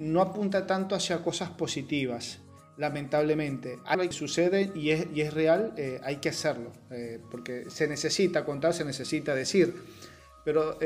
no 0.00 0.20
apunta 0.20 0.66
tanto 0.66 0.96
hacia 0.96 1.22
cosas 1.22 1.50
positivas, 1.50 2.40
lamentablemente. 2.78 3.78
Algo 3.84 4.10
sucede 4.10 4.72
y 4.74 4.90
es, 4.90 5.06
y 5.14 5.20
es 5.20 5.32
real, 5.32 5.72
hay 6.02 6.16
que 6.16 6.30
hacerlo, 6.30 6.72
porque 7.30 7.66
se 7.70 7.86
necesita 7.86 8.44
contar, 8.44 8.74
se 8.74 8.84
necesita 8.84 9.36
decir. 9.36 9.72
Pero, 10.44 10.80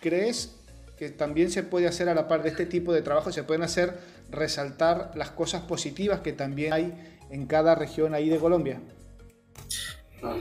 ¿crees 0.00 0.56
que 0.96 1.10
también 1.10 1.50
se 1.50 1.62
puede 1.62 1.86
hacer 1.86 2.08
a 2.08 2.14
la 2.14 2.28
par 2.28 2.42
de 2.42 2.50
este 2.50 2.66
tipo 2.66 2.92
de 2.92 3.02
trabajo, 3.02 3.32
se 3.32 3.42
pueden 3.42 3.62
hacer 3.62 3.98
resaltar 4.30 5.12
las 5.14 5.30
cosas 5.30 5.62
positivas 5.62 6.20
que 6.20 6.32
también 6.32 6.72
hay 6.72 7.16
en 7.30 7.46
cada 7.46 7.74
región 7.74 8.14
ahí 8.14 8.28
de 8.28 8.38
Colombia. 8.38 8.80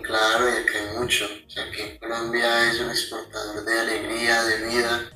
claro, 0.01 0.45
y 0.49 0.66
que 0.66 0.78
hay 0.78 0.97
mucho. 0.97 1.26
O 1.26 1.72
que 1.72 1.97
Colombia 1.99 2.72
es 2.72 2.80
un 2.80 2.89
exportador 2.89 3.66
de 3.66 3.80
alegría, 3.80 4.43
de 4.43 4.68
vida. 4.68 5.10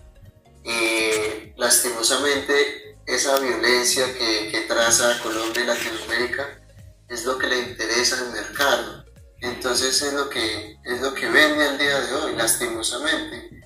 Y 0.64 1.54
lastimosamente 1.56 2.96
esa 3.06 3.40
violencia 3.40 4.06
que, 4.18 4.50
que 4.52 4.62
traza 4.62 5.20
Colombia 5.22 5.64
y 5.64 5.68
Latinoamérica 5.68 6.60
es 7.08 7.26
lo 7.26 7.38
que 7.38 7.48
le 7.48 7.60
interesa 7.60 8.20
al 8.20 8.32
mercado. 8.32 9.06
Entonces 9.40 10.02
es 10.02 10.14
lo 10.14 10.30
que, 10.30 10.78
es 10.84 11.02
lo 11.02 11.14
que 11.14 11.30
vende 11.30 11.68
al 11.68 11.78
día 11.78 12.02
de 12.02 12.14
hoy, 12.16 12.36
lastimosamente. 12.36 13.62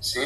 ¿Sí? 0.00 0.20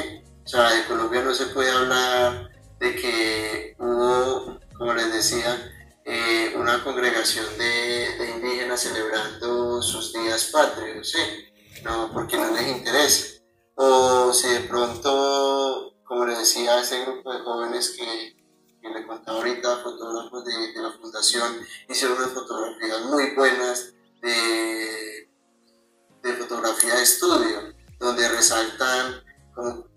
O 0.44 0.48
sea, 0.48 0.70
de 0.70 0.84
Colombia 0.86 1.22
no 1.22 1.34
se 1.34 1.46
puede 1.46 1.70
hablar 1.70 2.50
de 2.80 2.96
que 2.96 3.76
hubo, 3.78 4.58
como 4.76 4.92
les 4.94 5.12
decía, 5.12 5.72
eh, 6.04 6.52
una 6.56 6.82
congregación 6.82 7.46
de, 7.56 8.32
indígenas 8.36 8.80
celebrando 8.80 9.80
sus 9.80 10.12
días 10.12 10.50
patrios, 10.52 11.10
¿sí? 11.10 11.82
No, 11.84 12.10
porque 12.12 12.36
no 12.36 12.50
les 12.50 12.66
interesa. 12.68 13.40
O 13.76 14.32
si 14.32 14.48
de 14.48 14.60
pronto, 14.60 15.94
como 16.04 16.26
les 16.26 16.38
decía, 16.38 16.80
ese 16.80 17.02
grupo 17.04 17.32
de 17.32 17.40
jóvenes 17.40 17.94
que, 17.96 18.36
que 18.80 18.88
le 18.88 19.06
contaba 19.06 19.38
ahorita, 19.38 19.78
fotógrafos 19.78 20.44
de, 20.44 20.72
de, 20.72 20.82
la 20.82 20.90
fundación, 20.92 21.64
hicieron 21.88 22.18
unas 22.18 22.32
fotografías 22.32 23.00
muy 23.02 23.34
buenas 23.36 23.92
de, 24.20 25.30
de 26.22 26.32
fotografía 26.34 26.96
de 26.96 27.02
estudio, 27.02 27.74
donde 28.00 28.28
resaltan 28.28 29.22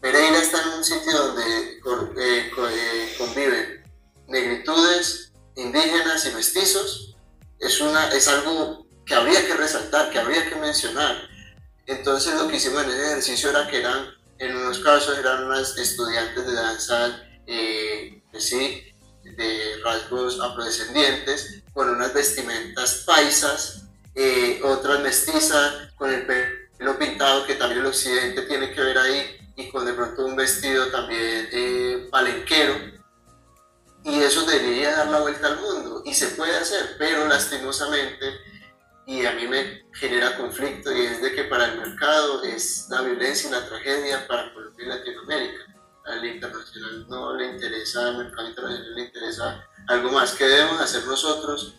Pereira 0.01 0.39
está 0.39 0.61
en 0.61 0.69
un 0.69 0.83
sitio 0.83 1.13
donde 1.13 1.43
eh, 1.43 2.51
eh, 2.57 3.15
conviven 3.17 3.83
negritudes, 4.27 5.31
indígenas 5.55 6.25
y 6.25 6.35
mestizos. 6.35 7.15
Es, 7.59 7.79
una, 7.79 8.09
es 8.09 8.27
algo 8.27 8.85
que 9.05 9.15
habría 9.15 9.45
que 9.45 9.53
resaltar, 9.53 10.11
que 10.11 10.19
habría 10.19 10.49
que 10.49 10.55
mencionar. 10.55 11.15
Entonces 11.85 12.35
lo 12.35 12.47
que 12.47 12.57
hicimos 12.57 12.83
en 12.83 12.89
ese 12.89 13.05
ejercicio 13.05 13.49
era 13.49 13.67
que 13.67 13.79
eran, 13.79 14.07
en 14.39 14.55
unos 14.57 14.79
casos 14.79 15.17
eran 15.17 15.45
unas 15.45 15.77
estudiantes 15.77 16.45
de 16.45 16.53
danza, 16.53 17.23
eh, 17.47 18.21
pues 18.31 18.51
de 18.51 19.81
rasgos 19.83 20.39
afrodescendientes, 20.41 21.63
con 21.73 21.89
unas 21.89 22.13
vestimentas 22.13 23.03
paisas, 23.05 23.83
otras 24.63 25.01
mestizas, 25.01 25.93
con 25.95 26.13
el 26.13 26.25
pelo 26.25 26.97
pintado, 26.97 27.45
que 27.45 27.55
también 27.55 27.81
el 27.81 27.87
occidente 27.87 28.43
tiene 28.43 28.71
que 28.71 28.81
ver 28.81 28.97
ahí, 28.97 29.44
y 29.55 29.69
con 29.69 29.85
de 29.85 29.93
pronto 29.93 30.25
un 30.25 30.35
vestido 30.35 30.87
también 30.87 31.47
eh, 31.51 32.07
palenquero. 32.11 32.73
Y 34.03 34.19
eso 34.19 34.45
debería 34.45 34.95
dar 34.95 35.07
la 35.07 35.21
vuelta 35.21 35.47
al 35.47 35.59
mundo 35.59 36.03
y 36.05 36.13
se 36.13 36.27
puede 36.29 36.55
hacer, 36.55 36.95
pero 36.99 37.27
lastimosamente, 37.27 38.39
y 39.07 39.25
a 39.25 39.31
mí 39.31 39.47
me 39.47 39.83
genera 39.93 40.37
conflicto, 40.37 40.95
y 40.95 41.01
es 41.01 41.21
de 41.21 41.33
que 41.33 41.45
para 41.45 41.65
el 41.65 41.79
mercado 41.79 42.43
es 42.43 42.87
la 42.89 43.01
violencia 43.01 43.49
y 43.49 43.53
la 43.53 43.67
tragedia 43.67 44.27
para 44.27 44.53
Colombia 44.53 44.85
y 44.85 44.89
Latinoamérica. 44.89 45.63
Al 46.05 46.23
internacional 46.23 47.07
no 47.07 47.35
le 47.35 47.51
interesa, 47.51 48.09
al 48.09 48.17
mercado 48.17 48.49
internacional 48.49 48.95
le 48.95 49.05
interesa 49.05 49.67
algo 49.87 50.11
más. 50.11 50.33
que 50.33 50.45
debemos 50.45 50.79
hacer 50.79 51.03
nosotros? 51.05 51.75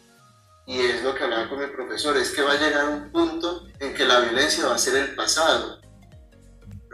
Y 0.66 0.80
es 0.80 1.04
lo 1.04 1.14
que 1.14 1.22
hablaba 1.22 1.48
con 1.48 1.60
mi 1.60 1.66
profesor, 1.68 2.16
es 2.16 2.30
que 2.32 2.42
va 2.42 2.54
a 2.54 2.58
llegar 2.60 2.88
un 2.88 3.12
punto 3.12 3.68
en 3.78 3.94
que 3.94 4.04
la 4.04 4.18
violencia 4.18 4.66
va 4.66 4.74
a 4.74 4.78
ser 4.78 4.96
el 4.96 5.14
pasado 5.14 5.78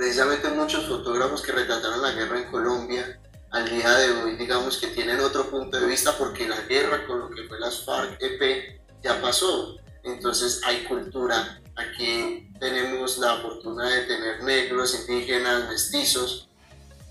precisamente 0.03 0.49
muchos 0.49 0.89
fotógrafos 0.89 1.43
que 1.43 1.53
retrataron 1.53 2.03
la 2.03 2.11
guerra 2.11 2.37
en 2.37 2.51
Colombia 2.51 3.21
al 3.53 3.71
día 3.71 3.89
de 3.89 4.11
hoy, 4.11 4.35
digamos 4.35 4.79
que 4.79 4.89
tienen 4.89 5.21
otro 5.21 5.49
punto 5.49 5.79
de 5.79 5.87
vista 5.87 6.19
porque 6.19 6.49
la 6.49 6.61
guerra 6.63 7.07
con 7.07 7.21
lo 7.21 7.31
que 7.31 7.45
fue 7.45 7.61
las 7.61 7.87
FARC-EP 7.87 8.81
ya 9.01 9.21
pasó. 9.21 9.77
Entonces 10.03 10.61
hay 10.65 10.83
cultura. 10.87 11.61
Aquí 11.77 12.51
tenemos 12.59 13.17
la 13.19 13.37
fortuna 13.37 13.89
de 13.91 14.01
tener 14.01 14.43
negros, 14.43 15.07
indígenas, 15.07 15.69
mestizos, 15.69 16.49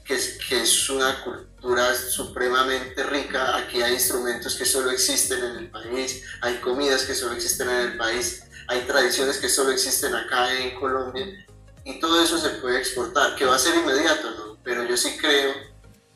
que 0.04 0.16
es, 0.16 0.38
que 0.50 0.62
es 0.62 0.89
una 0.89 1.24
cultura 1.24 1.96
supremamente 1.96 3.04
rica. 3.04 3.56
Aquí 3.56 3.82
hay 3.82 3.94
instrumentos 3.94 4.56
que 4.56 4.66
solo 4.66 4.92
existen 4.92 5.42
en 5.42 5.56
el 5.56 5.72
país, 5.72 6.26
hay 6.42 6.56
comidas 6.56 7.04
que 7.04 7.16
solo 7.16 7.36
existen 7.36 7.70
en 7.70 7.92
el 7.92 7.98
país, 7.98 8.44
hay 8.68 8.82
tradiciones 8.82 9.38
que 9.38 9.48
solo 9.48 9.72
existen 9.72 10.14
acá 10.14 10.54
en 10.60 10.78
Colombia 10.78 11.48
y 11.84 12.00
todo 12.00 12.22
eso 12.22 12.38
se 12.38 12.50
puede 12.50 12.80
exportar, 12.80 13.36
que 13.36 13.46
va 13.46 13.56
a 13.56 13.60
ser 13.60 13.76
inmediato, 13.76 14.32
¿no? 14.32 14.58
Pero 14.64 14.84
yo 14.84 14.96
sí 14.96 15.18
creo 15.18 15.54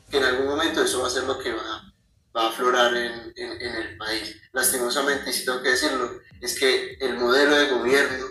que 0.09 0.17
en 0.17 0.23
algún 0.23 0.47
momento 0.47 0.83
eso 0.83 1.01
va 1.01 1.07
a 1.07 1.11
ser 1.11 1.23
lo 1.23 1.39
que 1.39 1.51
va, 1.51 1.93
va 2.35 2.43
a 2.43 2.49
aflorar 2.49 2.95
en, 2.95 3.33
en, 3.35 3.61
en 3.61 3.75
el 3.75 3.97
país. 3.97 4.35
Lastimosamente, 4.53 5.29
y 5.29 5.33
si 5.33 5.45
tengo 5.45 5.61
que 5.61 5.69
decirlo, 5.69 6.19
es 6.41 6.59
que 6.59 6.97
el 6.99 7.17
modelo 7.17 7.55
de 7.55 7.69
gobierno, 7.69 8.27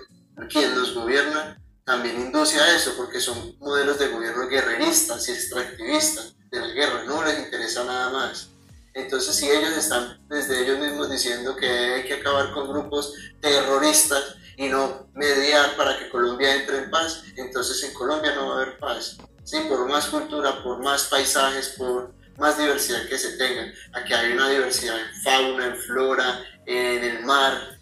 quien 0.49 0.75
nos 0.75 0.95
gobierna, 0.95 1.61
también 1.85 2.21
induce 2.21 2.59
a 2.59 2.77
eso, 2.77 2.95
porque 2.97 3.21
son 3.21 3.57
modelos 3.59 3.99
de 3.99 4.09
gobierno 4.09 4.49
guerreristas 4.49 5.29
y 5.29 5.33
extractivistas 5.33 6.35
de 6.51 6.61
la 6.61 6.69
guerra, 6.69 7.05
no 7.05 7.25
les 7.25 7.39
interesa 7.39 7.85
nada 7.85 8.11
más. 8.11 8.49
Entonces, 8.95 9.35
si 9.35 9.51
ellos 9.51 9.77
están 9.77 10.25
desde 10.29 10.63
ellos 10.63 10.79
mismos 10.79 11.11
diciendo 11.11 11.57
que 11.57 11.69
hay 11.69 12.05
que 12.05 12.15
acabar 12.15 12.53
con 12.53 12.69
grupos 12.69 13.13
terroristas 13.41 14.37
y 14.57 14.69
no 14.69 15.09
mediar 15.15 15.77
para 15.77 15.99
que 15.99 16.09
Colombia 16.09 16.55
entre 16.55 16.79
en 16.79 16.91
paz, 16.91 17.25
entonces 17.37 17.83
en 17.85 17.95
Colombia 17.95 18.35
no 18.35 18.49
va 18.49 18.55
a 18.55 18.63
haber 18.63 18.79
paz. 18.79 19.17
Sí, 19.43 19.59
por 19.69 19.89
más 19.89 20.07
cultura, 20.07 20.63
por 20.63 20.83
más 20.83 21.05
paisajes, 21.05 21.75
por 21.77 22.13
más 22.39 22.59
diversidad 22.59 23.07
que 23.09 23.19
se 23.19 23.37
tenga. 23.37 23.73
Aquí 23.93 24.13
hay 24.13 24.33
una 24.33 24.49
diversidad 24.49 24.97
en 24.99 25.23
fauna, 25.23 25.67
en 25.67 25.77
flora, 25.77 26.45
en 26.67 27.05
el 27.05 27.25
mar, 27.25 27.79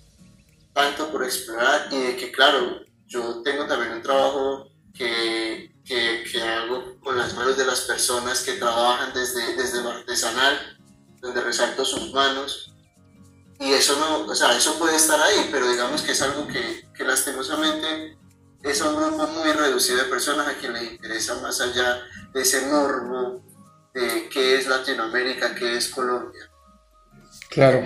tanto 0.73 1.11
por 1.11 1.25
explorar 1.25 1.89
y 1.91 1.99
de 1.99 2.17
que, 2.17 2.33
claro, 2.33 2.81
yo 3.07 3.43
tengo 3.43 3.67
también 3.67 3.93
un 3.93 4.03
trabajo 4.03 4.71
que, 4.95 5.75
que, 5.85 6.25
que 6.31 6.43
hago 6.43 6.99
con 7.01 7.17
las 7.17 7.35
manos 7.35 7.57
de 7.57 7.67
las 7.67 7.83
personas 7.83 8.43
que 8.43 8.55
trabajan 8.55 9.13
desde, 9.13 9.55
desde 9.57 9.83
lo 9.83 9.91
artesanal, 9.91 10.79
donde 11.21 11.41
resalto 11.41 11.85
sus 11.85 12.13
manos. 12.13 12.72
Y 13.63 13.73
eso 13.73 13.97
no, 13.99 14.27
o 14.27 14.35
sea, 14.35 14.57
eso 14.57 14.77
puede 14.77 14.97
estar 14.97 15.21
ahí, 15.21 15.49
pero 15.53 15.71
digamos 15.71 16.03
que 16.03 16.13
es 16.13 16.23
algo 16.23 16.49
que, 16.49 16.85
que 16.93 17.05
lastimosamente 17.05 18.19
es 18.65 18.81
un 18.81 18.97
grupo 18.97 19.27
muy 19.29 19.53
reducido 19.53 19.99
de 19.99 20.05
personas 20.05 20.49
a 20.49 20.55
quien 20.59 20.73
les 20.73 20.93
interesa 20.93 21.41
más 21.41 21.61
allá 21.61 22.03
de 22.35 22.43
ese 22.43 22.67
morbo 22.67 23.41
de 23.95 24.29
qué 24.33 24.57
es 24.57 24.67
Latinoamérica, 24.67 25.55
qué 25.55 25.77
es 25.77 25.89
Colombia. 25.89 26.51
Claro. 27.51 27.83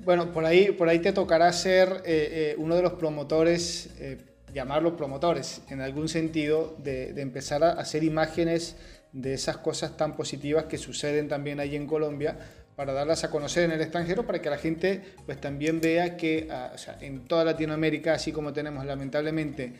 Bueno, 0.00 0.32
por 0.32 0.44
ahí, 0.44 0.70
por 0.70 0.88
ahí 0.88 1.00
te 1.00 1.12
tocará 1.12 1.52
ser 1.52 2.02
eh, 2.04 2.52
eh, 2.52 2.54
uno 2.58 2.76
de 2.76 2.82
los 2.82 2.92
promotores, 2.92 3.90
eh, 3.98 4.18
llamarlos 4.54 4.92
promotores, 4.92 5.62
en 5.68 5.80
algún 5.80 6.08
sentido, 6.08 6.76
de, 6.78 7.12
de, 7.12 7.22
empezar 7.22 7.64
a 7.64 7.72
hacer 7.72 8.04
imágenes 8.04 8.76
de 9.12 9.34
esas 9.34 9.56
cosas 9.56 9.96
tan 9.96 10.14
positivas 10.14 10.66
que 10.66 10.78
suceden 10.78 11.28
también 11.28 11.58
ahí 11.58 11.74
en 11.74 11.88
Colombia, 11.88 12.38
para 12.76 12.92
darlas 12.92 13.24
a 13.24 13.30
conocer 13.30 13.64
en 13.64 13.72
el 13.72 13.80
extranjero, 13.80 14.26
para 14.26 14.40
que 14.40 14.50
la 14.50 14.58
gente 14.58 15.02
pues 15.24 15.40
también 15.40 15.80
vea 15.80 16.16
que 16.16 16.46
ah, 16.50 16.72
o 16.74 16.78
sea, 16.78 16.98
en 17.00 17.24
toda 17.26 17.44
Latinoamérica, 17.44 18.14
así 18.14 18.32
como 18.32 18.52
tenemos 18.52 18.84
lamentablemente 18.84 19.72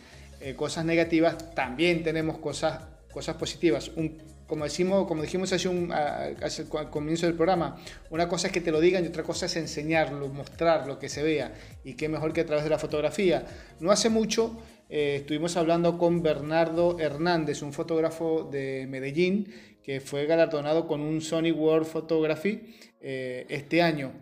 cosas 0.55 0.85
negativas, 0.85 1.55
también 1.55 2.03
tenemos 2.03 2.39
cosas, 2.39 2.81
cosas 3.11 3.37
positivas. 3.37 3.91
Un, 3.97 4.19
como, 4.47 4.65
decimos, 4.65 5.07
como 5.07 5.23
dijimos 5.23 5.53
hace, 5.53 5.69
un, 5.69 5.93
hace 5.93 6.67
al 6.79 6.91
comienzo 6.91 7.27
del 7.27 7.35
programa, 7.35 7.77
una 8.11 8.29
cosa 8.29 8.47
es 8.49 8.53
que 8.53 8.61
te 8.61 8.71
lo 8.71 8.81
digan 8.81 9.05
y 9.05 9.09
otra 9.09 9.23
cosa 9.23 9.47
es 9.47 9.57
enseñarlo, 9.57 10.29
mostrarlo, 10.29 10.99
que 10.99 11.09
se 11.09 11.23
vea. 11.23 11.53
Y 11.85 11.95
qué 11.95 12.09
mejor 12.09 12.33
que 12.33 12.43
a 12.43 12.47
través 12.47 12.65
de 12.65 12.71
la 12.71 12.79
fotografía. 12.79 13.45
No 13.81 13.91
hace 13.91 14.09
mucho 14.09 14.57
eh, 14.89 15.17
estuvimos 15.17 15.57
hablando 15.57 15.99
con 15.99 16.23
Bernardo 16.23 16.99
Hernández, 17.01 17.63
un 17.63 17.73
fotógrafo 17.73 18.49
de 18.51 18.87
Medellín, 18.89 19.53
que 19.87 20.01
fue 20.01 20.27
galardonado 20.27 20.89
con 20.89 21.01
un 21.01 21.21
Sony 21.21 21.53
World 21.53 21.87
Photography 21.87 22.75
eh, 23.01 23.47
este 23.49 23.83
año. 23.83 24.13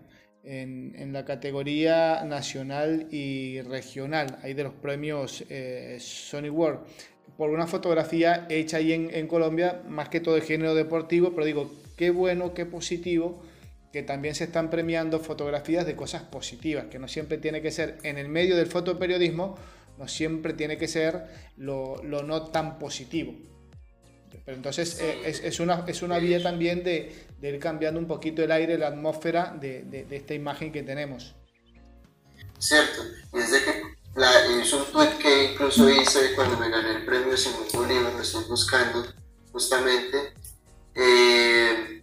En, 0.47 0.95
en, 0.99 1.15
la 1.15 1.25
categoría 1.25 2.23
nacional 2.23 3.09
y 3.11 3.63
regional, 3.63 4.39
ahí 4.43 4.53
de 4.53 4.65
los 4.65 4.75
premios 4.75 5.43
eh, 5.49 5.97
Sony 5.99 6.51
World 6.51 6.81
por 7.39 7.49
una 7.49 7.67
fotografía 7.67 8.47
hecha 8.51 8.77
ahí 8.77 8.93
en, 8.93 9.09
en, 9.11 9.27
Colombia, 9.27 9.81
más 9.89 10.11
que 10.11 10.21
todo 10.21 10.35
de 10.35 10.43
género 10.43 10.75
deportivo, 10.75 11.31
pero 11.31 11.47
digo, 11.47 11.73
qué 11.97 12.11
bueno, 12.11 12.53
qué 12.53 12.67
positivo 12.67 13.43
que 13.91 14.03
también 14.03 14.35
se 14.35 14.45
están 14.45 14.69
premiando 14.69 15.19
fotografías 15.19 15.87
de 15.87 15.97
cosas 15.97 16.25
positivas, 16.25 16.87
que 16.91 16.99
no 16.99 17.09
siempre 17.09 17.39
tiene 17.39 17.63
que 17.63 17.71
ser 17.71 17.97
en 18.03 18.19
el 18.19 18.29
medio 18.29 18.55
del 18.55 18.67
fotoperiodismo, 18.67 19.57
no 19.97 20.09
siempre 20.09 20.53
tiene 20.53 20.77
que 20.77 20.89
ser 20.89 21.25
lo, 21.57 22.03
lo 22.05 22.23
no 22.23 22.43
tan 22.49 22.79
positivo. 22.79 23.35
Pero 24.45 24.57
entonces 24.57 24.99
eh, 25.01 25.23
es, 25.25 25.41
es, 25.43 25.61
una, 25.61 25.85
es 25.87 26.03
una 26.03 26.19
vía 26.19 26.43
también 26.43 26.83
de, 26.83 27.27
de, 27.41 27.49
ir 27.51 27.59
cambiando 27.59 28.01
un 28.01 28.07
poquito 28.07 28.43
el 28.43 28.51
aire, 28.51 28.79
la 28.79 28.89
atmósfera 28.89 29.57
de, 29.61 29.83
de, 29.83 30.05
de 30.05 30.17
esta 30.17 30.35
imagen 30.35 30.73
que 30.73 30.83
tenemos. 30.83 31.35
Cierto, 32.59 33.03
desde 33.33 33.63
que 33.65 33.83
la, 34.17 34.31
es 34.61 34.73
un 34.73 34.85
tweet 34.87 35.19
que 35.21 35.53
incluso 35.53 35.91
hice 35.91 36.35
cuando 36.35 36.57
me 36.57 36.71
gané 36.71 36.97
el 36.97 37.05
premio 37.05 37.37
Simón 37.37 37.67
Bolívar, 37.73 38.13
lo 38.13 38.23
estoy 38.23 38.45
buscando 38.45 39.05
justamente. 39.51 40.33
Eh, 40.95 42.03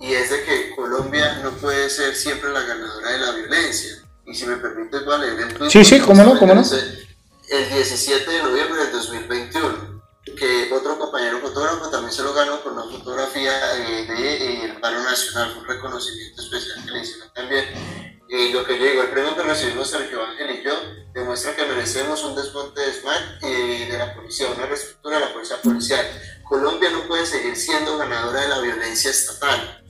y 0.00 0.12
es 0.12 0.30
de 0.30 0.42
que 0.44 0.74
Colombia 0.74 1.40
no 1.42 1.50
puede 1.52 1.90
ser 1.90 2.14
siempre 2.14 2.50
la 2.50 2.62
ganadora 2.62 3.10
de 3.10 3.18
la 3.18 3.32
violencia. 3.32 3.96
Y 4.26 4.34
si 4.34 4.46
me 4.46 4.56
permites, 4.56 5.02
leer 5.02 5.40
el 5.40 5.54
tweet. 5.54 5.70
Sí, 5.70 5.84
sí, 5.84 6.00
cómo 6.00 6.22
no, 6.22 6.38
cómo 6.38 6.54
no. 6.54 6.62
El 6.62 7.68
17 7.70 8.30
de 8.30 8.42
noviembre 8.42 8.84
del 8.84 8.92
2021, 8.92 9.87
que 10.34 10.72
otro 10.72 10.98
compañero 10.98 11.40
fotógrafo 11.40 11.90
también 11.90 12.12
se 12.12 12.22
lo 12.22 12.32
ganó 12.32 12.60
por 12.60 12.72
una 12.72 12.84
fotografía 12.84 13.52
eh, 13.76 14.06
del 14.06 14.16
de, 14.16 14.64
eh, 14.64 14.78
paro 14.80 15.02
nacional, 15.02 15.56
un 15.58 15.64
reconocimiento 15.66 16.42
especial 16.42 16.84
que 16.84 16.90
le 16.90 17.00
hicieron 17.00 17.32
también 17.32 18.08
y 18.30 18.52
lo 18.52 18.62
que 18.62 18.78
llegó, 18.78 19.02
el 19.02 19.08
premio 19.08 19.34
que 19.34 19.42
recibimos 19.42 19.88
Sergio 19.88 20.22
Ángel 20.22 20.50
y 20.50 20.62
yo 20.62 20.72
demuestra 21.14 21.56
que 21.56 21.64
merecemos 21.64 22.22
un 22.24 22.36
desmonte 22.36 22.82
de 22.82 22.92
SMAT 22.92 23.42
y 23.42 23.86
de 23.86 23.96
la 23.96 24.14
policía, 24.14 24.48
una 24.54 24.66
reestructura 24.66 25.18
de 25.18 25.24
la 25.24 25.32
fuerza 25.32 25.56
policial. 25.62 26.06
Colombia 26.46 26.90
no 26.90 27.08
puede 27.08 27.24
seguir 27.24 27.56
siendo 27.56 27.96
ganadora 27.96 28.42
de 28.42 28.48
la 28.48 28.60
violencia 28.60 29.10
estatal. 29.10 29.82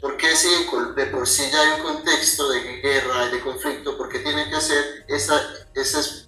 Porque 0.00 0.34
si 0.34 0.48
de 0.96 1.06
por 1.06 1.28
sí 1.28 1.48
ya 1.52 1.60
hay 1.60 1.80
un 1.80 1.86
contexto 1.86 2.48
de 2.50 2.80
guerra, 2.80 3.28
de 3.28 3.40
conflicto, 3.40 3.96
porque 3.96 4.18
tiene 4.18 4.50
que 4.50 4.60
ser 4.60 5.04
esa, 5.06 5.40
esa 5.74 6.00
es 6.00 6.25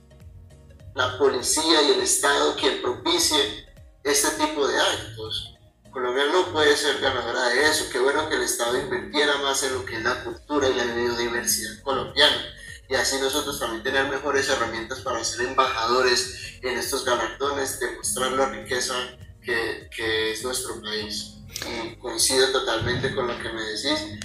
la 0.99 1.17
policía 1.17 1.81
y 1.83 1.93
el 1.93 2.01
Estado 2.01 2.57
quien 2.57 2.83
propicie 2.83 3.69
este 4.03 4.31
tipo 4.45 4.67
de 4.67 4.81
actos? 4.81 5.55
Colombia 5.93 6.25
no 6.33 6.53
puede 6.53 6.77
ser 6.77 7.01
ganadora 7.01 7.51
de 7.51 7.69
eso. 7.69 7.85
Qué 7.93 8.01
bueno 8.01 8.29
que 8.29 8.35
el 8.35 8.43
Estado 8.43 8.77
invirtiera 8.77 9.37
más 9.39 9.63
en 9.63 9.75
lo 9.75 9.85
que 9.85 9.95
es 9.95 10.03
la 10.03 10.25
cultura 10.25 10.69
y 10.69 10.75
la 10.75 10.85
biodiversidad 10.85 11.81
colombiana. 11.83 12.45
Y 12.89 12.97
así 12.97 13.17
nosotros 13.21 13.61
también 13.61 13.85
tener 13.85 14.09
mejores 14.09 14.49
herramientas 14.49 15.01
para 15.01 15.23
ser 15.23 15.47
embajadores 15.47 16.59
en 16.63 16.77
estos 16.77 17.05
galardones, 17.05 17.79
demostrar 17.79 18.33
la 18.33 18.47
riqueza 18.47 18.95
que, 19.41 19.89
que 19.95 20.33
es 20.33 20.43
nuestro 20.43 20.81
país. 20.83 21.35
Y 21.65 21.97
coincido 21.97 22.51
totalmente 22.51 23.15
con 23.15 23.29
lo 23.29 23.39
que 23.39 23.53
me 23.53 23.63
decís 23.63 24.19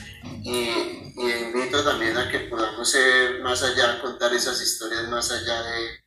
y, 0.43 0.69
y, 1.15 1.31
invito 1.45 1.83
también 1.83 2.17
a 2.17 2.29
que 2.29 2.39
podamos 2.41 2.89
ser 2.89 3.41
más 3.41 3.61
allá, 3.63 4.01
contar 4.01 4.33
esas 4.33 4.61
historias 4.61 5.07
más 5.09 5.31
allá 5.31 5.61
de, 5.63 6.02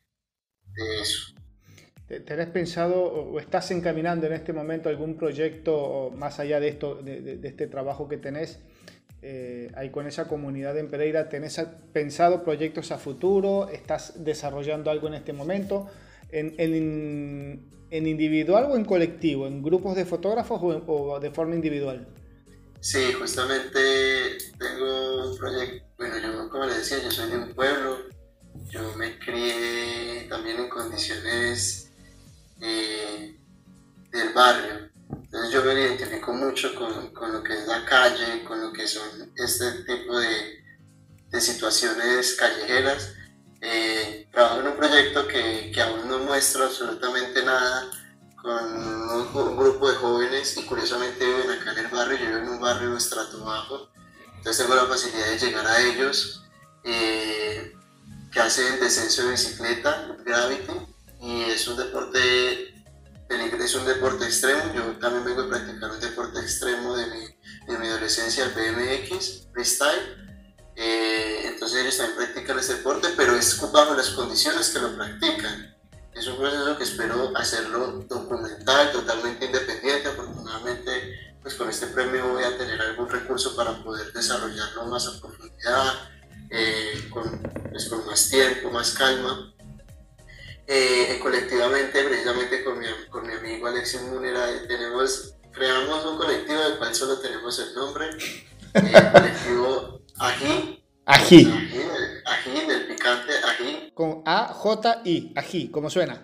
de 0.77 1.01
eso. 1.01 1.35
¿Te, 2.07 2.47
pensado 2.47 3.03
o 3.03 3.41
estás 3.41 3.71
encaminando 3.73 4.27
en 4.27 4.33
este 4.33 4.53
momento 4.53 4.89
algún 4.89 5.17
proyecto 5.17 6.13
más 6.17 6.39
allá 6.39 6.61
de, 6.61 6.69
esto, 6.69 6.95
de, 7.03 7.21
de 7.21 7.49
este 7.49 7.67
trabajo 7.67 8.09
que 8.09 8.17
tenés 8.17 8.61
eh, 9.23 9.73
ahí 9.75 9.91
con 9.91 10.07
esa 10.07 10.29
comunidad 10.29 10.79
en 10.79 10.89
Pereira? 10.89 11.29
¿Tenés 11.29 11.61
pensado 11.93 12.45
proyectos 12.45 12.93
a 12.93 12.99
futuro? 12.99 13.69
¿Estás 13.71 14.25
desarrollando 14.25 14.89
algo 14.89 15.09
en 15.09 15.15
este 15.15 15.33
momento? 15.33 15.89
¿En, 16.31 16.55
en, 16.59 17.69
en 17.91 18.07
individual 18.07 18.67
o 18.71 18.77
en 18.77 18.85
colectivo? 18.85 19.49
¿En 19.49 19.63
grupos 19.63 19.97
de 19.97 20.05
fotógrafos 20.05 20.63
o, 20.63 20.93
o, 20.93 21.19
de 21.19 21.31
forma 21.31 21.57
individual? 21.57 22.07
Sí, 22.79 23.13
justamente 23.19 23.81
tengo 24.59 25.31
un 25.31 25.37
proyecto, 25.37 25.85
bueno, 25.99 26.19
yo 26.19 26.49
como 26.49 26.67
les 26.67 26.77
decía, 26.77 26.99
yo 27.03 27.11
soy 27.11 27.31
de 27.31 27.39
un 27.39 27.53
pueblo, 27.53 27.97
yo 28.71 28.95
me 28.97 29.19
crié 29.19 30.27
también 30.29 30.59
en 30.61 30.69
condiciones 30.69 31.91
eh, 32.61 33.39
del 34.11 34.33
barrio. 34.33 34.91
Entonces 35.11 35.53
yo 35.53 35.65
me 35.65 35.75
identifico 35.75 36.33
mucho 36.33 36.75
con, 36.75 37.13
con, 37.13 37.33
lo 37.33 37.43
que 37.43 37.55
es 37.55 37.67
la 37.67 37.85
calle, 37.85 38.43
con 38.45 38.61
lo 38.61 38.73
que 38.73 38.89
son 38.89 39.33
este 39.37 39.85
tipo 39.85 40.19
de, 40.19 40.65
de 41.31 41.41
situaciones 41.41 42.35
callejeras. 42.35 43.15
Eh, 43.61 44.29
trabajo 44.33 44.61
en 44.61 44.69
un 44.69 44.77
proyecto 44.77 45.27
que, 45.27 45.71
que, 45.73 45.81
aún 45.81 46.09
no 46.09 46.19
muestro 46.21 46.65
absolutamente 46.65 47.43
nada 47.43 47.91
con 48.41 48.65
un, 48.65 49.57
grupo 49.57 49.91
de 49.91 49.97
jóvenes 49.97 50.57
y 50.57 50.65
curiosamente 50.67 51.25
viven 51.25 51.51
acá 51.51 51.73
en 51.73 51.79
el 51.79 51.89
barrio, 51.89 52.19
yo 52.19 52.27
vivo 52.27 52.39
en 52.39 52.49
un 52.51 52.61
barrio 52.61 52.97
estrato 52.97 53.45
bajo, 53.45 53.89
entonces 54.37 54.65
tengo 54.65 54.77
la 54.77 54.87
facilidad 54.87 55.27
de 55.31 55.39
llegar 55.39 55.67
a 55.67 55.81
ellos 55.81 56.45
eh, 56.85 57.76
que 58.37 58.43
hacen 58.43 58.79
descenso 58.81 59.23
de 59.23 59.31
bicicleta, 59.31 60.15
gravity, 60.23 60.73
y 61.23 61.45
es 61.45 61.67
un 61.69 61.79
deporte 61.79 62.75
es 63.31 63.75
un 63.75 63.87
deporte 63.87 64.27
extremo, 64.27 64.75
yo 64.75 64.83
también 64.99 65.25
vengo 65.25 65.41
a 65.41 65.49
practicar 65.49 65.91
un 65.91 66.01
deporte 66.01 66.39
extremo 66.41 66.95
de 66.95 67.07
mi, 67.07 67.27
de 67.67 67.79
mi 67.79 67.87
adolescencia, 67.89 68.45
el 68.45 68.51
BMX, 68.51 69.49
freestyle, 69.55 70.45
eh, 70.77 71.45
entonces 71.47 71.81
ellos 71.81 71.97
también 71.97 72.19
practican 72.19 72.59
ese 72.59 72.75
deporte, 72.75 73.09
pero 73.17 73.35
es 73.35 73.59
bajo 73.73 73.95
las 73.95 74.11
condiciones 74.11 74.69
que 74.69 74.81
lo 74.81 74.95
practican. 74.95 75.75
Es 76.15 76.27
un 76.27 76.37
proceso 76.37 76.77
que 76.77 76.85
espero 76.85 77.33
hacerlo 77.37 78.05
documental, 78.07 78.93
totalmente 78.93 79.47
independiente, 79.47 80.09
afortunadamente 80.09 81.37
pues 81.43 81.55
con 81.55 81.71
este 81.71 81.87
premio 81.87 82.29
voy 82.29 82.45
a 82.45 82.59
tener 82.59 82.81
algún 82.83 83.09
recurso 83.09 83.57
para 83.57 83.83
poder 83.83 84.13
desarrollarlo 84.13 84.85
más 84.87 85.07
a 85.07 85.21
profundidad, 85.21 86.16
eh, 86.51 87.09
con, 87.11 87.41
pues, 87.71 87.89
con, 87.89 88.07
más 88.07 88.31
tiempo, 88.31 88.71
más 88.71 88.93
calma. 88.95 89.53
Eh, 90.67 91.19
colectivamente, 91.23 92.03
precisamente 92.03 92.65
con 92.65 92.79
mi, 92.79 92.87
con 93.09 93.27
mi 93.27 93.35
amigo 93.35 93.69
Alexis 93.69 94.03
Munera, 94.03 94.47
tenemos, 94.67 95.35
creamos 95.53 96.05
un 96.05 96.17
colectivo 96.19 96.61
del 96.61 96.79
cual 96.79 96.95
solo 96.95 97.19
tenemos 97.21 97.59
el 97.61 97.75
nombre, 97.75 98.07
el 98.75 99.13
colectivo 99.13 99.97
Ají. 100.19 100.83
Ají. 101.05 101.47
Ají, 102.25 102.67
del 102.67 102.87
picante, 102.87 103.33
ají. 103.33 103.93
Con 103.95 104.23
A-J-I, 104.25 105.33
ají, 105.37 105.69
¿cómo 105.71 105.91
suena? 105.91 106.23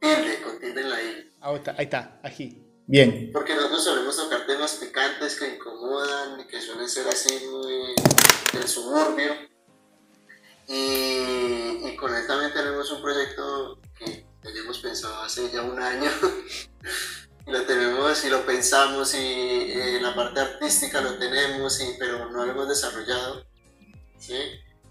Tilde, 0.00 0.42
con 0.42 0.58
tilde 0.58 0.80
en 0.80 0.90
la 0.90 1.02
I. 1.02 1.32
Ahí 1.40 1.54
está, 1.54 1.74
ahí 1.78 1.84
está, 1.84 2.20
ají. 2.22 2.61
Bien. 2.86 3.30
Porque 3.32 3.54
nosotros 3.54 3.84
solemos 3.84 4.16
tocar 4.16 4.46
temas 4.46 4.74
picantes 4.74 5.38
que 5.38 5.54
incomodan 5.54 6.40
y 6.40 6.44
que 6.46 6.60
suelen 6.60 6.88
ser 6.88 7.08
así 7.08 7.46
muy 7.50 7.94
del 8.52 8.68
suburbio. 8.68 9.32
Y, 10.68 11.86
y 11.88 11.96
con 11.96 12.14
él 12.14 12.26
también 12.26 12.52
tenemos 12.52 12.90
un 12.90 13.02
proyecto 13.02 13.78
que 13.96 14.26
teníamos 14.42 14.78
pensado 14.78 15.22
hace 15.22 15.50
ya 15.50 15.62
un 15.62 15.78
año. 15.78 16.10
lo 17.46 17.62
tenemos 17.62 18.24
y 18.24 18.30
lo 18.30 18.44
pensamos 18.46 19.14
y 19.14 19.18
eh, 19.18 19.98
la 20.00 20.14
parte 20.14 20.40
artística 20.40 21.00
lo 21.00 21.18
tenemos, 21.18 21.80
y, 21.80 21.96
pero 21.98 22.30
no 22.30 22.44
lo 22.44 22.52
hemos 22.52 22.68
desarrollado. 22.68 23.44
¿sí? 24.18 24.36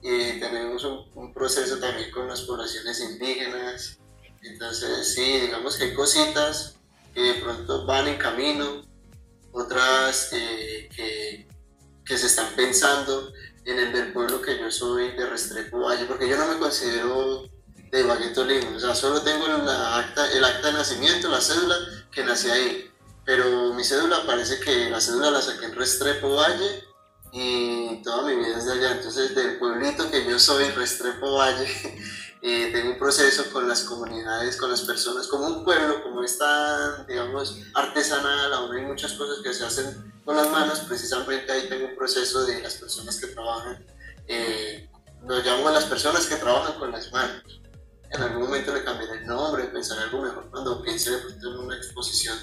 Y 0.02 0.40
tenemos 0.40 0.84
un, 0.84 1.10
un 1.16 1.34
proceso 1.34 1.78
también 1.80 2.12
con 2.12 2.28
las 2.28 2.42
poblaciones 2.42 3.00
indígenas. 3.02 4.00
Entonces, 4.42 5.14
sí, 5.14 5.40
digamos 5.42 5.78
que 5.78 5.86
hay 5.86 5.94
cositas 5.94 6.81
que 7.14 7.22
de 7.22 7.34
pronto 7.36 7.86
van 7.86 8.08
en 8.08 8.18
camino, 8.18 8.84
otras 9.52 10.30
eh, 10.34 10.90
que, 10.96 12.18
se 12.18 12.28
están 12.28 12.48
pensando 12.58 13.32
en 13.64 13.80
el 13.80 13.94
del 13.94 14.12
pueblo 14.12 14.42
que 14.42 14.60
yo 14.60 14.70
soy 14.70 15.12
de 15.12 15.26
Restrepo 15.28 15.80
Valle, 15.80 16.06
porque 16.06 16.28
yo 16.28 16.38
no 16.38 16.46
me 16.48 16.60
considero 16.60 17.46
de 17.90 18.04
Valle 18.04 18.30
Tolima, 18.30 18.76
o 18.76 18.80
sea, 18.80 18.94
solo 18.94 19.22
tengo 19.22 19.48
la 19.48 19.98
acta, 19.98 20.30
el 20.34 20.44
acta 20.44 20.68
de 20.68 20.74
nacimiento, 20.74 21.30
la 21.30 21.40
cédula, 21.40 21.78
que 22.12 22.26
nací 22.26 22.50
ahí, 22.50 22.92
pero 23.24 23.74
mi 23.74 23.84
cédula 23.86 24.26
parece 24.26 24.60
que 24.60 24.90
la 24.90 25.00
cédula 25.00 25.32
la 25.32 25.42
saqué 25.42 25.66
en 25.66 25.76
Restrepo 25.76 26.36
Valle 26.36 26.84
y 27.32 28.02
toda 28.04 28.24
mi 28.24 28.36
vida 28.36 28.58
es 28.58 28.66
de 28.66 28.74
allá, 28.74 28.92
entonces 28.92 29.34
del 29.34 29.58
pueblito 29.58 30.12
que 30.12 30.26
yo 30.26 30.38
soy, 30.38 30.70
Restrepo 30.72 31.38
Valle, 31.38 31.66
eh, 32.42 32.70
tengo 32.74 32.92
un 32.92 32.98
proceso 32.98 33.44
con 33.52 33.68
las 33.68 33.84
comunidades, 33.84 34.58
con 34.58 34.72
las 34.72 34.82
personas, 34.82 35.28
como 35.28 35.46
un 35.46 35.64
pueblo, 35.64 36.02
como 36.02 36.24
está, 36.24 37.04
digamos, 37.08 37.60
artesanal, 37.76 38.52
aún 38.54 38.76
hay 38.76 38.86
muchas 38.86 39.14
cosas 39.14 39.44
que 39.44 39.54
se 39.54 39.64
hacen 39.64 40.12
con 40.26 40.36
las 40.36 40.50
manos, 40.50 40.80
precisamente 40.80 41.52
ahí 41.52 41.70
tengo 41.70 41.88
un 41.88 41.96
proceso 41.96 42.44
de 42.46 42.62
las 42.62 42.76
personas 42.76 43.20
que 43.20 43.28
trabajan, 43.28 43.86
eh, 44.28 44.90
lo 45.28 45.38
llamo 45.40 45.68
a 45.68 45.72
las 45.72 45.86
personas 45.86 46.26
que 46.26 46.36
trabajan 46.36 46.80
con 46.80 46.92
las 46.92 47.12
manos. 47.12 47.62
En 48.10 48.22
algún 48.22 48.42
momento 48.42 48.74
le 48.74 48.84
cambiaré 48.84 49.20
el 49.20 49.28
nombre, 49.28 49.66
pensaré 49.66 50.02
algo 50.02 50.24
mejor 50.24 50.50
cuando 50.50 50.82
piense 50.82 51.12
en 51.12 51.48
una 51.48 51.78
exposición 51.78 52.38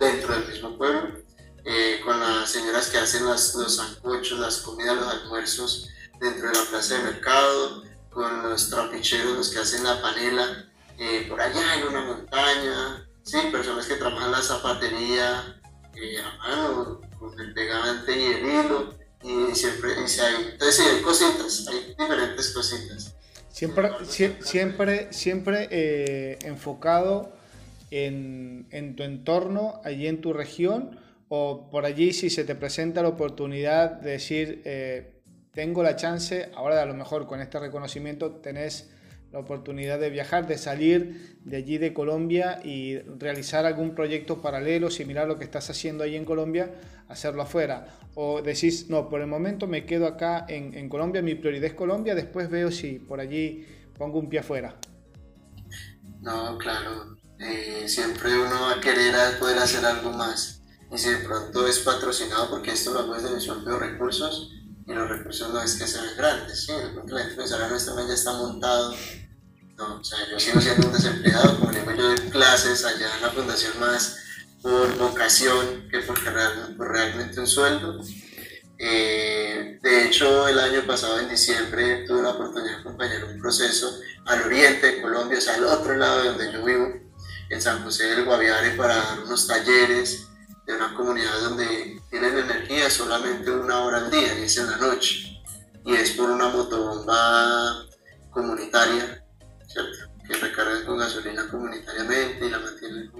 dentro 0.00 0.34
del 0.34 0.48
mismo 0.48 0.76
pueblo, 0.76 1.22
eh, 1.64 2.00
con 2.04 2.18
las 2.18 2.50
señoras 2.50 2.88
que 2.88 2.98
hacen 2.98 3.24
las, 3.24 3.54
los 3.54 3.76
sancochos, 3.76 4.40
las 4.40 4.58
comidas, 4.58 4.96
los 4.96 5.06
almuerzos 5.06 5.88
dentro 6.20 6.48
de 6.48 6.58
la 6.58 6.64
plaza 6.64 6.96
de 6.96 7.04
mercado, 7.04 7.84
con 8.12 8.42
los 8.42 8.70
trapicheros, 8.70 9.50
que 9.50 9.58
hacen 9.58 9.84
la 9.84 10.00
panela 10.00 10.70
eh, 10.98 11.26
por 11.28 11.40
allá 11.40 11.78
en 11.78 11.88
una 11.88 12.04
montaña, 12.04 13.08
sí, 13.22 13.38
personas 13.50 13.86
que 13.86 13.94
trabajan 13.94 14.30
la 14.30 14.42
zapatería 14.42 15.60
eh, 15.96 16.18
a 16.20 16.36
mano, 16.38 17.00
con 17.18 17.38
el 17.40 17.54
pegante 17.54 18.16
y 18.16 18.24
el 18.24 18.46
hilo, 18.46 18.94
y 19.22 19.54
siempre, 19.54 19.92
y 19.92 20.20
hay, 20.20 20.50
entonces 20.52 20.76
sí, 20.76 20.82
hay 20.82 21.02
cositas, 21.02 21.66
hay 21.68 21.94
diferentes 21.98 22.50
cositas. 22.50 23.14
Siempre, 23.50 23.90
siempre, 24.40 25.12
siempre 25.12 25.68
eh, 25.70 26.38
enfocado 26.42 27.32
en, 27.90 28.66
en, 28.70 28.96
tu 28.96 29.02
entorno, 29.02 29.80
allí 29.84 30.06
en 30.06 30.20
tu 30.20 30.32
región, 30.32 30.98
o 31.28 31.70
por 31.70 31.84
allí 31.84 32.12
si 32.12 32.30
se 32.30 32.44
te 32.44 32.54
presenta 32.54 33.02
la 33.02 33.08
oportunidad 33.08 33.90
de 33.90 34.10
decir, 34.12 34.62
tengo 35.52 35.82
la 35.82 35.96
chance, 35.96 36.50
ahora 36.54 36.82
a 36.82 36.86
lo 36.86 36.94
mejor 36.94 37.26
con 37.26 37.40
este 37.40 37.58
reconocimiento 37.58 38.32
tenés 38.32 38.90
la 39.32 39.38
oportunidad 39.38 39.98
de 39.98 40.10
viajar, 40.10 40.46
de 40.46 40.58
salir 40.58 41.38
de 41.44 41.56
allí 41.56 41.78
de 41.78 41.94
Colombia 41.94 42.60
y 42.64 42.98
realizar 42.98 43.64
algún 43.64 43.94
proyecto 43.94 44.42
paralelo, 44.42 44.90
similar 44.90 45.24
a 45.24 45.26
lo 45.26 45.38
que 45.38 45.44
estás 45.44 45.70
haciendo 45.70 46.04
ahí 46.04 46.16
en 46.16 46.24
Colombia, 46.24 46.70
hacerlo 47.08 47.42
afuera. 47.42 47.86
O 48.14 48.42
decís, 48.42 48.90
no, 48.90 49.08
por 49.08 49.20
el 49.20 49.26
momento 49.26 49.66
me 49.66 49.86
quedo 49.86 50.06
acá 50.06 50.44
en, 50.48 50.88
Colombia, 50.88 51.22
mi 51.22 51.34
prioridad 51.34 51.66
es 51.66 51.74
Colombia, 51.74 52.14
después 52.14 52.50
veo 52.50 52.70
si 52.70 52.98
por 52.98 53.20
allí 53.20 53.66
pongo 53.96 54.18
un 54.18 54.28
pie 54.28 54.40
afuera. 54.40 54.76
No, 56.20 56.58
claro, 56.58 57.16
eh, 57.38 57.84
siempre 57.86 58.34
uno 58.38 58.60
va 58.60 58.72
a 58.76 58.80
querer 58.80 59.14
poder 59.38 59.58
hacer 59.58 59.84
algo 59.84 60.12
más. 60.12 60.62
Y 60.90 60.98
si 60.98 61.08
de 61.08 61.18
pronto 61.18 61.66
es 61.66 61.78
patrocinado, 61.78 62.50
porque 62.50 62.72
esto 62.72 62.92
lo 62.92 63.00
hago 63.00 63.14
desde 63.14 63.34
mis 63.34 63.46
propios 63.46 63.80
recursos, 63.80 64.61
y 64.86 64.92
los 64.92 65.08
recursos 65.08 65.52
no 65.52 65.62
es 65.62 65.74
que 65.74 65.86
sean 65.86 66.06
grandes, 66.16 66.66
¿sí? 66.66 66.72
La 67.06 67.36
pensará, 67.36 67.68
no, 67.68 67.76
este 67.76 67.90
ya 68.08 68.14
está 68.14 68.32
montado. 68.32 68.94
No, 69.76 70.00
o 70.00 70.04
sea, 70.04 70.18
yo 70.30 70.38
sigo 70.38 70.60
siendo 70.60 70.86
un 70.86 70.92
desempleado, 70.92 71.58
como 71.58 71.72
digo 71.72 71.92
yo, 71.92 72.08
de 72.08 72.30
clases 72.30 72.84
allá 72.84 73.16
en 73.16 73.22
la 73.22 73.30
fundación 73.30 73.78
más 73.80 74.18
por 74.60 74.96
vocación 74.96 75.88
que 75.90 76.00
por, 76.00 76.18
por 76.76 76.88
realmente 76.88 77.40
un 77.40 77.46
sueldo. 77.46 78.00
Eh, 78.78 79.78
de 79.80 80.06
hecho, 80.06 80.48
el 80.48 80.58
año 80.58 80.82
pasado, 80.86 81.20
en 81.20 81.28
diciembre, 81.28 82.04
tuve 82.06 82.22
la 82.22 82.30
oportunidad 82.30 82.74
de 82.74 82.80
acompañar 82.80 83.24
un 83.24 83.40
proceso 83.40 84.00
al 84.26 84.42
oriente 84.42 84.86
de 84.86 85.02
Colombia, 85.02 85.38
o 85.38 85.40
sea, 85.40 85.54
al 85.54 85.64
otro 85.64 85.96
lado 85.96 86.22
de 86.22 86.28
donde 86.28 86.52
yo 86.52 86.64
vivo, 86.64 86.92
en 87.48 87.62
San 87.62 87.82
José 87.84 88.06
del 88.06 88.24
Guaviare, 88.24 88.70
para 88.72 88.96
dar 88.96 89.20
unos 89.20 89.46
talleres 89.46 90.28
de 90.66 90.74
una 90.74 90.94
comunidad 90.94 91.40
donde 91.40 92.00
tienen 92.10 92.38
energía 92.38 92.88
solamente 92.88 93.50
una 93.50 93.80
hora 93.80 93.98
al 93.98 94.10
día 94.10 94.38
y 94.38 94.44
es 94.44 94.56
en 94.58 94.70
la 94.70 94.76
noche. 94.76 95.42
Y 95.84 95.94
es 95.94 96.12
por 96.12 96.30
una 96.30 96.48
motobomba 96.48 97.86
comunitaria, 98.30 99.24
¿cierto? 99.66 100.12
Que 100.26 100.34
recarga 100.34 100.84
con 100.86 100.98
gasolina 100.98 101.48
comunitariamente 101.48 102.46
y 102.46 102.50
la 102.50 102.58
mantiene. 102.58 103.10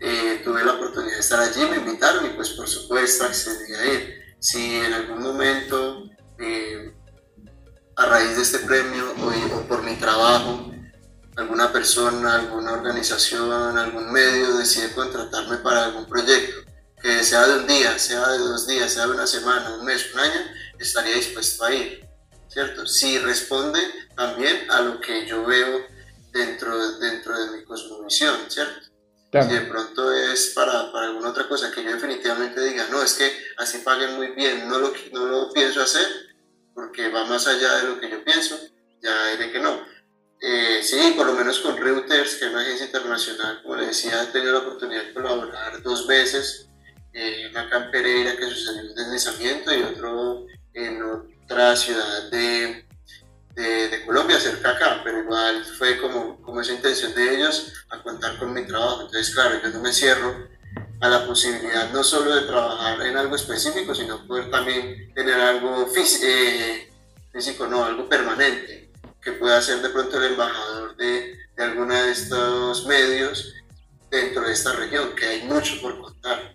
Eh, 0.00 0.40
tuve 0.42 0.64
la 0.64 0.72
oportunidad 0.72 1.14
de 1.14 1.20
estar 1.20 1.40
allí, 1.40 1.60
me 1.66 1.76
invitaron 1.76 2.24
y 2.24 2.30
pues 2.30 2.50
por 2.50 2.66
supuesto 2.66 3.24
accedí 3.24 3.74
a 3.74 3.92
ir. 3.92 4.20
Si 4.38 4.76
en 4.76 4.94
algún 4.94 5.22
momento, 5.22 6.04
eh, 6.38 6.94
a 7.96 8.06
raíz 8.06 8.36
de 8.36 8.42
este 8.42 8.60
premio 8.60 9.12
o 9.12 9.60
por 9.68 9.82
mi 9.82 9.96
trabajo, 9.96 10.72
alguna 11.36 11.70
persona, 11.70 12.36
alguna 12.36 12.72
organización, 12.72 13.76
algún 13.76 14.10
medio 14.10 14.56
decide 14.56 14.92
contratarme 14.94 15.58
para 15.58 15.84
algún 15.86 16.06
proyecto, 16.06 16.69
que 17.00 17.24
sea 17.24 17.46
de 17.46 17.60
un 17.60 17.66
día, 17.66 17.98
sea 17.98 18.28
de 18.28 18.38
dos 18.38 18.66
días, 18.66 18.92
sea 18.92 19.06
de 19.06 19.12
una 19.12 19.26
semana, 19.26 19.74
un 19.74 19.84
mes, 19.84 20.12
un 20.12 20.20
año, 20.20 20.40
estaría 20.78 21.14
dispuesto 21.14 21.64
a 21.64 21.74
ir, 21.74 22.06
¿cierto? 22.48 22.86
Si 22.86 23.18
responde 23.18 23.80
también 24.14 24.70
a 24.70 24.80
lo 24.82 25.00
que 25.00 25.26
yo 25.26 25.44
veo 25.44 25.86
dentro, 26.32 26.98
dentro 26.98 27.38
de 27.38 27.56
mi 27.56 27.64
cosmovisión, 27.64 28.36
¿cierto? 28.48 28.88
Si 29.32 29.48
de 29.48 29.60
pronto 29.60 30.12
es 30.12 30.52
para, 30.56 30.90
para, 30.90 31.06
alguna 31.06 31.30
otra 31.30 31.48
cosa 31.48 31.70
que 31.70 31.84
yo 31.84 31.92
definitivamente 31.92 32.60
diga, 32.64 32.88
no, 32.90 33.00
es 33.00 33.14
que 33.14 33.32
así 33.58 33.78
paguen 33.78 34.16
muy 34.16 34.28
bien, 34.32 34.68
no 34.68 34.78
lo, 34.78 34.92
no 35.12 35.26
lo 35.26 35.52
pienso 35.52 35.80
hacer, 35.80 36.06
porque 36.74 37.08
va 37.10 37.24
más 37.26 37.46
allá 37.46 37.76
de 37.76 37.84
lo 37.84 38.00
que 38.00 38.10
yo 38.10 38.24
pienso, 38.24 38.58
ya 39.00 39.28
diré 39.28 39.52
que 39.52 39.60
no. 39.60 39.86
Eh, 40.42 40.80
sí, 40.82 41.14
por 41.16 41.26
lo 41.26 41.34
menos 41.34 41.60
con 41.60 41.76
Reuters, 41.76 42.36
que 42.36 42.46
es 42.46 42.50
una 42.50 42.62
agencia 42.62 42.86
internacional, 42.86 43.62
como 43.62 43.76
le 43.76 43.86
decía, 43.86 44.22
he 44.22 44.26
tenido 44.26 44.54
la 44.54 44.60
oportunidad 44.60 45.04
de 45.04 45.14
colaborar 45.14 45.80
dos 45.82 46.06
veces 46.08 46.69
eh, 47.12 47.50
acá 47.54 47.84
en 47.84 47.90
Pereira 47.90 48.36
que 48.36 48.48
sucedió 48.48 48.90
un 48.90 48.94
deslizamiento 48.94 49.74
y 49.74 49.82
otro 49.82 50.46
en 50.74 51.02
otra 51.02 51.76
ciudad 51.76 52.30
de, 52.30 52.86
de, 53.54 54.04
Colombia, 54.06 54.38
cerca 54.38 54.70
acá, 54.70 55.00
pero 55.02 55.20
igual 55.20 55.64
fue 55.64 55.98
como, 56.00 56.40
como 56.42 56.60
esa 56.60 56.72
intención 56.72 57.14
de 57.14 57.36
ellos 57.36 57.72
a 57.90 58.02
contar 58.02 58.38
con 58.38 58.52
mi 58.52 58.64
trabajo. 58.64 59.02
Entonces, 59.02 59.34
claro, 59.34 59.60
yo 59.62 59.68
no 59.70 59.80
me 59.80 59.92
cierro 59.92 60.48
a 61.00 61.08
la 61.08 61.26
posibilidad 61.26 61.90
no 61.92 62.04
solo 62.04 62.34
de 62.34 62.42
trabajar 62.42 63.00
en 63.02 63.16
algo 63.16 63.34
específico, 63.34 63.94
sino 63.94 64.26
poder 64.26 64.50
también 64.50 65.12
tener 65.14 65.34
algo 65.34 65.86
físico, 65.86 66.26
eh, 66.26 66.92
físico 67.32 67.66
no, 67.66 67.84
algo 67.84 68.08
permanente, 68.08 68.90
que 69.20 69.32
pueda 69.32 69.60
ser 69.62 69.80
de 69.80 69.88
pronto 69.88 70.18
el 70.18 70.32
embajador 70.32 70.96
de, 70.96 71.38
de 71.56 71.64
alguno 71.64 71.94
de 71.94 72.10
estos 72.12 72.86
medios 72.86 73.54
dentro 74.10 74.42
de 74.46 74.52
esta 74.52 74.72
región, 74.72 75.14
que 75.14 75.26
hay 75.26 75.42
mucho 75.42 75.80
por 75.80 76.00
contar. 76.00 76.54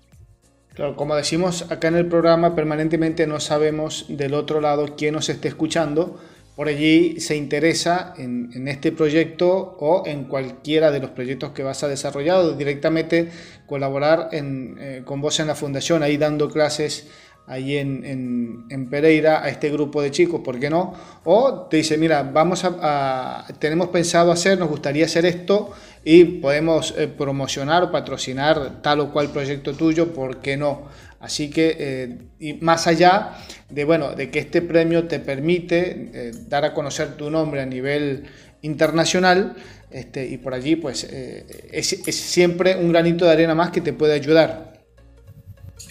Como 0.75 1.15
decimos 1.15 1.71
acá 1.71 1.87
en 1.87 1.95
el 1.95 2.07
programa, 2.07 2.53
permanentemente 2.53 3.25
no 3.27 3.39
sabemos 3.39 4.05
del 4.09 4.33
otro 4.33 4.59
lado 4.59 4.95
quién 4.97 5.13
nos 5.13 5.29
esté 5.29 5.47
escuchando, 5.47 6.19
por 6.57 6.67
allí 6.67 7.19
se 7.21 7.37
interesa 7.37 8.13
en, 8.17 8.67
este 8.67 8.91
proyecto 8.91 9.77
o 9.79 10.03
en 10.05 10.25
cualquiera 10.25 10.91
de 10.91 10.99
los 10.99 11.11
proyectos 11.11 11.51
que 11.51 11.63
vas 11.63 11.83
a 11.83 11.87
desarrollar 11.87 12.57
directamente 12.57 13.29
colaborar 13.67 14.29
eh, 14.33 15.01
con 15.05 15.21
vos 15.21 15.39
en 15.39 15.47
la 15.47 15.55
fundación, 15.55 16.03
ahí 16.03 16.17
dando 16.17 16.49
clases 16.49 17.07
ahí 17.47 17.77
en, 17.77 18.87
Pereira 18.89 19.43
a 19.43 19.49
este 19.49 19.69
grupo 19.69 20.01
de 20.01 20.11
chicos, 20.11 20.41
¿por 20.41 20.59
qué 20.59 20.69
no? 20.69 20.93
O 21.23 21.67
te 21.69 21.77
dice, 21.77 21.97
mira, 21.97 22.23
vamos 22.23 22.63
a, 22.65 23.45
tenemos 23.59 23.89
pensado 23.89 24.31
hacer, 24.31 24.57
nos 24.57 24.69
gustaría 24.69 25.05
hacer 25.05 25.25
esto 25.25 25.71
y 26.03 26.23
podemos 26.25 26.93
eh, 26.97 27.07
promocionar 27.07 27.83
o 27.83 27.91
patrocinar 27.91 28.81
tal 28.81 28.99
o 28.99 29.11
cual 29.11 29.29
proyecto 29.31 29.73
tuyo, 29.73 30.13
¿por 30.13 30.37
qué 30.37 30.57
no? 30.57 30.83
Así 31.19 31.49
que, 31.49 32.17
eh, 32.39 32.57
más 32.61 32.87
allá 32.87 33.37
de, 33.69 33.83
bueno, 33.83 34.13
de 34.13 34.29
que 34.29 34.39
este 34.39 34.61
premio 34.61 35.07
te 35.07 35.19
permite 35.19 36.11
eh, 36.13 36.31
dar 36.47 36.65
a 36.65 36.73
conocer 36.73 37.15
tu 37.15 37.31
nombre 37.31 37.61
a 37.61 37.65
nivel 37.65 38.25
internacional, 38.61 39.55
este, 39.89 40.27
y 40.27 40.37
por 40.37 40.53
allí, 40.53 40.75
pues, 40.75 41.03
es, 41.05 41.93
es 41.93 42.15
siempre 42.15 42.75
un 42.75 42.91
granito 42.91 43.25
de 43.25 43.31
arena 43.31 43.55
más 43.55 43.69
que 43.69 43.81
te 43.81 43.93
puede 43.93 44.13
ayudar. 44.13 44.74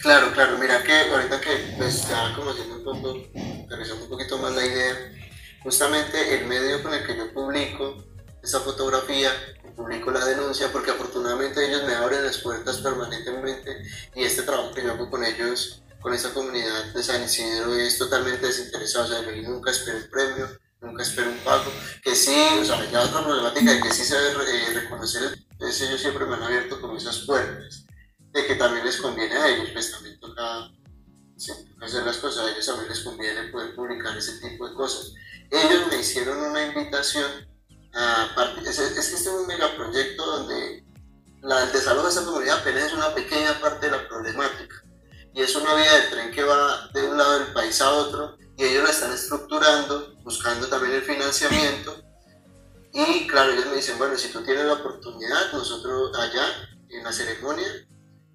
Claro, 0.05 0.31
claro, 0.33 0.59
mira 0.59 0.83
que 0.83 0.93
ahorita 0.93 1.41
que 1.41 1.75
me 1.79 1.87
estaba 1.87 2.35
como 2.35 2.51
haciendo 2.51 2.75
un 2.75 2.83
poco, 2.83 3.23
aterrizando 3.65 4.03
un 4.03 4.09
poquito 4.11 4.37
más 4.37 4.53
la 4.53 4.63
idea, 4.63 4.95
justamente 5.63 6.37
el 6.37 6.45
medio 6.45 6.83
con 6.83 6.93
el 6.93 7.03
que 7.07 7.17
yo 7.17 7.33
publico 7.33 8.05
esa 8.43 8.59
fotografía, 8.59 9.31
publico 9.75 10.11
la 10.11 10.23
denuncia, 10.23 10.71
porque 10.71 10.91
afortunadamente 10.91 11.65
ellos 11.67 11.85
me 11.85 11.95
abren 11.95 12.23
las 12.23 12.37
puertas 12.37 12.77
permanentemente 12.77 13.81
y 14.13 14.21
este 14.25 14.43
trabajo 14.43 14.75
que 14.75 14.83
yo 14.83 14.91
hago 14.91 15.09
con 15.09 15.25
ellos, 15.25 15.81
con 15.99 16.13
esa 16.13 16.31
comunidad 16.35 16.93
de 16.93 17.01
San 17.01 17.23
Isidro 17.23 17.73
es 17.73 17.97
totalmente 17.97 18.45
desinteresado, 18.45 19.05
o 19.05 19.07
sea, 19.07 19.21
yo 19.35 19.49
nunca 19.49 19.71
espero 19.71 19.97
un 19.97 20.09
premio, 20.11 20.47
nunca 20.81 21.01
espero 21.01 21.31
un 21.31 21.39
pago, 21.39 21.71
que 22.03 22.15
sí, 22.15 22.45
o 22.61 22.63
sea, 22.63 22.87
ya 22.91 23.01
otra 23.01 23.23
problemática 23.23 23.71
de 23.71 23.81
que 23.81 23.91
sí 23.91 24.03
se 24.03 24.15
debe 24.19 24.43
eh, 24.43 24.81
reconocer, 24.81 25.35
es 25.61 25.81
ellos 25.81 25.99
siempre 25.99 26.27
me 26.27 26.35
han 26.35 26.43
abierto 26.43 26.79
como 26.79 26.95
esas 26.95 27.17
puertas 27.25 27.84
de 28.35 28.45
que 28.45 28.55
también 28.55 28.85
les 28.85 28.97
conviene 28.97 29.33
a 29.33 29.47
ellos, 29.47 29.69
pues 29.71 29.91
también 29.91 30.19
toca, 30.19 30.69
hacer 31.81 32.05
las 32.05 32.17
cosas, 32.17 32.45
a 32.45 32.51
ellos 32.51 32.65
también 32.65 32.89
les 32.89 32.99
conviene 32.99 33.43
poder 33.47 33.73
publicar 33.75 34.17
ese 34.17 34.37
tipo 34.39 34.67
de 34.67 34.75
cosas. 34.75 35.13
Ellos 35.49 35.87
me 35.89 35.99
hicieron 35.99 36.37
una 36.39 36.65
invitación 36.65 37.31
a 37.93 38.35
es, 38.57 38.77
que 38.77 38.99
este 38.99 39.15
es 39.15 39.27
un 39.27 39.47
megaproyecto 39.47 40.25
donde 40.25 40.83
la, 41.43 41.63
el 41.63 41.71
desarrollo 41.71 42.03
de 42.03 42.09
esa 42.09 42.25
comunidad 42.25 42.59
apenas 42.59 42.87
es 42.87 42.93
una 42.93 43.15
pequeña 43.15 43.57
parte 43.61 43.85
de 43.85 43.93
la 43.93 44.05
problemática 44.09 44.83
y 45.33 45.41
es 45.41 45.55
una 45.55 45.73
vía 45.75 45.93
de 45.93 46.01
tren 46.09 46.31
que 46.31 46.43
va 46.43 46.89
de 46.93 47.09
un 47.09 47.17
lado 47.17 47.39
del 47.39 47.53
país 47.53 47.79
a 47.79 47.89
otro 47.89 48.37
y 48.57 48.65
ellos 48.65 48.83
la 48.83 48.89
están 48.89 49.13
estructurando, 49.13 50.13
buscando 50.23 50.67
también 50.67 50.95
el 50.95 51.03
financiamiento 51.03 52.03
y 52.91 53.27
claro, 53.27 53.53
ellos 53.53 53.67
me 53.67 53.77
dicen, 53.77 53.97
bueno, 53.97 54.17
si 54.17 54.27
tú 54.27 54.43
tienes 54.43 54.65
la 54.65 54.73
oportunidad, 54.73 55.53
nosotros 55.53 56.17
allá 56.17 56.47
en 56.89 57.03
la 57.03 57.13
ceremonia 57.13 57.67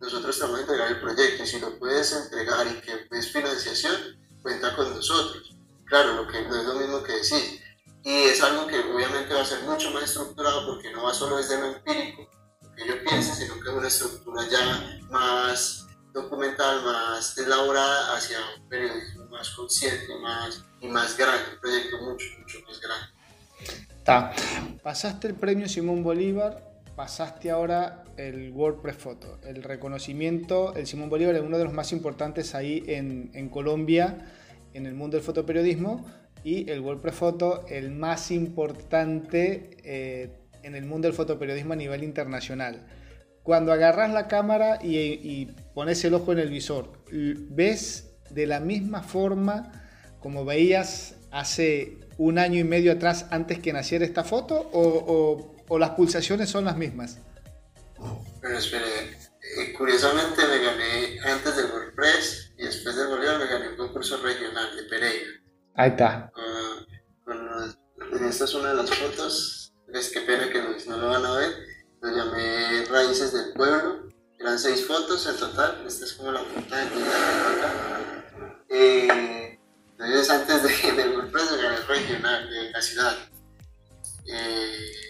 nosotros 0.00 0.34
estamos 0.34 0.58
a 0.58 0.60
entregar 0.62 0.88
el 0.88 1.00
proyecto 1.00 1.42
y 1.42 1.46
si 1.46 1.60
lo 1.60 1.78
puedes 1.78 2.12
entregar 2.12 2.66
y 2.66 2.80
que 2.80 3.06
es 3.16 3.32
financiación, 3.32 3.94
cuenta 4.42 4.74
con 4.74 4.90
nosotros. 4.94 5.54
Claro, 5.84 6.14
lo 6.14 6.26
que 6.26 6.42
no 6.42 6.56
es 6.56 6.64
lo 6.66 6.74
mismo 6.74 7.02
que 7.02 7.12
decir. 7.12 7.60
Y 8.02 8.22
es 8.22 8.42
algo 8.42 8.66
que 8.66 8.78
obviamente 8.78 9.34
va 9.34 9.42
a 9.42 9.44
ser 9.44 9.60
mucho 9.62 9.90
más 9.90 10.04
estructurado 10.04 10.66
porque 10.66 10.90
no 10.90 11.02
va 11.04 11.12
solo 11.12 11.36
desde 11.36 11.60
lo 11.60 11.66
empírico, 11.66 12.30
lo 12.62 12.74
que 12.74 12.88
yo 12.88 12.94
piense, 13.04 13.34
sino 13.34 13.54
que 13.60 13.68
es 13.68 13.74
una 13.74 13.88
estructura 13.88 14.48
ya 14.48 15.00
más 15.10 15.86
documental, 16.14 16.82
más 16.82 17.36
elaborada 17.36 18.16
hacia 18.16 18.38
un 18.56 18.68
periodismo 18.68 19.26
más 19.26 19.50
consciente 19.50 20.18
más, 20.20 20.64
y 20.80 20.88
más 20.88 21.16
grande, 21.16 21.44
un 21.54 21.60
proyecto 21.60 21.98
mucho, 21.98 22.26
mucho 22.38 22.58
más 22.66 22.80
grande. 22.80 23.06
Está. 23.98 24.32
Pasaste 24.82 25.28
el 25.28 25.34
premio 25.34 25.68
Simón 25.68 26.02
Bolívar 26.02 26.69
pasaste 26.96 27.50
ahora 27.50 28.04
el 28.16 28.52
WordPress 28.52 28.96
Photo, 28.96 29.38
el 29.44 29.62
reconocimiento, 29.62 30.74
el 30.74 30.86
Simón 30.86 31.10
Bolívar 31.10 31.34
es 31.34 31.42
uno 31.42 31.58
de 31.58 31.64
los 31.64 31.72
más 31.72 31.92
importantes 31.92 32.54
ahí 32.54 32.84
en, 32.86 33.48
Colombia, 33.48 34.18
en 34.74 34.86
el 34.86 34.94
mundo 34.94 35.16
del 35.16 35.24
fotoperiodismo, 35.24 36.04
y 36.42 36.70
el 36.70 36.80
WordPress 36.80 37.14
Photo, 37.14 37.64
el 37.68 37.90
más 37.90 38.30
importante 38.30 39.76
eh, 39.84 40.30
en 40.62 40.74
el 40.74 40.84
mundo 40.86 41.08
del 41.08 41.14
fotoperiodismo 41.14 41.74
a 41.74 41.76
nivel 41.76 42.02
internacional. 42.04 42.86
Cuando 43.42 43.72
agarras 43.72 44.12
la 44.12 44.28
cámara 44.28 44.78
y, 44.82 45.46
pones 45.74 46.04
el 46.04 46.14
ojo 46.14 46.32
en 46.32 46.38
el 46.38 46.50
visor, 46.50 46.92
¿ves 47.10 48.12
de 48.30 48.46
la 48.46 48.60
misma 48.60 49.02
forma 49.02 49.72
como 50.20 50.44
veías 50.44 51.16
hace 51.30 51.98
un 52.18 52.38
año 52.38 52.60
y 52.60 52.64
medio 52.64 52.92
atrás 52.92 53.26
antes 53.30 53.58
que 53.58 53.72
naciera 53.72 54.04
esta 54.04 54.24
foto? 54.24 54.70
¿O, 54.72 54.80
o 54.82 55.49
las 55.78 55.90
pulsaciones 55.90 56.50
son 56.50 56.64
las 56.64 56.76
mismas? 56.76 57.18
Bueno, 58.40 58.58
espere, 58.58 59.16
eh, 59.58 59.72
curiosamente 59.76 60.42
me 60.46 60.58
gané 60.58 61.20
antes 61.20 61.56
del 61.56 61.66
WordPress 61.66 62.52
y 62.58 62.64
después 62.64 62.96
del 62.96 63.08
Bolívar 63.08 63.38
me 63.38 63.46
gané 63.46 63.68
un 63.70 63.76
concurso 63.76 64.16
regional 64.18 64.76
de 64.76 64.82
Pereira. 64.84 65.30
Ahí 65.74 65.90
está. 65.90 66.32
esta 68.28 68.44
es 68.44 68.54
una 68.54 68.70
de 68.70 68.74
las 68.74 68.90
fotos, 68.90 69.72
es 69.92 70.10
que 70.10 70.20
pena 70.22 70.50
que 70.50 70.62
no, 70.62 70.96
lo 70.96 71.08
van 71.08 71.24
a 71.24 71.36
ver, 71.36 71.52
lo 72.00 72.10
llamé 72.10 72.84
Raíces 72.86 73.32
del 73.32 73.52
Pueblo, 73.52 74.08
eran 74.38 74.58
seis 74.58 74.86
fotos 74.86 75.26
en 75.26 75.36
total, 75.36 75.84
esta 75.86 76.04
es 76.04 76.12
como 76.14 76.32
la 76.32 76.40
foto 76.40 76.76
de 76.76 76.84
mi. 76.84 77.02
Eh, 78.68 79.58
entonces 79.92 80.30
antes 80.30 80.62
de, 80.62 80.92
del 81.02 81.16
WordPress 81.16 81.50
me 81.52 81.62
gané 81.62 81.76
regional 81.76 82.50
de 82.50 82.70
la 82.70 82.82
ciudad. 82.82 83.16
Eh, 84.26 85.09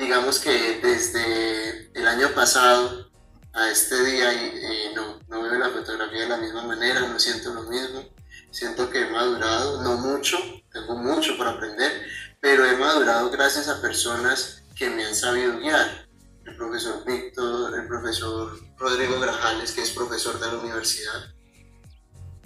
digamos 0.00 0.38
que 0.38 0.80
desde 0.82 1.90
el 1.92 2.08
año 2.08 2.32
pasado 2.34 3.10
a 3.52 3.70
este 3.70 4.02
día 4.02 4.32
eh, 4.32 4.92
no, 4.94 5.20
no, 5.28 5.42
veo 5.42 5.58
la 5.58 5.68
fotografía 5.68 6.22
de 6.22 6.28
la 6.28 6.38
misma 6.38 6.62
manera, 6.62 7.00
no 7.00 7.18
siento 7.18 7.52
lo 7.52 7.64
mismo, 7.64 8.08
siento 8.50 8.88
que 8.88 9.02
he 9.02 9.10
madurado, 9.10 9.82
no 9.82 9.98
mucho, 9.98 10.38
tengo 10.72 10.96
mucho 10.96 11.36
por 11.36 11.48
aprender, 11.48 12.06
pero 12.40 12.64
he 12.64 12.76
madurado 12.78 13.30
gracias 13.30 13.68
a 13.68 13.82
personas 13.82 14.62
que 14.74 14.88
me 14.88 15.04
han 15.04 15.14
sabido 15.14 15.58
guiar. 15.58 16.08
El 16.46 16.56
profesor 16.56 17.04
Víctor, 17.04 17.78
el 17.78 17.86
profesor 17.86 18.58
Rodrigo 18.78 19.20
Grajales, 19.20 19.72
que 19.72 19.82
es 19.82 19.90
profesor 19.90 20.40
de 20.40 20.46
la 20.46 20.58
universidad, 20.58 21.34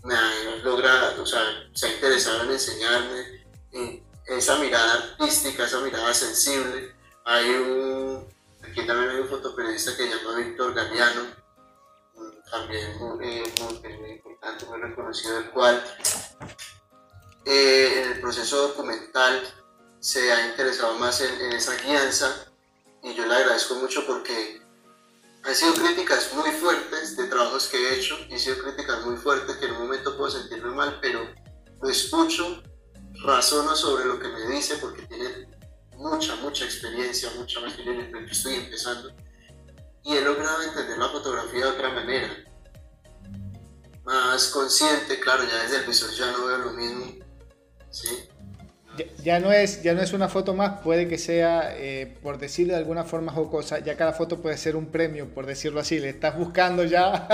me 0.02 0.14
ha 0.16 0.56
logrado, 0.64 1.22
o 1.22 1.26
sea, 1.26 1.40
se 1.72 1.86
ha 1.86 1.94
interesado 1.94 2.42
en 2.42 2.50
enseñarme 2.50 3.44
esa 4.26 4.58
mirada 4.58 4.94
artística, 4.94 5.64
esa 5.64 5.80
mirada 5.80 6.12
sensible, 6.12 6.93
hay 7.24 7.50
un, 7.50 8.28
aquí 8.62 8.86
también 8.86 9.10
hay 9.10 9.20
un 9.20 9.28
fotoperiodista 9.28 9.96
que 9.96 10.08
se 10.08 10.16
llama 10.16 10.36
Víctor 10.38 10.74
Galeano, 10.74 11.22
también 12.50 12.90
eh, 13.22 13.52
muy, 13.60 14.10
importante, 14.12 14.66
muy 14.66 14.80
reconocido, 14.80 15.38
el 15.38 15.50
cual 15.50 15.82
eh, 17.44 18.02
en 18.02 18.12
el 18.12 18.20
proceso 18.20 18.68
documental 18.68 19.42
se 19.98 20.32
ha 20.32 20.48
interesado 20.48 20.98
más 20.98 21.20
en, 21.20 21.52
esa 21.52 21.74
guianza 21.76 22.46
y 23.02 23.14
yo 23.14 23.26
le 23.26 23.34
agradezco 23.34 23.74
mucho 23.76 24.06
porque 24.06 24.62
han 25.42 25.54
sido 25.54 25.74
críticas 25.74 26.32
muy 26.34 26.50
fuertes 26.52 27.16
de 27.16 27.26
trabajos 27.26 27.68
que 27.68 27.76
he 27.76 27.98
hecho 27.98 28.16
han 28.30 28.38
sido 28.38 28.58
críticas 28.58 29.04
muy 29.04 29.16
fuertes 29.16 29.56
que 29.56 29.66
en 29.66 29.72
un 29.72 29.82
momento 29.82 30.16
puedo 30.16 30.30
sentirme 30.30 30.74
mal, 30.74 30.98
pero 31.00 31.26
lo 31.82 31.88
escucho, 31.88 32.62
razono 33.24 33.74
sobre 33.74 34.04
lo 34.04 34.18
que 34.18 34.28
me 34.28 34.46
dice 34.48 34.76
porque 34.76 35.02
tiene 35.02 35.53
mucha, 35.96 36.36
mucha 36.36 36.64
experiencia, 36.64 37.30
mucha 37.36 37.60
más 37.60 37.74
que 37.74 37.84
yo 37.84 37.92
estoy 38.30 38.54
empezando. 38.54 39.12
Y 40.04 40.14
he 40.14 40.20
logrado 40.20 40.62
entender 40.62 40.98
la 40.98 41.08
fotografía 41.08 41.64
de 41.64 41.70
otra 41.70 41.90
manera. 41.90 42.28
Más 44.04 44.48
consciente, 44.48 45.18
claro, 45.18 45.44
ya 45.44 45.62
desde 45.62 45.78
el 45.78 45.86
visor 45.86 46.10
ya 46.10 46.30
no 46.32 46.46
veo 46.46 46.58
lo 46.58 46.72
mismo. 46.72 47.24
¿sí? 47.90 48.28
Ya, 49.24 49.40
no 49.40 49.50
es, 49.50 49.82
ya 49.82 49.94
no 49.94 50.02
es 50.02 50.12
una 50.12 50.28
foto 50.28 50.54
más, 50.54 50.80
puede 50.80 51.08
que 51.08 51.18
sea, 51.18 51.74
eh, 51.76 52.16
por 52.22 52.38
decirlo 52.38 52.74
de 52.74 52.78
alguna 52.78 53.02
forma 53.02 53.32
jocosa, 53.32 53.80
ya 53.80 53.96
cada 53.96 54.12
foto 54.12 54.40
puede 54.40 54.56
ser 54.56 54.76
un 54.76 54.86
premio, 54.86 55.28
por 55.34 55.46
decirlo 55.46 55.80
así. 55.80 55.98
Le 55.98 56.10
estás 56.10 56.36
buscando 56.36 56.84
ya 56.84 57.26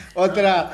otra, 0.14 0.70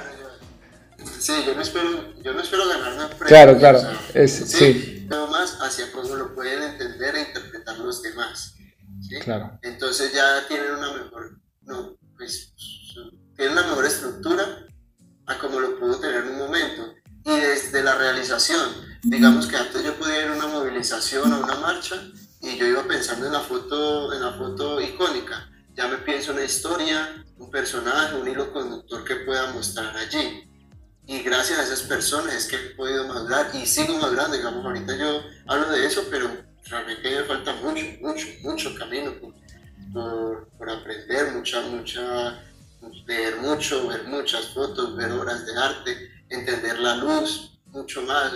Sí, 1.20 1.32
yo 1.46 1.54
no 1.54 1.62
espero, 1.62 2.14
yo 2.22 2.32
no 2.32 2.40
espero 2.40 2.68
ganarme 2.68 3.04
un 3.04 3.10
premio. 3.10 3.26
Claro, 3.28 3.58
claro. 3.58 3.80
es, 4.14 4.32
sí, 4.32 5.06
Pero 5.08 5.28
más 5.28 5.58
hacia 5.60 5.92
cómo 5.92 6.14
lo 6.16 6.34
pueden 6.34 6.62
entender 6.62 7.14
e 7.16 7.20
interpretar 7.22 7.78
los 7.78 8.02
demás. 8.02 8.54
¿sí? 9.00 9.18
Claro. 9.20 9.58
Entonces 9.62 10.12
ya 10.12 10.46
tienen 10.48 10.74
una 10.74 10.92
mejor, 10.92 11.40
no, 11.62 11.96
pues, 12.16 12.52
tienen 13.36 13.52
una 13.52 13.66
mejor 13.68 13.86
estructura 13.86 14.66
a 15.26 15.38
como 15.38 15.60
lo 15.60 15.78
pudo 15.78 16.00
tener 16.00 16.24
en 16.24 16.30
un 16.30 16.38
momento. 16.38 16.94
Y 17.24 17.40
desde 17.40 17.82
la 17.82 17.94
realización, 17.94 18.70
digamos 19.02 19.46
que 19.46 19.56
antes 19.56 19.84
yo 19.84 19.94
podía 19.94 20.24
ir 20.24 20.30
a 20.30 20.34
una 20.34 20.46
movilización 20.46 21.32
o 21.32 21.44
una 21.44 21.56
marcha 21.56 21.96
y 22.40 22.56
yo 22.56 22.66
iba 22.66 22.82
pensando 22.84 23.26
en 23.26 23.32
la 23.32 23.40
foto, 23.40 24.12
en 24.12 24.22
la 24.22 24.32
foto 24.32 24.80
icónica. 24.80 25.48
Ya 25.74 25.86
me 25.86 25.98
pienso 25.98 26.32
una 26.32 26.42
historia, 26.42 27.24
un 27.36 27.50
personaje, 27.50 28.16
un 28.16 28.26
hilo 28.26 28.52
conductor 28.52 29.04
que 29.04 29.16
pueda 29.16 29.52
mostrar 29.52 29.96
allí 29.96 30.47
y 31.08 31.22
gracias 31.22 31.58
a 31.58 31.62
esas 31.62 31.82
personas 31.84 32.34
es 32.34 32.46
que 32.46 32.56
he 32.56 32.70
podido 32.76 33.08
madurar 33.08 33.50
y 33.54 33.64
sigo 33.64 33.96
madurando, 33.96 34.36
digamos, 34.36 34.62
ahorita 34.62 34.94
yo 34.94 35.22
hablo 35.46 35.70
de 35.70 35.86
eso, 35.86 36.04
pero 36.10 36.30
realmente 36.66 37.10
me 37.10 37.24
falta 37.24 37.54
mucho, 37.54 37.86
mucho, 38.02 38.26
mucho 38.42 38.74
camino 38.74 39.14
por, 39.94 40.50
por, 40.58 40.70
aprender, 40.70 41.32
mucha, 41.32 41.62
mucha, 41.62 42.42
leer 43.06 43.36
mucho, 43.38 43.88
ver 43.88 44.04
muchas 44.04 44.48
fotos, 44.48 44.96
ver 44.96 45.10
obras 45.12 45.46
de 45.46 45.58
arte, 45.58 46.10
entender 46.28 46.78
la 46.78 46.96
luz, 46.96 47.58
mucho 47.68 48.02
más, 48.02 48.30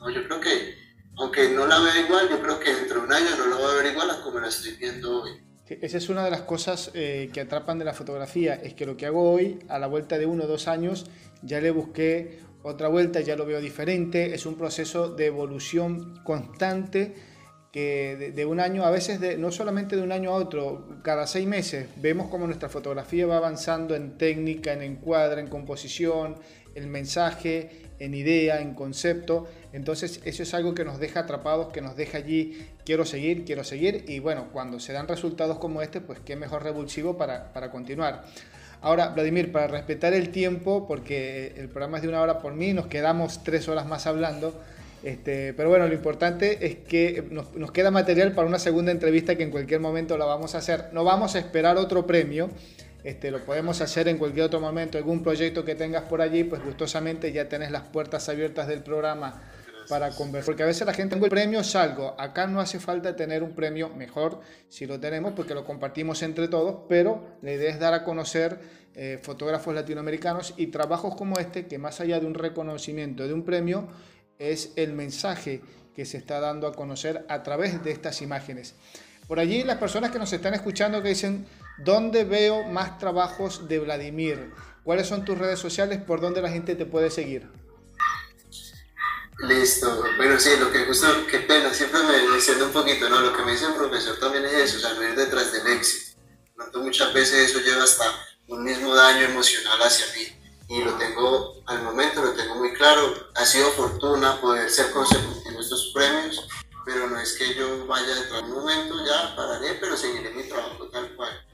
o 0.00 0.08
yo 0.08 0.24
creo 0.26 0.40
que, 0.40 0.74
aunque 1.18 1.50
no 1.50 1.66
la 1.66 1.80
vea 1.80 2.00
igual, 2.00 2.30
yo 2.30 2.40
creo 2.40 2.58
que 2.60 2.74
dentro 2.74 3.00
de 3.00 3.06
un 3.08 3.12
año 3.12 3.36
no 3.36 3.46
la 3.48 3.56
voy 3.56 3.72
a 3.72 3.82
ver 3.82 3.92
igual 3.92 4.10
a 4.10 4.22
como 4.22 4.40
la 4.40 4.48
estoy 4.48 4.72
viendo 4.72 5.22
hoy. 5.22 5.45
Esa 5.68 5.98
es 5.98 6.08
una 6.08 6.24
de 6.24 6.30
las 6.30 6.42
cosas 6.42 6.92
eh, 6.94 7.28
que 7.32 7.40
atrapan 7.40 7.78
de 7.78 7.84
la 7.84 7.92
fotografía, 7.92 8.54
es 8.54 8.74
que 8.74 8.86
lo 8.86 8.96
que 8.96 9.06
hago 9.06 9.32
hoy, 9.32 9.58
a 9.68 9.80
la 9.80 9.88
vuelta 9.88 10.16
de 10.16 10.24
uno 10.24 10.44
o 10.44 10.46
dos 10.46 10.68
años, 10.68 11.06
ya 11.42 11.60
le 11.60 11.72
busqué 11.72 12.38
otra 12.62 12.88
vuelta, 12.88 13.20
ya 13.20 13.36
lo 13.36 13.46
veo 13.46 13.60
diferente, 13.60 14.34
es 14.34 14.46
un 14.46 14.54
proceso 14.54 15.08
de 15.08 15.26
evolución 15.26 16.22
constante 16.22 17.14
que 17.72 18.32
de, 18.34 18.46
un 18.46 18.58
año, 18.58 18.84
a 18.84 18.90
veces 18.90 19.20
de, 19.20 19.36
no 19.36 19.50
solamente 19.50 19.96
de 19.96 20.02
un 20.02 20.10
año 20.10 20.30
a 20.30 20.34
otro, 20.34 20.88
cada 21.02 21.26
seis 21.26 21.46
meses 21.46 21.88
vemos 21.96 22.28
como 22.28 22.46
nuestra 22.46 22.68
fotografía 22.68 23.26
va 23.26 23.36
avanzando 23.36 23.94
en 23.94 24.16
técnica, 24.16 24.72
en 24.72 24.82
encuadre, 24.82 25.42
en 25.42 25.48
composición, 25.48 26.36
el 26.74 26.86
mensaje, 26.86 27.82
en 27.98 28.14
idea, 28.14 28.60
en 28.60 28.74
concepto. 28.74 29.46
Entonces 29.72 30.20
eso 30.24 30.42
es 30.42 30.54
algo 30.54 30.74
que 30.74 30.84
nos 30.84 30.98
deja 30.98 31.20
atrapados, 31.20 31.68
que 31.68 31.82
nos 31.82 31.96
deja 31.96 32.18
allí, 32.18 32.66
quiero 32.86 33.04
seguir, 33.04 33.44
quiero 33.44 33.64
seguir. 33.64 34.04
Y 34.08 34.20
bueno, 34.20 34.46
cuando 34.52 34.80
se 34.80 34.94
dan 34.94 35.08
resultados 35.08 35.58
como 35.58 35.82
este, 35.82 36.00
pues 36.00 36.20
qué 36.20 36.36
mejor 36.36 36.62
revulsivo 36.62 37.18
para, 37.18 37.52
para 37.52 37.70
continuar. 37.70 38.24
Ahora, 38.80 39.08
Vladimir, 39.08 39.52
para 39.52 39.66
respetar 39.66 40.14
el 40.14 40.30
tiempo, 40.30 40.86
porque 40.86 41.52
el 41.56 41.68
programa 41.68 41.98
es 41.98 42.02
de 42.02 42.08
una 42.08 42.22
hora 42.22 42.38
por 42.38 42.54
mí, 42.54 42.72
nos 42.72 42.86
quedamos 42.86 43.42
tres 43.42 43.68
horas 43.68 43.86
más 43.86 44.06
hablando. 44.06 44.54
Este, 45.02 45.52
pero 45.54 45.68
bueno, 45.68 45.86
lo 45.86 45.94
importante 45.94 46.66
es 46.66 46.76
que 46.76 47.24
nos, 47.30 47.54
nos, 47.54 47.70
queda 47.70 47.90
material 47.90 48.32
para 48.32 48.48
una 48.48 48.58
segunda 48.58 48.92
entrevista 48.92 49.36
que 49.36 49.42
en 49.42 49.50
cualquier 49.50 49.80
momento 49.80 50.16
la 50.16 50.24
vamos 50.24 50.54
a 50.54 50.58
hacer. 50.58 50.86
No 50.92 51.04
vamos 51.04 51.34
a 51.34 51.38
esperar 51.38 51.76
otro 51.76 52.06
premio, 52.06 52.50
este, 53.04 53.30
lo 53.30 53.44
podemos 53.44 53.80
hacer 53.80 54.08
en 54.08 54.18
cualquier 54.18 54.46
otro 54.46 54.60
momento. 54.60 54.98
Algún 54.98 55.22
proyecto 55.22 55.64
que 55.64 55.74
tengas 55.74 56.04
por 56.04 56.20
allí, 56.20 56.44
pues 56.44 56.64
gustosamente 56.64 57.32
ya 57.32 57.48
tenés 57.48 57.70
las 57.70 57.82
puertas 57.82 58.28
abiertas 58.28 58.68
del 58.68 58.82
programa 58.82 59.42
para 59.88 60.10
conversar. 60.10 60.46
Porque 60.46 60.62
a 60.62 60.66
veces 60.66 60.86
la 60.86 60.92
gente, 60.92 61.14
tengo 61.14 61.26
el 61.26 61.30
premio, 61.30 61.62
salgo. 61.64 62.14
Acá 62.18 62.46
no 62.46 62.60
hace 62.60 62.78
falta 62.78 63.16
tener 63.16 63.42
un 63.42 63.54
premio 63.54 63.88
mejor 63.90 64.40
si 64.68 64.86
lo 64.86 65.00
tenemos 65.00 65.32
porque 65.34 65.54
lo 65.54 65.64
compartimos 65.64 66.22
entre 66.22 66.48
todos, 66.48 66.84
pero 66.88 67.38
la 67.42 67.52
idea 67.52 67.70
es 67.70 67.78
dar 67.78 67.94
a 67.94 68.04
conocer 68.04 68.58
eh, 68.94 69.18
fotógrafos 69.22 69.74
latinoamericanos 69.74 70.54
y 70.56 70.68
trabajos 70.68 71.14
como 71.16 71.38
este, 71.38 71.66
que 71.66 71.78
más 71.78 72.00
allá 72.00 72.18
de 72.20 72.26
un 72.26 72.34
reconocimiento, 72.34 73.26
de 73.26 73.34
un 73.34 73.44
premio, 73.44 73.88
es 74.38 74.72
el 74.76 74.92
mensaje 74.92 75.60
que 75.94 76.04
se 76.04 76.18
está 76.18 76.40
dando 76.40 76.66
a 76.66 76.72
conocer 76.72 77.24
a 77.28 77.42
través 77.42 77.82
de 77.82 77.90
estas 77.90 78.20
imágenes. 78.22 78.74
Por 79.26 79.40
allí 79.40 79.64
las 79.64 79.78
personas 79.78 80.10
que 80.10 80.18
nos 80.18 80.32
están 80.32 80.54
escuchando 80.54 81.02
que 81.02 81.08
dicen, 81.08 81.46
¿dónde 81.78 82.24
veo 82.24 82.64
más 82.64 82.98
trabajos 82.98 83.66
de 83.66 83.80
Vladimir? 83.80 84.52
¿Cuáles 84.84 85.08
son 85.08 85.24
tus 85.24 85.36
redes 85.36 85.58
sociales? 85.58 86.00
¿Por 86.00 86.20
dónde 86.20 86.40
la 86.40 86.50
gente 86.50 86.76
te 86.76 86.86
puede 86.86 87.10
seguir? 87.10 87.48
Listo. 89.38 90.04
Bueno, 90.16 90.38
sí, 90.40 90.50
lo 90.58 90.70
que 90.70 90.86
justo, 90.86 91.06
qué 91.30 91.40
pena, 91.40 91.72
siempre 91.72 92.02
me 92.02 92.34
diciendo 92.34 92.66
un 92.66 92.72
poquito, 92.72 93.08
¿no? 93.08 93.20
Lo 93.20 93.36
que 93.36 93.42
me 93.42 93.52
dice 93.52 93.66
el 93.66 93.74
profesor 93.74 94.18
también 94.18 94.44
es 94.46 94.74
eso, 94.74 94.88
o 94.88 95.00
detrás 95.00 95.52
del 95.52 95.66
éxito. 95.66 96.18
muchas 96.74 97.12
veces 97.12 97.50
eso 97.50 97.60
lleva 97.60 97.84
hasta 97.84 98.04
un 98.48 98.64
mismo 98.64 98.94
daño 98.94 99.26
emocional 99.26 99.80
hacia 99.82 100.06
mí. 100.14 100.32
Y 100.68 100.82
lo 100.82 100.94
tengo, 100.94 101.62
al 101.66 101.82
momento 101.82 102.22
lo 102.22 102.32
tengo 102.32 102.54
muy 102.56 102.72
claro. 102.72 103.30
Ha 103.34 103.44
sido 103.44 103.70
fortuna 103.72 104.40
poder 104.40 104.70
ser 104.70 104.90
consecutivo 104.90 105.60
estos 105.60 105.92
premios 105.94 106.46
pero 106.86 107.08
no 107.08 107.18
es 107.18 107.36
que 107.36 107.52
yo 107.52 107.84
vaya 107.88 108.14
dentro 108.14 108.36
de 108.36 108.42
un 108.44 108.50
momento, 108.52 108.94
ya 109.04 109.34
pararé, 109.34 109.74
pero 109.80 109.96
seguiré 109.96 110.30
mi 110.30 110.44
trabajo 110.44 110.86
tal 110.86 111.14
cual. 111.16 111.44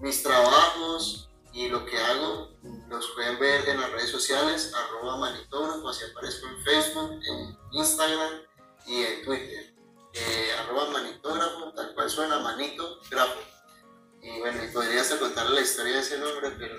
Mis 0.00 0.22
trabajos 0.22 1.30
y 1.52 1.68
lo 1.68 1.84
que 1.84 1.98
hago 1.98 2.50
los 2.88 3.10
pueden 3.14 3.38
ver 3.38 3.68
en 3.68 3.80
las 3.80 3.90
redes 3.92 4.10
sociales, 4.10 4.72
arroba 4.74 5.18
manitógrafo, 5.18 5.88
así 5.88 6.04
aparezco 6.10 6.46
en 6.48 6.62
Facebook, 6.62 7.10
en 7.12 7.56
Instagram 7.72 8.32
y 8.86 9.02
en 9.02 9.24
Twitter. 9.24 9.74
Eh, 10.14 10.48
arroba 10.60 10.90
manitógrafo, 10.90 11.72
tal 11.74 11.94
cual 11.94 12.10
suena, 12.10 12.38
manito, 12.38 13.00
grafo. 13.10 13.40
Y 14.22 14.38
bueno, 14.38 14.60
podría 14.72 15.00
hasta 15.00 15.18
contarle 15.18 15.56
la 15.56 15.60
historia 15.62 15.94
de 15.94 16.00
ese 16.00 16.18
nombre, 16.18 16.50
pero. 16.58 16.76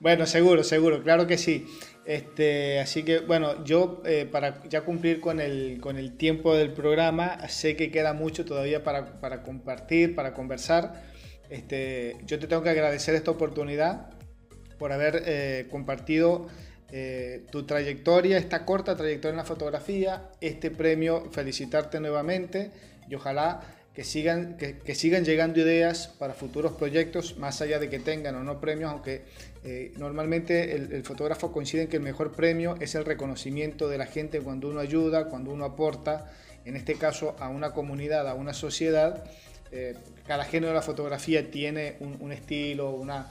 Bueno, 0.00 0.26
seguro, 0.26 0.64
seguro, 0.64 1.02
claro 1.02 1.26
que 1.26 1.36
sí. 1.36 1.66
Este, 2.06 2.80
así 2.80 3.02
que 3.04 3.18
bueno, 3.20 3.62
yo 3.64 4.00
eh, 4.06 4.26
para 4.30 4.66
ya 4.66 4.80
cumplir 4.80 5.20
con 5.20 5.40
el, 5.40 5.78
con 5.82 5.98
el 5.98 6.16
tiempo 6.16 6.56
del 6.56 6.72
programa, 6.72 7.46
sé 7.48 7.76
que 7.76 7.90
queda 7.90 8.14
mucho 8.14 8.46
todavía 8.46 8.82
para, 8.82 9.20
para 9.20 9.42
compartir, 9.42 10.14
para 10.14 10.32
conversar. 10.32 11.09
Este, 11.50 12.16
yo 12.24 12.38
te 12.38 12.46
tengo 12.46 12.62
que 12.62 12.70
agradecer 12.70 13.14
esta 13.14 13.32
oportunidad 13.32 14.10
por 14.78 14.92
haber 14.92 15.24
eh, 15.26 15.66
compartido 15.70 16.48
eh, 16.92 17.44
tu 17.50 17.66
trayectoria, 17.66 18.38
esta 18.38 18.64
corta 18.64 18.96
trayectoria 18.96 19.32
en 19.32 19.36
la 19.36 19.44
fotografía, 19.44 20.30
este 20.40 20.70
premio, 20.70 21.28
felicitarte 21.30 22.00
nuevamente 22.00 22.70
y 23.08 23.14
ojalá 23.14 23.60
que 23.94 24.04
sigan, 24.04 24.56
que, 24.56 24.94
sigan 24.94 25.24
llegando 25.24 25.60
ideas 25.60 26.08
para 26.18 26.32
futuros 26.32 26.72
proyectos, 26.72 27.36
más 27.38 27.60
allá 27.60 27.78
de 27.78 27.90
que 27.90 27.98
tengan 27.98 28.36
o 28.36 28.44
no 28.44 28.60
premios, 28.60 28.90
aunque 28.90 29.24
eh, 29.64 29.92
normalmente 29.98 30.74
el, 30.74 31.02
fotógrafo 31.04 31.52
coincide 31.52 31.82
en 31.82 31.88
que 31.88 31.96
el 31.96 32.02
mejor 32.02 32.32
premio 32.32 32.76
es 32.80 32.94
el 32.94 33.04
reconocimiento 33.04 33.88
de 33.88 33.98
la 33.98 34.06
gente 34.06 34.40
cuando 34.40 34.68
uno 34.68 34.80
ayuda, 34.80 35.28
cuando 35.28 35.50
uno 35.50 35.64
aporta, 35.64 36.30
en 36.64 36.76
este 36.76 36.94
caso 36.94 37.34
a 37.40 37.48
una 37.48 37.72
comunidad, 37.72 38.28
a 38.28 38.34
una 38.34 38.54
sociedad. 38.54 39.24
Eh, 39.72 39.94
cada 40.26 40.44
género 40.44 40.68
de 40.68 40.74
la 40.74 40.82
fotografía 40.82 41.50
tiene 41.50 41.96
un 42.00 42.30
estilo, 42.30 42.90
una, 42.90 43.26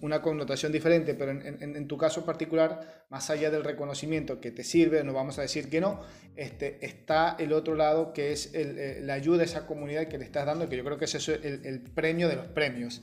una 0.00 0.20
connotación 0.20 0.72
diferente, 0.72 1.14
pero 1.14 1.30
en, 1.30 1.86
tu 1.86 1.96
caso 1.96 2.24
particular, 2.24 3.04
más 3.08 3.30
allá 3.30 3.50
del 3.50 3.62
reconocimiento 3.62 4.40
que 4.40 4.50
te 4.50 4.64
sirve, 4.64 5.04
no 5.04 5.12
vamos 5.12 5.38
a 5.38 5.42
decir 5.42 5.70
que 5.70 5.80
no, 5.80 6.00
este, 6.34 6.84
está 6.84 7.36
el 7.38 7.52
otro 7.52 7.76
lado 7.76 8.12
que 8.12 8.32
es 8.32 8.50
eh, 8.52 9.00
la 9.02 9.14
ayuda 9.14 9.42
a 9.42 9.44
esa 9.44 9.66
comunidad 9.66 10.08
que 10.08 10.18
le 10.18 10.24
estás 10.24 10.44
dando, 10.46 10.68
que 10.68 10.76
yo 10.76 10.84
creo 10.84 10.98
que 10.98 11.04
ese 11.04 11.18
es 11.18 11.28
el, 11.28 11.80
premio 11.94 12.28
de 12.28 12.36
los 12.36 12.46
premios. 12.48 13.02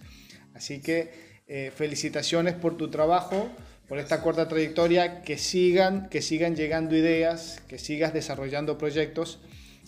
Así 0.53 0.82
que 0.82 1.11
eh, 1.47 1.71
felicitaciones 1.74 2.53
por 2.53 2.76
tu 2.76 2.89
trabajo, 2.89 3.49
por 3.88 3.97
esta 3.97 4.21
corta 4.21 4.47
trayectoria, 4.47 5.21
que 5.21 5.38
sigan, 5.38 6.09
que 6.09 6.21
sigan 6.21 6.55
llegando 6.55 6.95
ideas, 6.95 7.61
que 7.67 7.80
sigas 7.80 8.13
desarrollando 8.13 8.78
proyectos 8.78 9.39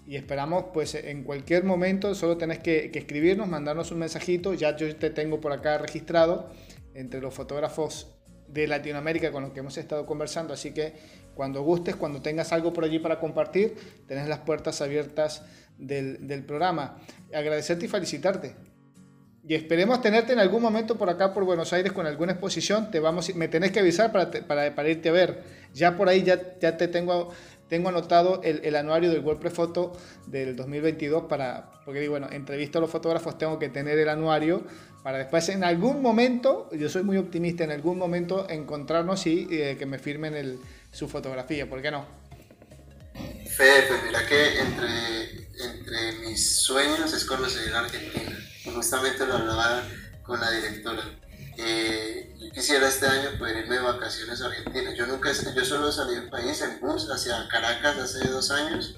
y 0.07 0.15
esperamos 0.15 0.65
pues 0.73 0.95
en 0.95 1.23
cualquier 1.23 1.63
momento 1.63 2.13
solo 2.15 2.37
tenés 2.37 2.59
que, 2.59 2.91
que, 2.91 2.99
escribirnos, 2.99 3.47
mandarnos 3.47 3.91
un 3.91 3.99
mensajito, 3.99 4.53
ya 4.53 4.75
yo 4.75 4.95
te 4.95 5.09
tengo 5.09 5.41
por 5.41 5.51
acá 5.51 5.77
registrado 5.77 6.49
entre 6.93 7.21
los 7.21 7.33
fotógrafos 7.33 8.07
de 8.47 8.67
Latinoamérica 8.67 9.31
con 9.31 9.43
los 9.43 9.51
que 9.51 9.59
hemos 9.59 9.77
estado 9.77 10.05
conversando, 10.05 10.53
así 10.53 10.71
que 10.71 10.93
cuando 11.35 11.61
gustes, 11.63 11.95
cuando 11.95 12.21
tengas 12.21 12.53
algo 12.53 12.71
por 12.71 12.85
allí 12.85 12.99
para 12.99 13.19
compartir, 13.19 13.75
tenés 14.07 14.27
las 14.27 14.39
puertas 14.39 14.81
abiertas 14.81 15.43
del, 15.77 16.25
del 16.27 16.43
programa. 16.45 16.97
Agradecerte 17.33 17.85
y 17.85 17.89
felicitarte. 17.89 18.55
Y 19.47 19.53
esperemos 19.53 20.01
tenerte 20.01 20.33
en 20.33 20.39
algún 20.39 20.61
momento 20.61 20.97
por 20.97 21.07
acá, 21.09 21.33
por 21.33 21.43
Buenos 21.43 21.71
Aires, 21.71 21.91
con 21.91 22.07
alguna 22.07 22.31
exposición. 22.31 22.89
Te 22.89 22.99
vamos, 22.99 23.35
me 23.35 23.47
tenés 23.47 23.71
que 23.71 23.79
avisar 23.79 24.11
para, 24.11 24.31
para, 24.31 24.73
para 24.73 24.89
irte 24.89 25.09
a 25.09 25.11
ver. 25.11 25.43
Ya 25.73 25.95
por 25.95 26.09
ahí 26.09 26.23
ya, 26.23 26.57
ya 26.59 26.77
te 26.77 26.87
tengo 26.87 27.29
tengo 27.67 27.89
anotado 27.89 28.41
el, 28.43 28.61
el, 28.63 28.75
anuario 28.75 29.09
del 29.09 29.21
WordPress 29.21 29.53
Photo 29.53 29.93
del 30.27 30.55
2022 30.55 31.23
para, 31.23 31.71
porque 31.83 31.99
digo, 31.99 32.11
bueno, 32.11 32.27
entrevisto 32.31 32.77
a 32.77 32.81
los 32.81 32.89
fotógrafos, 32.89 33.37
tengo 33.37 33.57
que 33.59 33.69
tener 33.69 33.97
el 33.97 34.09
anuario 34.09 34.63
para 35.05 35.19
después 35.19 35.49
en 35.49 35.63
algún 35.63 36.01
momento, 36.01 36.67
yo 36.71 36.89
soy 36.89 37.03
muy 37.03 37.17
optimista, 37.17 37.63
en 37.63 37.69
algún 37.69 37.99
momento 37.99 38.49
encontrarnos 38.49 39.27
y 39.27 39.47
eh, 39.51 39.75
que 39.77 39.85
me 39.85 39.99
firmen 39.99 40.59
su 40.91 41.07
fotografía, 41.07 41.69
¿por 41.69 41.79
qué 41.79 41.91
no? 41.91 42.07
Fede, 43.55 43.83
pues 43.87 44.03
mira 44.03 44.25
que 44.25 44.59
entre, 44.59 45.47
entre 45.63 46.27
mis 46.27 46.57
sueños 46.57 47.13
es 47.13 47.23
conocer 47.23 47.71
Argentina. 47.75 48.35
Justamente 48.73 49.27
lo 49.27 49.35
hablaba 49.35 49.83
con 50.23 50.39
la 50.39 50.49
directora. 50.49 51.03
Yo 51.57 52.51
quisiera 52.51 52.87
este 52.87 53.05
año 53.05 53.37
poder 53.37 53.57
irme 53.57 53.75
de 53.75 53.81
vacaciones 53.81 54.41
a 54.41 54.47
Argentina. 54.47 54.93
Yo 54.93 55.07
nunca, 55.07 55.31
yo 55.31 55.65
solo 55.65 55.91
salí 55.91 56.15
del 56.15 56.29
país 56.29 56.61
en 56.61 56.79
bus 56.79 57.09
hacia 57.09 57.47
Caracas 57.47 57.97
hace 57.97 58.27
dos 58.27 58.51
años. 58.51 58.95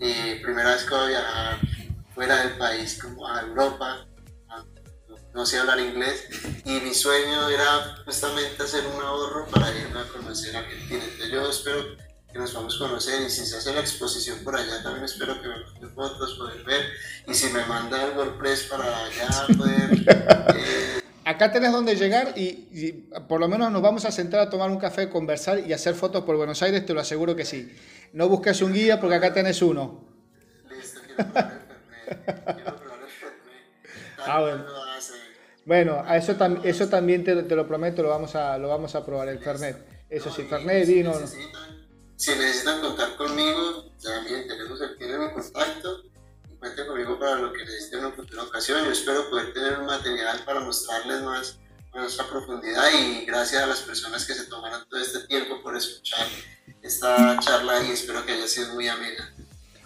Eh, 0.00 0.40
primera 0.42 0.74
vez 0.74 0.84
que 0.84 0.94
voy 0.94 1.04
a 1.04 1.08
viajar 1.08 1.60
fuera 2.14 2.36
del 2.38 2.58
país, 2.58 2.98
como 3.00 3.28
a 3.28 3.40
Europa. 3.42 4.06
No 5.34 5.46
sé 5.46 5.58
hablar 5.58 5.80
inglés 5.80 6.28
y 6.64 6.80
mi 6.80 6.92
sueño 6.92 7.48
era 7.48 7.96
justamente 8.04 8.62
hacer 8.62 8.84
un 8.86 9.00
ahorro 9.00 9.46
para 9.46 9.70
irme 9.70 10.00
a 10.00 10.04
conocer 10.08 10.54
Argentina. 10.54 11.02
Entonces 11.02 11.30
yo 11.30 11.48
espero 11.48 11.96
que 12.30 12.38
nos 12.38 12.52
vamos 12.52 12.76
a 12.76 12.78
conocer 12.78 13.22
y 13.22 13.30
si 13.30 13.46
se 13.46 13.56
hace 13.56 13.72
la 13.72 13.80
exposición 13.80 14.44
por 14.44 14.56
allá 14.56 14.82
también 14.82 15.04
espero 15.04 15.40
que 15.40 15.48
me 15.48 15.56
manden 15.56 15.94
fotos, 15.94 16.34
poder 16.34 16.62
ver 16.64 16.86
y 17.26 17.34
si 17.34 17.48
me 17.48 17.64
manda 17.64 18.04
el 18.04 18.16
WordPress 18.16 18.64
para 18.64 19.04
allá 19.04 19.46
poder... 19.56 19.90
Eh, 20.56 20.68
acá 21.32 21.52
tenés 21.52 21.72
donde 21.72 21.96
llegar 21.96 22.34
y, 22.36 22.92
por 23.28 23.40
lo 23.40 23.48
menos 23.48 23.70
nos 23.70 23.82
vamos 23.82 24.04
a 24.04 24.12
sentar 24.12 24.40
a 24.40 24.50
tomar 24.50 24.70
un 24.70 24.78
café, 24.78 25.08
conversar 25.08 25.60
y 25.60 25.72
hacer 25.72 25.94
fotos 25.94 26.24
por 26.24 26.36
Buenos 26.36 26.62
Aires, 26.62 26.86
te 26.86 26.94
lo 26.94 27.00
aseguro 27.00 27.34
que 27.36 27.44
sí. 27.44 27.74
No 28.12 28.28
busques 28.28 28.62
un 28.62 28.72
guía 28.72 29.00
porque 29.00 29.16
acá 29.16 29.32
tenés 29.32 29.62
uno. 29.62 30.04
Listo, 30.70 31.00
quiero 31.04 31.32
probar 31.32 31.52
el 32.08 32.54
Quiero 32.54 32.76
probar 32.76 33.00
el 33.02 34.22
Ah, 34.24 34.40
bueno. 34.40 34.64
Bueno, 35.64 36.02
a 36.04 36.16
eso, 36.16 36.36
eso 36.64 36.88
también 36.88 37.24
te, 37.24 37.42
te, 37.42 37.56
lo 37.56 37.66
prometo, 37.66 38.02
lo 38.02 38.08
vamos 38.08 38.34
a, 38.34 38.58
lo 38.58 38.68
vamos 38.68 38.94
a 38.94 39.04
probar, 39.04 39.28
el 39.28 39.38
Fernet. 39.38 39.76
Eso 40.10 40.30
sí, 40.30 40.42
Fernet, 40.42 40.86
vino. 40.86 41.14
Si 42.16 42.30
necesitan 42.30 42.80
contar 42.80 43.16
conmigo, 43.16 43.90
también 44.02 44.46
tenemos 44.48 44.80
el 44.80 45.18
mi 45.18 45.32
contacto 45.32 46.11
cuente 46.62 46.86
conmigo 46.86 47.18
para 47.18 47.34
lo 47.40 47.52
que 47.52 47.64
necesiten 47.64 47.98
en 47.98 48.04
una 48.06 48.14
futura 48.14 48.44
ocasión. 48.44 48.84
Yo 48.84 48.92
espero 48.92 49.28
poder 49.28 49.52
tener 49.52 49.80
un 49.80 49.86
material 49.86 50.38
para 50.46 50.60
mostrarles 50.60 51.20
más 51.22 51.58
nuestra 51.92 52.24
profundidad 52.28 52.88
y 52.92 53.26
gracias 53.26 53.64
a 53.64 53.66
las 53.66 53.80
personas 53.80 54.24
que 54.24 54.32
se 54.32 54.44
tomaron 54.44 54.80
todo 54.88 55.00
este 55.00 55.26
tiempo 55.26 55.60
por 55.60 55.76
escuchar 55.76 56.24
esta 56.80 57.36
charla 57.40 57.82
y 57.82 57.90
espero 57.90 58.24
que 58.24 58.32
haya 58.32 58.46
sido 58.46 58.74
muy 58.74 58.86
amena. 58.86 59.34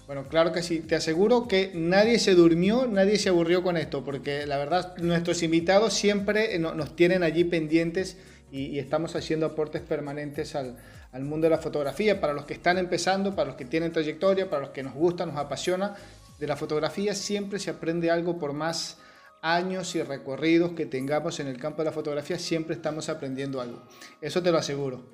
Bueno, 0.06 0.28
claro 0.28 0.52
que 0.52 0.62
sí. 0.62 0.80
Te 0.80 0.94
aseguro 0.94 1.48
que 1.48 1.72
nadie 1.74 2.18
se 2.18 2.34
durmió, 2.34 2.86
nadie 2.86 3.18
se 3.18 3.30
aburrió 3.30 3.62
con 3.62 3.78
esto, 3.78 4.04
porque 4.04 4.46
la 4.46 4.58
verdad 4.58 4.98
nuestros 4.98 5.42
invitados 5.42 5.94
siempre 5.94 6.58
nos 6.58 6.94
tienen 6.94 7.22
allí 7.22 7.44
pendientes 7.44 8.18
y, 8.52 8.78
estamos 8.78 9.16
haciendo 9.16 9.46
aportes 9.46 9.80
permanentes 9.80 10.54
al, 10.54 10.76
al, 11.12 11.24
mundo 11.24 11.46
de 11.46 11.50
la 11.50 11.58
fotografía, 11.58 12.20
para 12.20 12.34
los 12.34 12.44
que 12.44 12.54
están 12.54 12.78
empezando, 12.78 13.34
para 13.34 13.48
los 13.48 13.56
que 13.56 13.64
tienen 13.64 13.92
trayectoria, 13.92 14.48
para 14.48 14.62
los 14.62 14.70
que 14.70 14.82
nos 14.82 14.94
gusta, 14.94 15.26
nos 15.26 15.36
apasiona 15.36 15.96
de 16.38 16.46
la 16.46 16.56
fotografía 16.56 17.14
siempre 17.14 17.58
se 17.58 17.70
aprende 17.70 18.10
algo 18.10 18.38
por 18.38 18.52
más 18.52 18.98
años 19.42 19.94
y 19.94 20.02
recorridos 20.02 20.72
que 20.72 20.86
tengamos 20.86 21.40
en 21.40 21.46
el 21.46 21.58
campo 21.58 21.82
de 21.82 21.86
la 21.86 21.92
fotografía, 21.92 22.38
siempre 22.38 22.74
estamos 22.74 23.08
aprendiendo 23.08 23.60
algo. 23.60 23.82
Eso 24.20 24.42
te 24.42 24.50
lo 24.50 24.58
aseguro. 24.58 25.04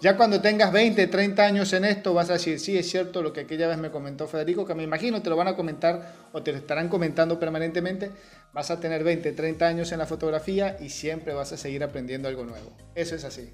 Ya 0.00 0.16
cuando 0.16 0.40
tengas 0.40 0.72
20, 0.72 1.08
30 1.08 1.42
años 1.42 1.72
en 1.72 1.84
esto, 1.84 2.14
vas 2.14 2.30
a 2.30 2.34
decir, 2.34 2.60
sí, 2.60 2.78
es 2.78 2.88
cierto 2.88 3.20
lo 3.20 3.32
que 3.32 3.40
aquella 3.40 3.66
vez 3.66 3.78
me 3.78 3.90
comentó 3.90 4.28
Federico, 4.28 4.64
que 4.64 4.74
me 4.74 4.84
imagino 4.84 5.22
te 5.22 5.28
lo 5.28 5.36
van 5.36 5.48
a 5.48 5.56
comentar 5.56 6.14
o 6.32 6.40
te 6.40 6.52
lo 6.52 6.58
estarán 6.58 6.88
comentando 6.88 7.40
permanentemente. 7.40 8.12
Vas 8.52 8.70
a 8.70 8.78
tener 8.78 9.02
20, 9.02 9.32
30 9.32 9.66
años 9.66 9.90
en 9.90 9.98
la 9.98 10.06
fotografía 10.06 10.76
y 10.80 10.90
siempre 10.90 11.34
vas 11.34 11.52
a 11.52 11.56
seguir 11.56 11.82
aprendiendo 11.82 12.28
algo 12.28 12.44
nuevo. 12.44 12.76
Eso 12.94 13.16
es 13.16 13.24
así. 13.24 13.52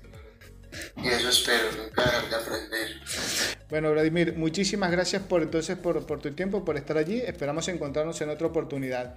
Y 1.03 1.09
eso 1.09 1.29
espero, 1.29 1.64
nunca 1.77 2.03
de 2.03 2.37
aprender. 2.37 2.89
Bueno, 3.70 3.93
Vladimir, 3.93 4.35
muchísimas 4.37 4.91
gracias 4.91 5.22
por 5.22 5.43
entonces 5.43 5.77
por, 5.77 6.07
por 6.07 6.20
tu 6.20 6.33
tiempo, 6.33 6.64
por 6.64 6.77
estar 6.77 6.97
allí. 6.97 7.20
Esperamos 7.20 7.68
encontrarnos 7.68 8.20
en 8.20 8.31
otra 8.31 8.47
oportunidad. 8.47 9.16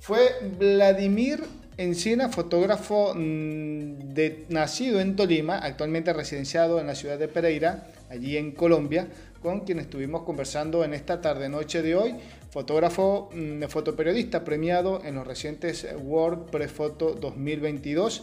Fue 0.00 0.36
Vladimir 0.58 1.42
Encina, 1.76 2.28
fotógrafo 2.28 3.14
mm, 3.14 4.14
de, 4.14 4.44
nacido 4.48 5.00
en 5.00 5.16
Tolima, 5.16 5.58
actualmente 5.58 6.12
residenciado 6.12 6.78
en 6.78 6.86
la 6.86 6.94
ciudad 6.94 7.18
de 7.18 7.26
Pereira, 7.26 7.88
allí 8.10 8.36
en 8.36 8.52
Colombia, 8.52 9.08
con 9.42 9.60
quien 9.60 9.80
estuvimos 9.80 10.22
conversando 10.22 10.84
en 10.84 10.94
esta 10.94 11.20
tarde-noche 11.20 11.82
de 11.82 11.96
hoy. 11.96 12.14
Fotógrafo, 12.50 13.28
mm, 13.34 13.64
fotoperiodista 13.64 14.44
premiado 14.44 15.02
en 15.04 15.16
los 15.16 15.26
recientes 15.26 15.84
World 16.00 16.48
Prefoto 16.50 17.14
2022 17.14 18.22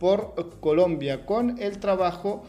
por 0.00 0.58
Colombia 0.60 1.26
con 1.26 1.60
el 1.60 1.78
trabajo 1.78 2.42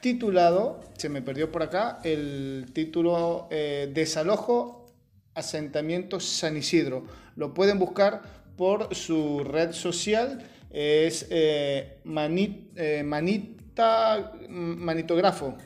titulado, 0.00 0.80
se 0.98 1.08
me 1.08 1.22
perdió 1.22 1.50
por 1.50 1.62
acá, 1.62 2.00
el 2.02 2.66
título 2.74 3.46
eh, 3.50 3.90
Desalojo 3.94 4.92
Asentamiento 5.34 6.18
San 6.18 6.56
Isidro. 6.56 7.06
Lo 7.36 7.54
pueden 7.54 7.78
buscar 7.78 8.22
por 8.56 8.92
su 8.94 9.44
red 9.44 9.72
social, 9.72 10.44
es 10.70 11.28
eh, 11.30 12.00
eh, 12.04 13.02
Manita, 13.04 14.32
Manitógrafo. 14.48 15.56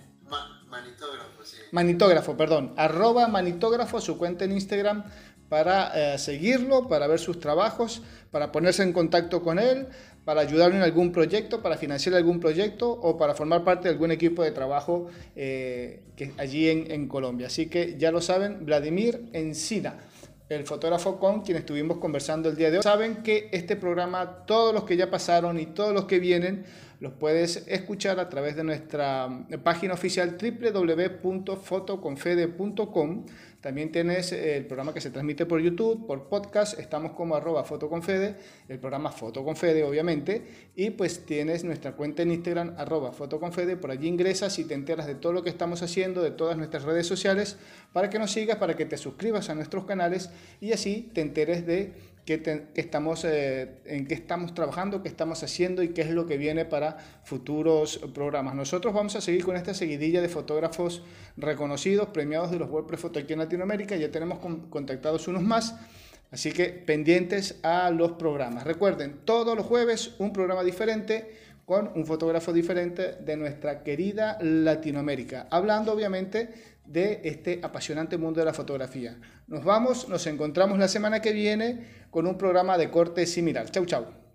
manitógrafo, 0.67 1.43
sí. 1.43 1.57
Manitógrafo, 1.73 2.37
perdón. 2.37 2.75
Arroba 2.77 3.29
Manitógrafo, 3.29 4.01
su 4.03 4.19
cuenta 4.19 4.45
en 4.45 4.53
Instagram 4.53 5.05
para 5.49 6.19
seguirlo, 6.19 6.89
para 6.89 7.07
ver 7.07 7.19
sus 7.19 7.41
trabajos, 7.41 8.03
para 8.31 8.53
ponerse 8.53 8.83
en 8.83 8.93
contacto 8.93 9.43
con 9.43 9.59
él, 9.59 9.89
para 10.29 10.43
ayudarlo 10.43 10.77
en 10.77 10.83
algún 10.83 11.11
proyecto, 11.11 11.63
para 11.63 11.79
financiar 11.79 12.15
algún 12.15 12.39
proyecto 12.39 12.91
o 12.91 13.17
para 13.17 13.33
formar 13.33 13.65
parte 13.65 13.85
de 13.85 13.95
algún 13.95 14.11
equipo 14.11 14.43
de 14.43 14.51
trabajo 14.51 15.07
eh, 15.35 16.03
que, 16.17 16.33
allí 16.37 16.69
en, 16.69 16.91
en, 16.91 17.09
Colombia. 17.09 17.47
Así 17.47 17.71
que 17.71 17.97
ya 17.99 18.13
lo 18.13 18.21
saben, 18.21 18.67
Vladimir 18.67 19.31
Encina, 19.33 19.95
el 20.51 20.65
fotógrafo 20.65 21.19
con 21.19 21.41
quien 21.41 21.57
estuvimos 21.57 21.97
conversando 21.97 22.51
el 22.51 22.57
día 22.57 22.71
de 22.71 22.77
hoy. 22.77 22.83
Saben 22.83 23.23
que 23.23 23.49
este 23.53 23.75
programa, 23.77 24.45
todos 24.45 24.75
los 24.75 24.85
que 24.85 24.99
ya 24.99 25.11
pasaron 25.11 25.59
y 25.59 25.65
todos 25.65 25.95
los 25.95 26.05
que 26.05 26.19
vienen, 26.19 26.67
los 27.01 27.15
puedes 27.15 27.67
escuchar 27.67 28.21
a 28.21 28.29
través 28.29 28.55
de 28.55 28.65
nuestra 28.65 29.31
página 29.63 29.95
oficial 29.95 30.37
www.fotoconfede.com 30.37 33.25
también 33.61 33.91
tienes 33.91 34.31
el 34.31 34.67
programa 34.67 34.95
que 34.95 35.01
se 35.01 35.11
transmite 35.11 35.45
por 35.45 35.61
YouTube, 35.61 36.07
por 36.07 36.29
podcast, 36.29 36.79
estamos 36.79 37.13
como 37.13 37.35
arroba 37.35 37.65
fotoconfede, 37.65 38.37
el 38.69 38.79
programa 38.79 39.11
Fotoconfede 39.11 39.83
obviamente, 39.83 40.71
y 40.77 40.91
pues 40.91 41.27
tienes 41.27 41.65
nuestra 41.65 41.93
cuenta 41.93 42.23
en 42.23 42.31
Instagram 42.31 42.75
arroba 42.79 43.11
fotoconfede, 43.11 43.77
por 43.77 43.91
allí 43.91 44.07
ingresas 44.07 44.59
y 44.61 44.65
te 44.65 44.75
enteras 44.75 45.09
de 45.09 45.17
todo 45.17 45.33
lo 45.33 45.43
que 45.43 45.51
estamos 45.51 45.83
haciendo, 45.83 46.23
de 46.23 46.31
todas 46.31 46.57
nuestras 46.57 46.85
redes 46.85 47.07
sociales, 47.07 47.59
para 47.93 48.11
que 48.11 48.21
nos 48.21 48.31
sigas, 48.31 48.59
para 48.59 48.77
que 48.77 48.87
te 48.87 48.97
suscribas 48.97 49.51
a 49.51 49.57
nuestros 49.57 49.85
canales 49.85 50.31
y 50.61 50.73
así 50.73 51.11
te 51.13 51.21
enteres 51.21 51.67
de 51.67 51.93
qué, 52.37 52.67
estamos, 52.75 53.25
eh, 53.25 53.79
en 53.87 54.07
qué 54.07 54.13
estamos 54.13 54.53
trabajando, 54.53 55.03
qué 55.03 55.09
estamos 55.09 55.43
haciendo 55.43 55.83
y 55.83 55.89
qué 55.89 56.03
es 56.03 56.11
lo 56.11 56.27
que 56.27 56.37
viene 56.37 56.67
para 56.67 56.99
futuros 57.25 57.99
programas. 58.13 58.55
Nosotros 58.55 58.93
vamos 58.93 59.17
a 59.17 59.23
seguir 59.23 59.45
con 59.47 59.57
esta 59.57 59.73
seguidilla 59.73 60.21
de 60.21 60.29
fotógrafos 60.29 61.03
reconocidos, 61.39 62.09
premiados 62.09 62.51
de 62.51 62.59
los 62.59 62.69
World 62.69 62.99
Photo 62.99 63.19
aquí 63.19 63.33
en 63.33 63.39
Latinoamérica. 63.39 63.97
Ya 63.97 64.11
tenemos 64.11 64.41
contactados 64.69 65.27
unos 65.27 65.43
más. 65.43 65.77
Así 66.31 66.53
que 66.53 66.67
pendientes 66.67 67.61
a 67.63 67.91
los 67.91 68.13
programas. 68.13 68.65
Recuerden, 68.65 69.21
todos 69.25 69.57
los 69.57 69.65
jueves 69.65 70.15
un 70.19 70.35
programa 70.35 70.63
diferente 70.63 71.35
con 71.65 71.91
un 71.95 72.05
fotógrafo 72.05 72.53
diferente 72.53 73.15
de 73.21 73.37
nuestra 73.39 73.83
querida 73.83 74.37
Latinoamérica. 74.43 75.47
Hablando 75.51 75.95
obviamente 75.95 76.51
de 76.89 77.21
este 77.25 77.61
apasionante 77.63 78.17
mundo 78.17 78.41
de 78.41 78.47
la 78.47 78.55
fotografía. 78.55 79.19
Nos 79.47 79.65
vamos, 79.65 80.09
nos 80.09 80.27
encontramos 80.27 80.79
la 80.79 80.89
semana 80.89 81.21
que 81.21 81.33
viene 81.33 82.07
con 82.11 82.27
un 82.27 82.39
programa 82.39 82.79
de 82.79 82.91
corte 82.91 83.27
similar. 83.27 83.71
Chau, 83.71 83.85
chau. 83.85 84.28